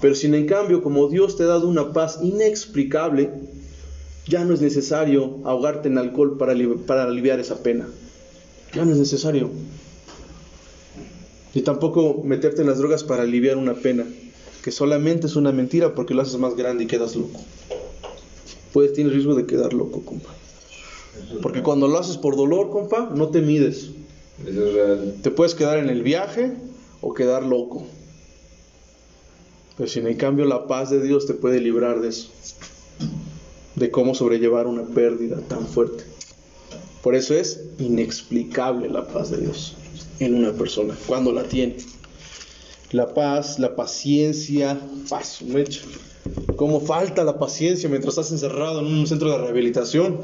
Pero 0.00 0.14
sin 0.14 0.34
en 0.34 0.46
cambio, 0.46 0.82
como 0.82 1.08
Dios 1.08 1.36
te 1.36 1.44
ha 1.44 1.46
dado 1.46 1.68
una 1.68 1.92
paz 1.92 2.18
inexplicable, 2.22 3.30
ya 4.26 4.44
no 4.44 4.54
es 4.54 4.60
necesario 4.60 5.38
ahogarte 5.44 5.88
en 5.88 5.98
alcohol 5.98 6.36
para, 6.36 6.54
para 6.86 7.04
aliviar 7.04 7.40
esa 7.40 7.62
pena. 7.62 7.88
Ya 8.74 8.84
no 8.84 8.92
es 8.92 8.98
necesario. 8.98 9.50
Ni 11.56 11.62
tampoco 11.62 12.20
meterte 12.22 12.60
en 12.60 12.68
las 12.68 12.76
drogas 12.76 13.02
para 13.02 13.22
aliviar 13.22 13.56
una 13.56 13.72
pena, 13.72 14.04
que 14.62 14.70
solamente 14.70 15.26
es 15.26 15.36
una 15.36 15.52
mentira 15.52 15.94
porque 15.94 16.12
lo 16.12 16.20
haces 16.20 16.36
más 16.36 16.54
grande 16.54 16.84
y 16.84 16.86
quedas 16.86 17.16
loco. 17.16 17.40
Puedes, 18.74 18.92
tienes 18.92 19.14
riesgo 19.14 19.34
de 19.34 19.46
quedar 19.46 19.72
loco, 19.72 20.02
compa. 20.02 20.28
Porque 21.40 21.62
cuando 21.62 21.88
lo 21.88 21.96
haces 21.96 22.18
por 22.18 22.36
dolor, 22.36 22.68
compa, 22.68 23.10
no 23.14 23.28
te 23.28 23.40
mides. 23.40 23.88
Eso 24.46 24.66
es 24.66 24.74
real. 24.74 25.14
Te 25.22 25.30
puedes 25.30 25.54
quedar 25.54 25.78
en 25.78 25.88
el 25.88 26.02
viaje 26.02 26.52
o 27.00 27.14
quedar 27.14 27.42
loco. 27.42 27.86
Pero 29.78 29.88
si 29.88 30.00
en 30.00 30.14
cambio 30.18 30.44
la 30.44 30.66
paz 30.66 30.90
de 30.90 31.02
Dios 31.02 31.24
te 31.24 31.32
puede 31.32 31.58
librar 31.58 32.02
de 32.02 32.08
eso. 32.08 32.28
De 33.76 33.90
cómo 33.90 34.14
sobrellevar 34.14 34.66
una 34.66 34.82
pérdida 34.82 35.40
tan 35.48 35.66
fuerte. 35.66 36.04
Por 37.02 37.14
eso 37.14 37.32
es 37.32 37.62
inexplicable 37.78 38.90
la 38.90 39.06
paz 39.06 39.30
de 39.30 39.38
Dios 39.38 39.74
en 40.20 40.34
una 40.34 40.52
persona 40.52 40.94
cuando 41.06 41.32
la 41.32 41.44
tiene. 41.44 41.76
La 42.92 43.12
paz, 43.12 43.58
la 43.58 43.74
paciencia, 43.74 44.78
paz, 45.08 45.42
mecha. 45.42 45.82
¿Cómo 46.56 46.80
falta 46.80 47.24
la 47.24 47.38
paciencia 47.38 47.88
mientras 47.88 48.12
estás 48.16 48.32
encerrado 48.32 48.80
en 48.80 48.86
un 48.86 49.06
centro 49.06 49.30
de 49.30 49.38
rehabilitación? 49.38 50.20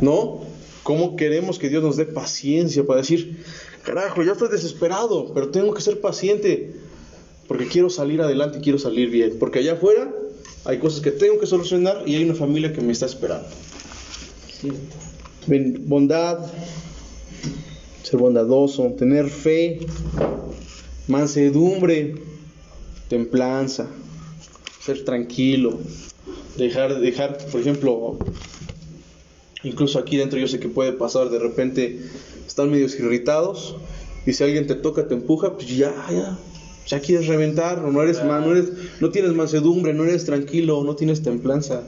¿No? 0.00 0.40
¿Cómo 0.82 1.16
queremos 1.16 1.58
que 1.58 1.68
Dios 1.68 1.82
nos 1.82 1.96
dé 1.96 2.06
paciencia 2.06 2.84
para 2.84 3.00
decir, 3.00 3.44
carajo, 3.84 4.22
ya 4.22 4.32
estoy 4.32 4.48
desesperado, 4.48 5.32
pero 5.32 5.50
tengo 5.50 5.72
que 5.72 5.80
ser 5.80 6.00
paciente 6.00 6.74
porque 7.46 7.66
quiero 7.66 7.88
salir 7.88 8.20
adelante 8.20 8.58
y 8.58 8.60
quiero 8.62 8.78
salir 8.78 9.08
bien? 9.08 9.36
Porque 9.38 9.60
allá 9.60 9.74
afuera 9.74 10.12
hay 10.64 10.78
cosas 10.78 11.00
que 11.00 11.12
tengo 11.12 11.38
que 11.38 11.46
solucionar 11.46 12.02
y 12.06 12.16
hay 12.16 12.24
una 12.24 12.34
familia 12.34 12.72
que 12.72 12.80
me 12.80 12.92
está 12.92 13.06
esperando. 13.06 13.46
Bondad, 15.86 16.38
ser 18.02 18.18
bondadoso, 18.18 18.84
tener 18.98 19.28
fe, 19.28 19.80
mansedumbre, 21.08 22.14
templanza, 23.08 23.88
ser 24.80 25.04
tranquilo, 25.04 25.78
dejar, 26.56 27.00
dejar, 27.00 27.38
por 27.50 27.60
ejemplo, 27.60 28.18
incluso 29.62 29.98
aquí 29.98 30.16
dentro 30.16 30.38
yo 30.38 30.48
sé 30.48 30.58
que 30.58 30.68
puede 30.68 30.92
pasar, 30.92 31.30
de 31.30 31.38
repente 31.38 32.00
están 32.46 32.70
medios 32.70 32.98
irritados 32.98 33.76
y 34.26 34.32
si 34.32 34.44
alguien 34.44 34.66
te 34.66 34.74
toca, 34.74 35.06
te 35.08 35.14
empuja, 35.14 35.54
pues 35.54 35.68
ya, 35.68 35.94
ya, 36.10 36.38
ya 36.86 37.00
quieres 37.00 37.26
reventar, 37.26 37.82
no 37.82 38.02
eres, 38.02 38.22
no 38.24 38.52
eres, 38.52 38.72
no 39.00 39.10
tienes 39.10 39.32
mansedumbre, 39.32 39.94
no 39.94 40.04
eres 40.04 40.24
tranquilo, 40.24 40.82
no 40.84 40.96
tienes 40.96 41.22
templanza. 41.22 41.82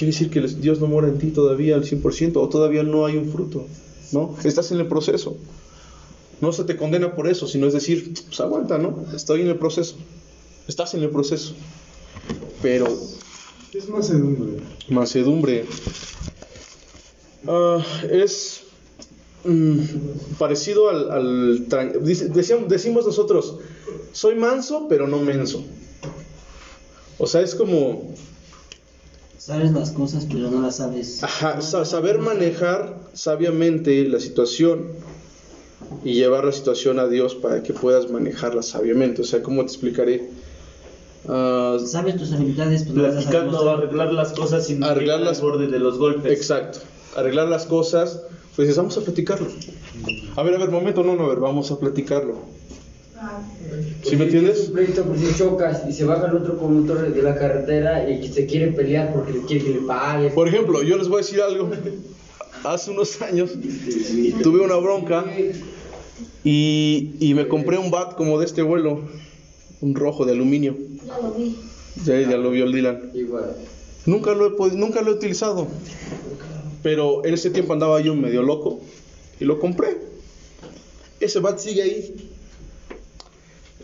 Quiere 0.00 0.12
decir 0.12 0.30
que 0.30 0.40
Dios 0.40 0.80
no 0.80 0.86
mora 0.86 1.08
en 1.08 1.18
ti 1.18 1.26
todavía 1.26 1.74
al 1.74 1.84
100% 1.84 2.36
o 2.36 2.48
todavía 2.48 2.82
no 2.82 3.04
hay 3.04 3.18
un 3.18 3.30
fruto, 3.30 3.66
¿no? 4.12 4.34
Estás 4.44 4.72
en 4.72 4.78
el 4.80 4.86
proceso. 4.88 5.36
No 6.40 6.54
se 6.54 6.64
te 6.64 6.74
condena 6.78 7.14
por 7.14 7.28
eso, 7.28 7.46
sino 7.46 7.66
es 7.66 7.74
decir, 7.74 8.14
pues 8.26 8.40
aguanta, 8.40 8.78
¿no? 8.78 9.04
Estoy 9.14 9.42
en 9.42 9.48
el 9.48 9.56
proceso. 9.58 9.96
Estás 10.66 10.94
en 10.94 11.02
el 11.02 11.10
proceso. 11.10 11.52
Pero 12.62 12.86
Es 13.74 13.90
mansedumbre. 13.90 14.62
mansedumbre 14.88 15.66
ah, 17.46 17.84
es 18.10 18.62
mm, 19.44 19.80
parecido 20.38 20.88
al, 20.88 21.10
al 21.10 21.68
decíamos- 22.32 22.68
decimos 22.70 23.04
nosotros, 23.04 23.58
soy 24.12 24.34
manso 24.34 24.86
pero 24.88 25.06
no 25.06 25.18
menso. 25.18 25.62
O 27.18 27.26
sea, 27.26 27.42
es 27.42 27.54
como 27.54 28.14
Sabes 29.40 29.72
las 29.72 29.90
cosas, 29.92 30.26
pero 30.30 30.50
no 30.50 30.60
las 30.60 30.76
sabes. 30.76 31.24
Ajá, 31.24 31.62
sa- 31.62 31.86
saber 31.86 32.18
manejar 32.18 32.94
sabiamente 33.14 34.04
la 34.06 34.20
situación 34.20 34.88
y 36.04 36.12
llevar 36.12 36.44
la 36.44 36.52
situación 36.52 36.98
a 36.98 37.06
Dios 37.08 37.36
para 37.36 37.62
que 37.62 37.72
puedas 37.72 38.10
manejarla 38.10 38.62
sabiamente. 38.62 39.22
O 39.22 39.24
sea, 39.24 39.42
¿cómo 39.42 39.62
te 39.62 39.68
explicaré? 39.68 40.28
Ah, 41.26 41.78
Sabes 41.82 42.18
tus 42.18 42.32
habilidades, 42.34 42.82
pero 42.82 42.96
no 42.96 43.02
las 43.04 43.12
sabes 43.14 43.28
Platicando, 43.28 43.52
mostrar. 43.64 43.78
arreglar 43.78 44.12
las 44.12 44.32
cosas 44.34 44.66
sin 44.66 44.84
Arreglar 44.84 45.20
las- 45.20 45.40
borde 45.40 45.68
de 45.68 45.78
los 45.78 45.96
golpes. 45.98 46.30
exacto. 46.38 46.80
Arreglar 47.16 47.48
las 47.48 47.64
cosas, 47.64 48.20
pues 48.56 48.68
dices, 48.68 48.76
vamos 48.76 48.98
a 48.98 49.00
platicarlo. 49.00 49.46
A 50.36 50.42
ver, 50.42 50.54
a 50.54 50.58
ver, 50.58 50.70
momento, 50.70 51.02
no, 51.02 51.16
no, 51.16 51.24
a 51.24 51.28
ver, 51.30 51.40
vamos 51.40 51.70
a 51.70 51.78
platicarlo. 51.78 52.59
¿Sí 54.02 54.16
me 54.16 54.24
entiendes? 54.24 54.68
Un 54.68 54.72
pleito, 54.74 55.04
si 55.16 55.34
chocas 55.36 55.82
y 55.88 55.92
se 55.92 56.04
baja 56.04 56.26
el 56.26 56.36
otro 56.36 56.58
conductor 56.58 57.12
de 57.12 57.22
la 57.22 57.34
carretera 57.34 58.08
y 58.08 58.26
se 58.28 58.46
quiere 58.46 58.68
pelear 58.68 59.12
porque 59.12 59.32
le 59.32 59.40
quiere 59.42 59.64
que 59.64 59.70
le 59.70 59.80
pague. 59.80 60.30
Por 60.30 60.48
ejemplo, 60.48 60.82
yo 60.82 60.96
les 60.96 61.08
voy 61.08 61.18
a 61.18 61.22
decir 61.22 61.40
algo. 61.40 61.70
Hace 62.64 62.90
unos 62.90 63.20
años 63.22 63.50
tuve 64.42 64.60
una 64.60 64.76
bronca 64.76 65.24
y, 66.44 67.12
y 67.20 67.34
me 67.34 67.46
compré 67.48 67.78
un 67.78 67.90
bat 67.90 68.14
como 68.16 68.38
de 68.38 68.46
este 68.46 68.62
vuelo, 68.62 69.00
un 69.80 69.94
rojo 69.94 70.24
de 70.24 70.32
aluminio. 70.32 70.76
Ya 71.06 71.18
lo 71.18 71.32
vi. 71.32 71.56
Ya, 72.04 72.20
ya 72.20 72.36
lo 72.36 72.50
vio 72.50 72.64
el 72.64 72.72
Dylan. 72.72 73.10
Igual. 73.14 73.56
Nunca 74.06 74.32
lo, 74.32 74.46
he, 74.46 74.70
nunca 74.72 75.02
lo 75.02 75.10
he 75.10 75.14
utilizado. 75.14 75.68
Pero 76.82 77.24
en 77.26 77.34
ese 77.34 77.50
tiempo 77.50 77.74
andaba 77.74 78.00
yo 78.00 78.14
medio 78.14 78.42
loco 78.42 78.80
y 79.38 79.44
lo 79.44 79.58
compré. 79.58 79.98
Ese 81.20 81.40
bat 81.40 81.58
sigue 81.58 81.82
ahí. 81.82 82.30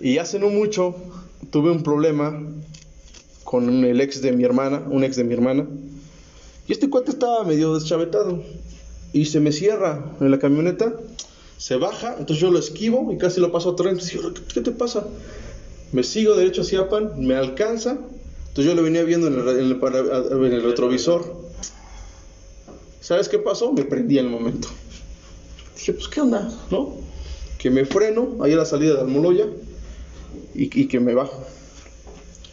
Y 0.01 0.19
hace 0.19 0.39
no 0.39 0.49
mucho 0.49 0.95
tuve 1.51 1.71
un 1.71 1.83
problema 1.83 2.39
con 3.45 3.85
el 3.85 4.01
ex 4.01 4.21
de 4.21 4.33
mi 4.33 4.45
hermana, 4.45 4.83
un 4.91 5.05
ex 5.05 5.17
de 5.17 5.25
mi 5.25 5.35
hermana. 5.35 5.67
Y 6.67 6.73
este 6.73 6.91
cuate 6.91 7.13
estaba 7.13 7.45
medio 7.45 7.75
deschavetado. 7.75 8.43
Y 9.13 9.27
se 9.27 9.41
me 9.41 9.53
cierra 9.53 10.17
en 10.21 10.31
la 10.31 10.39
camioneta, 10.39 10.93
se 11.57 11.77
baja, 11.77 12.17
entonces 12.19 12.39
yo 12.39 12.51
lo 12.51 12.59
esquivo 12.59 13.11
y 13.13 13.19
casi 13.19 13.41
lo 13.41 13.53
paso 13.53 13.71
a 13.71 13.73
otro. 13.73 13.89
Entonces 13.89 14.13
digo, 14.13 14.35
¿qué, 14.53 14.61
te 14.61 14.73
pasa? 14.73 15.07
Me 15.93 16.03
sigo 16.03 16.35
derecho 16.35 16.63
hacia 16.63 16.89
Pan, 16.89 17.13
me 17.19 17.35
alcanza. 17.35 17.93
Entonces 18.49 18.65
yo 18.67 18.75
lo 18.75 18.83
venía 18.83 19.05
viendo 19.05 19.29
en 19.29 19.35
el, 19.35 20.63
retrovisor. 20.63 21.47
¿Sabes 23.01 23.29
qué 23.29 23.39
pasó? 23.39 23.73
Me 23.73 23.85
prendí 23.85 24.19
en 24.19 24.27
el 24.27 24.31
momento. 24.31 24.69
Dije, 25.77 25.93
pues, 25.93 26.09
¿qué 26.09 26.21
onda? 26.21 26.53
¿No? 26.71 26.97
Que 27.59 27.71
me 27.71 27.85
freno 27.85 28.39
ahí 28.43 28.53
a 28.53 28.57
la 28.57 28.65
salida 28.65 28.95
de 28.95 29.01
Almoloya 29.03 29.47
y, 30.55 30.64
y 30.80 30.87
que 30.89 31.01
me 31.01 31.14
bajo. 31.14 31.45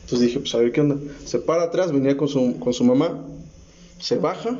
Entonces 0.03 0.27
dije, 0.27 0.39
pues, 0.39 0.53
a 0.55 0.57
ver 0.59 0.71
qué 0.71 0.81
onda. 0.81 0.97
Se 1.25 1.39
para 1.39 1.63
atrás, 1.63 1.91
venía 1.91 2.17
con 2.17 2.27
su, 2.27 2.59
con 2.59 2.73
su 2.73 2.83
mamá, 2.83 3.25
se 3.99 4.17
baja 4.17 4.59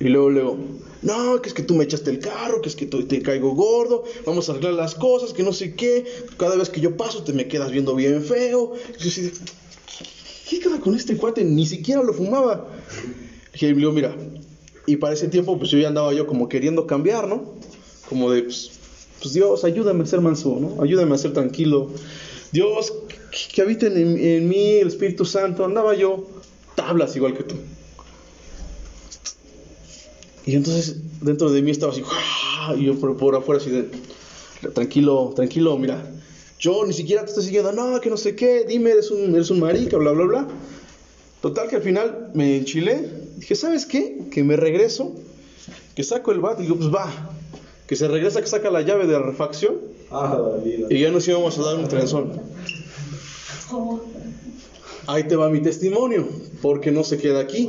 y 0.00 0.04
luego, 0.04 0.30
luego, 0.30 0.58
no, 1.02 1.40
que 1.40 1.48
es 1.48 1.54
que 1.54 1.62
tú 1.62 1.74
me 1.74 1.84
echaste 1.84 2.10
el 2.10 2.18
carro, 2.18 2.60
que 2.60 2.68
es 2.68 2.76
que 2.76 2.86
tú- 2.86 3.04
te 3.06 3.22
caigo 3.22 3.54
gordo, 3.54 4.04
vamos 4.26 4.48
a 4.48 4.52
arreglar 4.52 4.74
las 4.74 4.94
cosas, 4.94 5.32
que 5.32 5.42
no 5.42 5.52
sé 5.52 5.74
qué. 5.74 6.04
Cada 6.38 6.56
vez 6.56 6.68
que 6.70 6.80
yo 6.80 6.96
paso 6.96 7.22
te 7.22 7.32
me 7.32 7.46
quedas 7.48 7.70
viendo 7.70 7.94
bien 7.94 8.22
feo. 8.22 8.72
Y 8.98 9.02
yo 9.02 9.08
así 9.08 9.30
¿qué 10.48 10.58
queda 10.58 10.80
con 10.80 10.94
este 10.94 11.16
cuate? 11.16 11.44
Ni 11.44 11.66
siquiera 11.66 12.02
lo 12.02 12.12
fumaba. 12.12 12.66
Dije, 13.52 13.68
le 13.68 13.74
digo, 13.74 13.92
mira, 13.92 14.16
y 14.86 14.96
para 14.96 15.14
ese 15.14 15.28
tiempo, 15.28 15.56
pues 15.58 15.70
yo 15.70 15.78
ya 15.78 15.88
andaba 15.88 16.12
yo 16.12 16.26
como 16.26 16.48
queriendo 16.48 16.86
cambiar, 16.86 17.28
¿no? 17.28 17.54
Como 18.08 18.30
de, 18.32 18.42
pues, 18.42 18.70
pues, 19.22 19.34
Dios, 19.34 19.64
ayúdame 19.64 20.02
a 20.02 20.06
ser 20.06 20.20
manso, 20.20 20.58
¿no? 20.58 20.82
Ayúdame 20.82 21.14
a 21.14 21.18
ser 21.18 21.32
tranquilo. 21.32 21.90
Dios, 22.52 22.92
que, 23.52 23.62
habiten 23.62 23.96
en, 23.96 24.18
en 24.18 24.48
mí 24.48 24.72
el 24.72 24.88
Espíritu 24.88 25.24
Santo. 25.24 25.64
Andaba 25.64 25.94
yo 25.94 26.26
tablas 26.74 27.14
igual 27.16 27.36
que 27.36 27.44
tú. 27.44 27.56
Y 30.46 30.54
entonces 30.54 30.96
dentro 31.20 31.50
de 31.50 31.62
mí 31.62 31.70
estaba 31.70 31.92
así, 31.92 32.02
y 32.76 32.84
yo 32.84 32.98
por, 32.98 33.16
por 33.16 33.36
afuera 33.36 33.60
así 33.60 33.70
de, 33.70 33.88
tranquilo, 34.72 35.32
tranquilo, 35.36 35.76
mira, 35.78 36.02
yo 36.58 36.84
ni 36.84 36.92
siquiera 36.92 37.22
te 37.22 37.28
estoy 37.28 37.44
siguiendo, 37.44 37.72
no, 37.72 38.00
que 38.00 38.10
no 38.10 38.16
sé 38.16 38.34
qué, 38.34 38.64
dime, 38.66 38.90
eres 38.90 39.10
un, 39.10 39.34
eres 39.34 39.50
un 39.50 39.60
marica, 39.60 39.96
bla, 39.96 40.12
bla, 40.12 40.24
bla. 40.24 40.48
Total 41.40 41.68
que 41.68 41.76
al 41.76 41.82
final 41.82 42.30
me 42.34 42.56
enchilé, 42.56 43.08
dije, 43.36 43.54
¿sabes 43.54 43.86
qué? 43.86 44.18
Que 44.30 44.42
me 44.42 44.56
regreso, 44.56 45.14
que 45.94 46.02
saco 46.02 46.32
el 46.32 46.40
bat 46.40 46.58
y 46.58 46.64
digo, 46.64 46.76
pues 46.76 46.92
va, 46.92 47.30
que 47.90 47.96
se 47.96 48.06
regresa, 48.06 48.40
que 48.40 48.46
saca 48.46 48.70
la 48.70 48.82
llave 48.82 49.08
de 49.08 49.14
la 49.14 49.18
refacción 49.18 49.74
Ah, 50.12 50.38
y 50.88 51.00
ya 51.00 51.10
nos 51.10 51.26
íbamos 51.26 51.58
a 51.58 51.62
dar 51.62 51.74
un 51.74 51.88
trenzón. 51.88 52.40
Ahí 55.08 55.24
te 55.24 55.34
va 55.34 55.50
mi 55.50 55.60
testimonio, 55.60 56.28
porque 56.62 56.92
no 56.92 57.02
se 57.02 57.18
queda 57.18 57.40
aquí. 57.40 57.68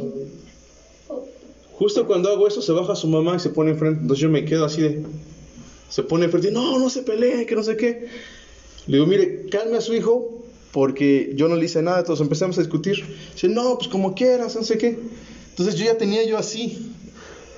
Justo 1.73 2.05
cuando 2.05 2.29
hago 2.29 2.47
eso 2.47 2.61
se 2.61 2.71
baja 2.71 2.95
su 2.95 3.07
mamá 3.07 3.37
y 3.37 3.39
se 3.39 3.49
pone 3.49 3.71
enfrente, 3.71 4.01
entonces 4.01 4.21
yo 4.21 4.29
me 4.29 4.45
quedo 4.45 4.63
así 4.63 4.83
de... 4.83 5.03
Se 5.89 6.03
pone 6.03 6.25
enfrente 6.25 6.49
y 6.49 6.51
no, 6.51 6.77
no 6.77 6.91
se 6.91 7.01
peleen, 7.01 7.47
que 7.47 7.55
no 7.55 7.63
sé 7.63 7.75
qué. 7.75 8.07
Le 8.85 8.97
digo, 8.97 9.07
mire, 9.07 9.47
calme 9.49 9.77
a 9.77 9.81
su 9.81 9.95
hijo 9.95 10.43
porque 10.71 11.31
yo 11.35 11.47
no 11.47 11.55
le 11.55 11.65
hice 11.65 11.81
nada, 11.81 12.01
entonces 12.01 12.21
empezamos 12.21 12.59
a 12.59 12.61
discutir. 12.61 13.03
Dice, 13.33 13.47
no, 13.47 13.75
pues 13.75 13.87
como 13.87 14.13
quieras, 14.13 14.55
no 14.55 14.61
sé 14.61 14.77
qué. 14.77 14.99
Entonces 15.49 15.73
yo 15.73 15.85
ya 15.85 15.97
tenía 15.97 16.23
yo 16.25 16.37
así. 16.37 16.90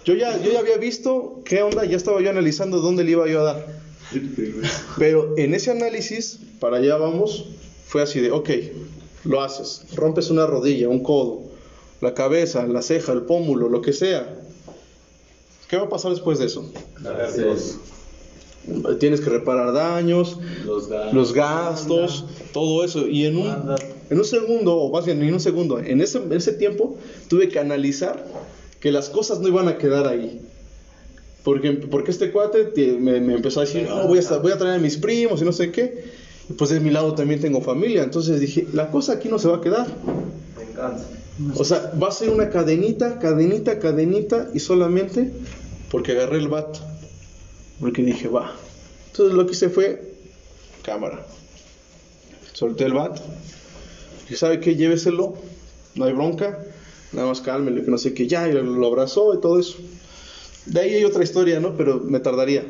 Yo 0.06 0.14
ya, 0.16 0.42
yo 0.42 0.52
ya 0.52 0.60
había 0.60 0.78
visto 0.78 1.42
qué 1.46 1.62
onda, 1.62 1.86
ya 1.86 1.96
estaba 1.98 2.22
yo 2.22 2.30
analizando 2.30 2.80
dónde 2.82 3.04
le 3.04 3.12
iba 3.12 3.28
yo 3.28 3.42
a 3.42 3.44
dar. 3.44 3.68
Pero 4.98 5.34
en 5.38 5.54
ese 5.54 5.72
análisis 5.72 6.40
para 6.60 6.78
allá 6.78 6.98
vamos, 6.98 7.46
fue 7.88 8.02
así 8.02 8.20
de, 8.20 8.32
ok, 8.32 8.50
lo 9.24 9.42
haces, 9.42 9.86
rompes 9.96 10.30
una 10.30 10.46
rodilla, 10.46 10.90
un 10.90 11.02
codo, 11.02 11.42
la 12.02 12.14
cabeza, 12.14 12.66
la 12.68 12.82
ceja, 12.82 13.14
el 13.14 13.22
pómulo, 13.22 13.70
lo 13.70 13.82
que 13.82 13.94
sea. 13.94 14.40
¿Qué 15.70 15.78
va 15.78 15.84
a 15.84 15.90
pasar 15.90 16.12
después 16.12 16.38
de 16.40 16.46
eso? 16.46 16.72
Gracias. 17.00 17.78
Tienes 19.00 19.20
que 19.20 19.30
reparar 19.30 19.74
daños, 19.74 20.38
Los 20.66 20.88
gastos. 20.88 21.14
los 21.14 21.34
gastos, 21.34 22.26
todo 22.54 22.84
eso. 22.86 23.08
Y 23.08 23.26
en 23.26 23.38
un, 23.38 23.76
en 24.10 24.18
un 24.18 24.26
segundo, 24.26 24.76
o 24.78 24.92
más 24.92 25.06
bien 25.06 25.22
en 25.24 25.34
un 25.34 25.40
segundo, 25.40 25.80
en 25.80 26.00
ese, 26.02 26.20
en 26.20 26.32
ese 26.34 26.54
tiempo 26.54 26.98
tuve 27.28 27.50
que 27.50 27.60
analizar 27.60 28.26
que 28.84 28.92
las 28.92 29.08
cosas 29.10 29.40
no 29.40 29.48
iban 29.48 29.70
a 29.70 29.78
quedar 29.78 30.06
ahí. 30.10 30.42
Porque, 31.46 31.72
porque 31.72 32.12
este 32.12 32.32
cuate 32.34 32.66
te- 32.66 32.92
me, 32.98 33.22
me 33.22 33.36
empezó 33.36 33.62
a 33.62 33.64
decir, 33.64 33.88
no, 33.88 34.08
voy 34.10 34.20
a, 34.20 34.38
voy 34.40 34.52
a 34.52 34.58
traer 34.58 34.76
a 34.76 34.78
mis 34.80 34.98
primos 34.98 35.42
y 35.42 35.46
no 35.46 35.54
sé 35.54 35.72
qué. 35.72 36.04
Y 36.50 36.54
pues 36.54 36.70
de 36.70 36.82
mi 36.82 36.90
lado 36.90 37.16
también 37.16 37.40
tengo 37.40 37.62
familia. 37.62 38.04
Entonces 38.04 38.42
dije, 38.42 38.68
la 38.74 38.92
cosa 38.92 39.14
aquí 39.14 39.30
no 39.30 39.40
se 39.40 39.48
va 39.48 39.56
a 39.58 39.62
quedar. 39.62 39.88
Venganza. 40.58 41.06
O 41.56 41.64
sea, 41.64 41.94
va 42.02 42.10
a 42.10 42.12
ser 42.12 42.30
una 42.30 42.50
cadenita, 42.50 43.20
cadenita, 43.20 43.80
cadenita 43.80 44.50
y 44.54 44.60
solamente 44.60 45.32
porque 45.90 46.12
agarré 46.12 46.40
el 46.40 46.50
bat. 46.50 46.78
Porque 47.80 48.04
dije, 48.04 48.28
va. 48.28 48.52
Entonces 49.12 49.34
lo 49.34 49.46
que 49.46 49.54
hice 49.54 49.70
fue 49.70 50.12
cámara. 50.84 51.26
Solté 52.52 52.84
el 52.84 52.94
bat. 52.94 53.18
Y 54.30 54.36
sabe 54.36 54.60
qué, 54.60 54.76
lléveselo. 54.76 55.36
No 55.96 56.04
hay 56.04 56.12
bronca. 56.12 56.66
Nada 57.14 57.28
más 57.28 57.42
cálmelo, 57.42 57.84
que 57.84 57.92
no 57.92 57.98
sé 57.98 58.14
qué. 58.14 58.28
Ya, 58.28 58.48
y 58.48 58.54
lo, 58.54 58.88
abrazó 58.88 59.34
y 59.34 59.42
todo 59.42 59.60
eso. 59.60 59.78
De 60.66 60.80
ahí 60.80 60.94
hay 60.96 61.04
otra 61.06 61.24
historia, 61.24 61.60
¿no? 61.60 61.78
Pero 61.78 62.00
me 62.00 62.20
tardaría. 62.20 62.66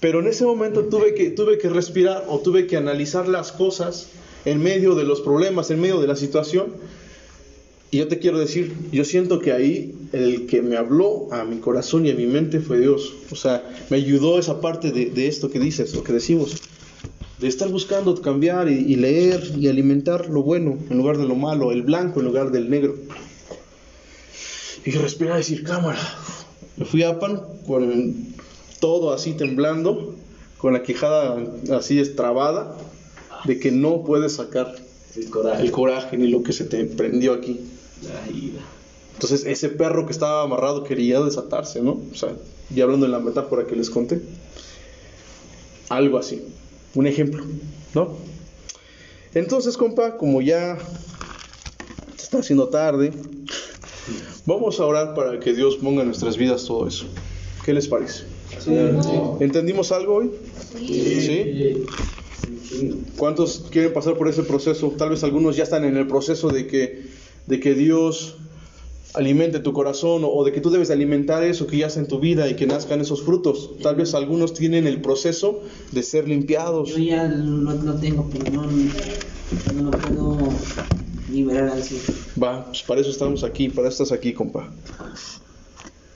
Pero 0.00 0.20
en 0.20 0.26
ese 0.26 0.44
momento 0.44 0.84
tuve 0.84 1.14
que, 1.14 1.30
tuve 1.30 1.58
que 1.58 1.68
respirar 1.68 2.24
o 2.28 2.40
tuve 2.40 2.66
que 2.66 2.76
analizar 2.76 3.28
las 3.28 3.52
cosas 3.52 4.08
en 4.44 4.62
medio 4.62 4.94
de 4.94 5.04
los 5.04 5.20
problemas, 5.20 5.70
en 5.70 5.80
medio 5.80 6.00
de 6.00 6.06
la 6.06 6.16
situación. 6.16 6.74
Y 7.90 7.98
yo 7.98 8.08
te 8.08 8.18
quiero 8.18 8.38
decir, 8.38 8.74
yo 8.90 9.04
siento 9.04 9.38
que 9.38 9.52
ahí 9.52 9.94
el 10.12 10.46
que 10.46 10.60
me 10.60 10.76
habló 10.76 11.32
a 11.32 11.44
mi 11.44 11.58
corazón 11.58 12.04
y 12.04 12.10
a 12.10 12.14
mi 12.14 12.26
mente 12.26 12.60
fue 12.60 12.78
Dios. 12.78 13.14
O 13.30 13.36
sea, 13.36 13.64
me 13.90 13.96
ayudó 13.96 14.38
esa 14.38 14.60
parte 14.60 14.90
de, 14.90 15.06
de 15.06 15.28
esto 15.28 15.50
que 15.50 15.60
dices, 15.60 15.94
lo 15.94 16.02
que 16.02 16.12
decimos. 16.12 16.60
De 17.38 17.48
estar 17.48 17.68
buscando 17.68 18.20
cambiar 18.20 18.68
y, 18.68 18.74
y 18.74 18.96
leer 18.96 19.52
y 19.56 19.68
alimentar 19.68 20.28
lo 20.28 20.42
bueno 20.42 20.78
en 20.90 20.96
lugar 20.98 21.18
de 21.18 21.26
lo 21.26 21.36
malo, 21.36 21.70
el 21.70 21.82
blanco 21.82 22.20
en 22.20 22.26
lugar 22.26 22.50
del 22.50 22.68
negro. 22.70 22.96
Y 24.86 24.92
respirar 24.92 25.34
y 25.34 25.38
decir, 25.38 25.64
cámara. 25.64 25.98
Me 26.76 26.84
fui 26.84 27.02
a 27.02 27.18
Pan 27.18 27.42
con 27.66 28.34
todo 28.78 29.12
así 29.12 29.32
temblando, 29.32 30.14
con 30.58 30.74
la 30.74 30.82
quijada 30.82 31.36
así 31.76 31.98
estrabada, 31.98 32.76
de 33.44 33.58
que 33.58 33.72
no 33.72 34.04
puedes 34.04 34.36
sacar 34.36 34.76
El 35.16 35.28
coraje. 35.28 35.62
el 35.62 35.70
coraje 35.72 36.16
ni 36.16 36.28
lo 36.28 36.42
que 36.44 36.52
se 36.52 36.64
te 36.64 36.84
prendió 36.84 37.32
aquí. 37.32 37.60
La 38.02 38.32
ira. 38.32 38.60
Entonces 39.14 39.44
ese 39.44 39.70
perro 39.70 40.06
que 40.06 40.12
estaba 40.12 40.42
amarrado 40.42 40.84
quería 40.84 41.20
desatarse, 41.20 41.82
¿no? 41.82 42.00
O 42.12 42.14
sea, 42.14 42.32
ya 42.70 42.84
hablando 42.84 43.06
en 43.06 43.12
la 43.12 43.18
metáfora 43.18 43.66
que 43.66 43.74
les 43.74 43.90
conté. 43.90 44.20
Algo 45.88 46.18
así. 46.18 46.42
Un 46.94 47.06
ejemplo, 47.06 47.44
¿no? 47.94 48.14
Entonces, 49.34 49.76
compa, 49.76 50.16
como 50.16 50.40
ya 50.40 50.78
se 52.16 52.22
está 52.22 52.38
haciendo 52.38 52.68
tarde, 52.68 53.12
vamos 54.44 54.80
a 54.80 54.86
orar 54.86 55.14
para 55.14 55.38
que 55.40 55.52
Dios 55.52 55.76
ponga 55.76 56.02
en 56.02 56.08
nuestras 56.08 56.36
vidas 56.36 56.64
todo 56.64 56.86
eso. 56.86 57.06
¿Qué 57.64 57.74
les 57.74 57.88
parece? 57.88 58.24
¿Entendimos 59.40 59.92
algo 59.92 60.16
hoy? 60.16 60.30
¿Sí? 60.78 61.84
¿Cuántos 63.16 63.66
quieren 63.70 63.92
pasar 63.92 64.14
por 64.14 64.28
ese 64.28 64.42
proceso? 64.42 64.92
Tal 64.96 65.10
vez 65.10 65.24
algunos 65.24 65.56
ya 65.56 65.64
están 65.64 65.84
en 65.84 65.96
el 65.96 66.06
proceso 66.06 66.50
de 66.50 66.66
que, 66.66 67.06
de 67.46 67.60
que 67.60 67.74
Dios 67.74 68.36
alimente 69.14 69.60
tu 69.60 69.72
corazón 69.72 70.22
o, 70.24 70.44
de 70.44 70.52
que 70.52 70.60
tú 70.60 70.70
debes 70.70 70.88
de 70.88 70.94
alimentar 70.94 71.42
eso 71.42 71.66
que 71.66 71.78
ya 71.78 71.86
está 71.86 72.00
en 72.00 72.06
tu 72.06 72.20
vida 72.20 72.48
y 72.48 72.54
que 72.54 72.66
nazcan 72.66 73.00
esos 73.00 73.22
frutos. 73.22 73.70
Tal 73.82 73.96
vez 73.96 74.14
algunos 74.14 74.52
tienen 74.52 74.86
el 74.86 75.00
proceso 75.00 75.62
de 75.90 76.02
ser 76.02 76.28
limpiados. 76.28 76.90
Yo 76.90 76.98
ya 76.98 77.24
lo, 77.24 77.72
lo 77.72 77.94
tengo, 77.94 78.28
pero 78.30 78.52
no, 78.52 78.62
no 79.74 79.90
lo 79.90 79.90
puedo 79.90 80.38
liberar 81.30 81.68
al 81.70 81.82
100. 81.82 82.00
Va, 82.42 82.66
pues 82.66 82.82
para 82.82 83.00
eso 83.00 83.10
estamos 83.10 83.42
aquí, 83.44 83.68
para 83.68 83.88
eso 83.88 84.02
estás 84.04 84.16
aquí, 84.18 84.32
compa. 84.32 84.70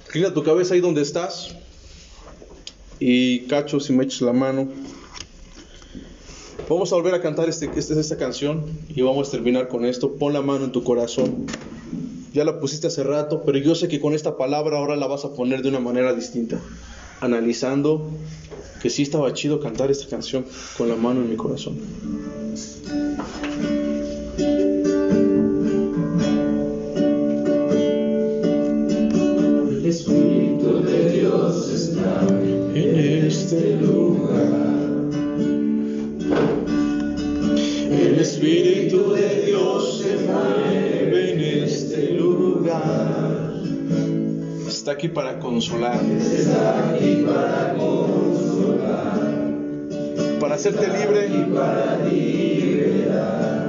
Inclina 0.06 0.32
tu 0.34 0.42
cabeza 0.42 0.74
ahí 0.74 0.80
donde 0.80 1.02
estás. 1.02 1.56
Y 2.98 3.40
cacho, 3.46 3.80
si 3.80 3.92
me 3.92 4.04
echas 4.04 4.20
la 4.22 4.32
mano. 4.32 4.68
Vamos 6.68 6.92
a 6.92 6.96
volver 6.96 7.14
a 7.14 7.20
cantar 7.20 7.48
este, 7.48 7.70
este- 7.74 7.98
esta 7.98 8.16
canción 8.16 8.64
y 8.88 9.02
vamos 9.02 9.28
a 9.28 9.30
terminar 9.32 9.68
con 9.68 9.84
esto. 9.84 10.12
Pon 10.16 10.32
la 10.32 10.42
mano 10.42 10.64
en 10.66 10.72
tu 10.72 10.84
corazón. 10.84 11.46
Ya 12.32 12.44
la 12.44 12.60
pusiste 12.60 12.86
hace 12.86 13.02
rato, 13.02 13.42
pero 13.44 13.58
yo 13.58 13.74
sé 13.74 13.88
que 13.88 13.98
con 14.00 14.14
esta 14.14 14.36
palabra 14.36 14.76
ahora 14.78 14.94
la 14.96 15.08
vas 15.08 15.24
a 15.24 15.32
poner 15.32 15.62
de 15.62 15.68
una 15.68 15.80
manera 15.80 16.12
distinta. 16.14 16.60
Analizando 17.20 18.08
que 18.80 18.88
sí 18.88 19.02
estaba 19.02 19.32
chido 19.34 19.58
cantar 19.60 19.90
esta 19.90 20.06
canción 20.08 20.44
con 20.78 20.88
la 20.88 20.94
mano 20.94 21.20
en 21.22 21.30
mi 21.30 21.36
corazón. 21.36 21.76
Espíritu 30.00 30.82
de 30.82 31.10
Dios 31.10 31.68
está 31.68 32.26
En 32.74 33.26
este 33.26 33.76
El 37.90 38.18
Espíritu 38.18 39.12
de 39.12 39.42
Dios 39.44 39.98
se 40.02 40.16
mueve 40.26 41.32
en 41.32 41.64
este 41.64 42.12
lugar. 42.12 43.60
Está 44.66 44.92
aquí 44.92 45.08
para 45.08 45.38
consolar. 45.38 46.00
está 46.02 46.94
aquí 46.94 47.22
para 47.26 47.74
consolar, 47.76 49.20
Para 50.40 50.54
hacerte 50.54 50.86
libre. 50.86 51.28
para 51.54 51.98
liberar, 52.08 53.68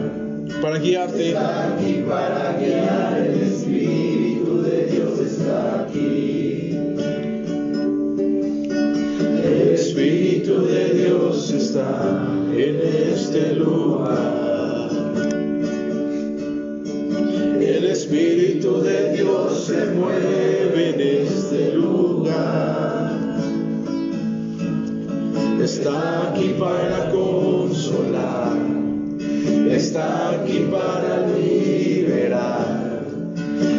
Para 0.61 0.77
guiarte. 0.79 1.27
está 1.31 1.73
aquí 1.73 2.05
para 2.07 2.57
guiar. 2.57 3.17
El 3.17 3.41
Espíritu 3.41 4.61
de 4.61 4.85
Dios 4.85 5.19
está 5.19 5.80
está 11.71 12.27
en 12.53 12.81
este 13.13 13.55
lugar. 13.55 14.89
El 17.61 17.85
Espíritu 17.85 18.81
de 18.81 19.13
Dios 19.13 19.67
se 19.67 19.85
mueve 19.85 20.89
en 20.89 21.25
este 21.27 21.73
lugar. 21.75 23.11
Está 25.63 26.29
aquí 26.29 26.55
para 26.59 27.09
consolar, 27.09 28.57
está 29.69 30.31
aquí 30.31 30.67
para 30.69 31.25
liberar, 31.37 33.05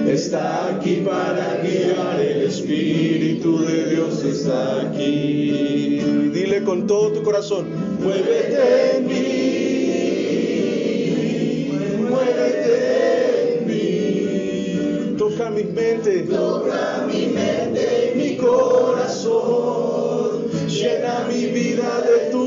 está 0.08 0.68
aquí 0.68 1.02
para 1.04 1.60
guiar. 1.62 2.20
El 2.20 2.42
Espíritu 2.46 3.58
de 3.58 3.90
Dios 3.90 4.24
está 4.24 4.80
aquí. 4.80 6.00
Dile 6.32 6.62
con 6.64 6.86
todo 6.86 7.12
tu 7.12 7.22
corazón. 7.22 7.81
Muévete 8.02 8.96
en 8.96 9.06
mí, 9.06 9.24
muévete 12.10 12.76
en 13.58 13.66
mí. 13.66 15.16
Toca 15.18 15.50
mi 15.50 15.64
mente. 15.64 16.22
Toca 16.22 17.06
mi 17.06 17.26
mente 17.26 17.92
mi 18.14 18.36
corazón, 18.36 19.30
llena 20.68 21.26
mi 21.28 21.46
vida 21.46 22.00
de 22.02 22.30
tu 22.30 22.41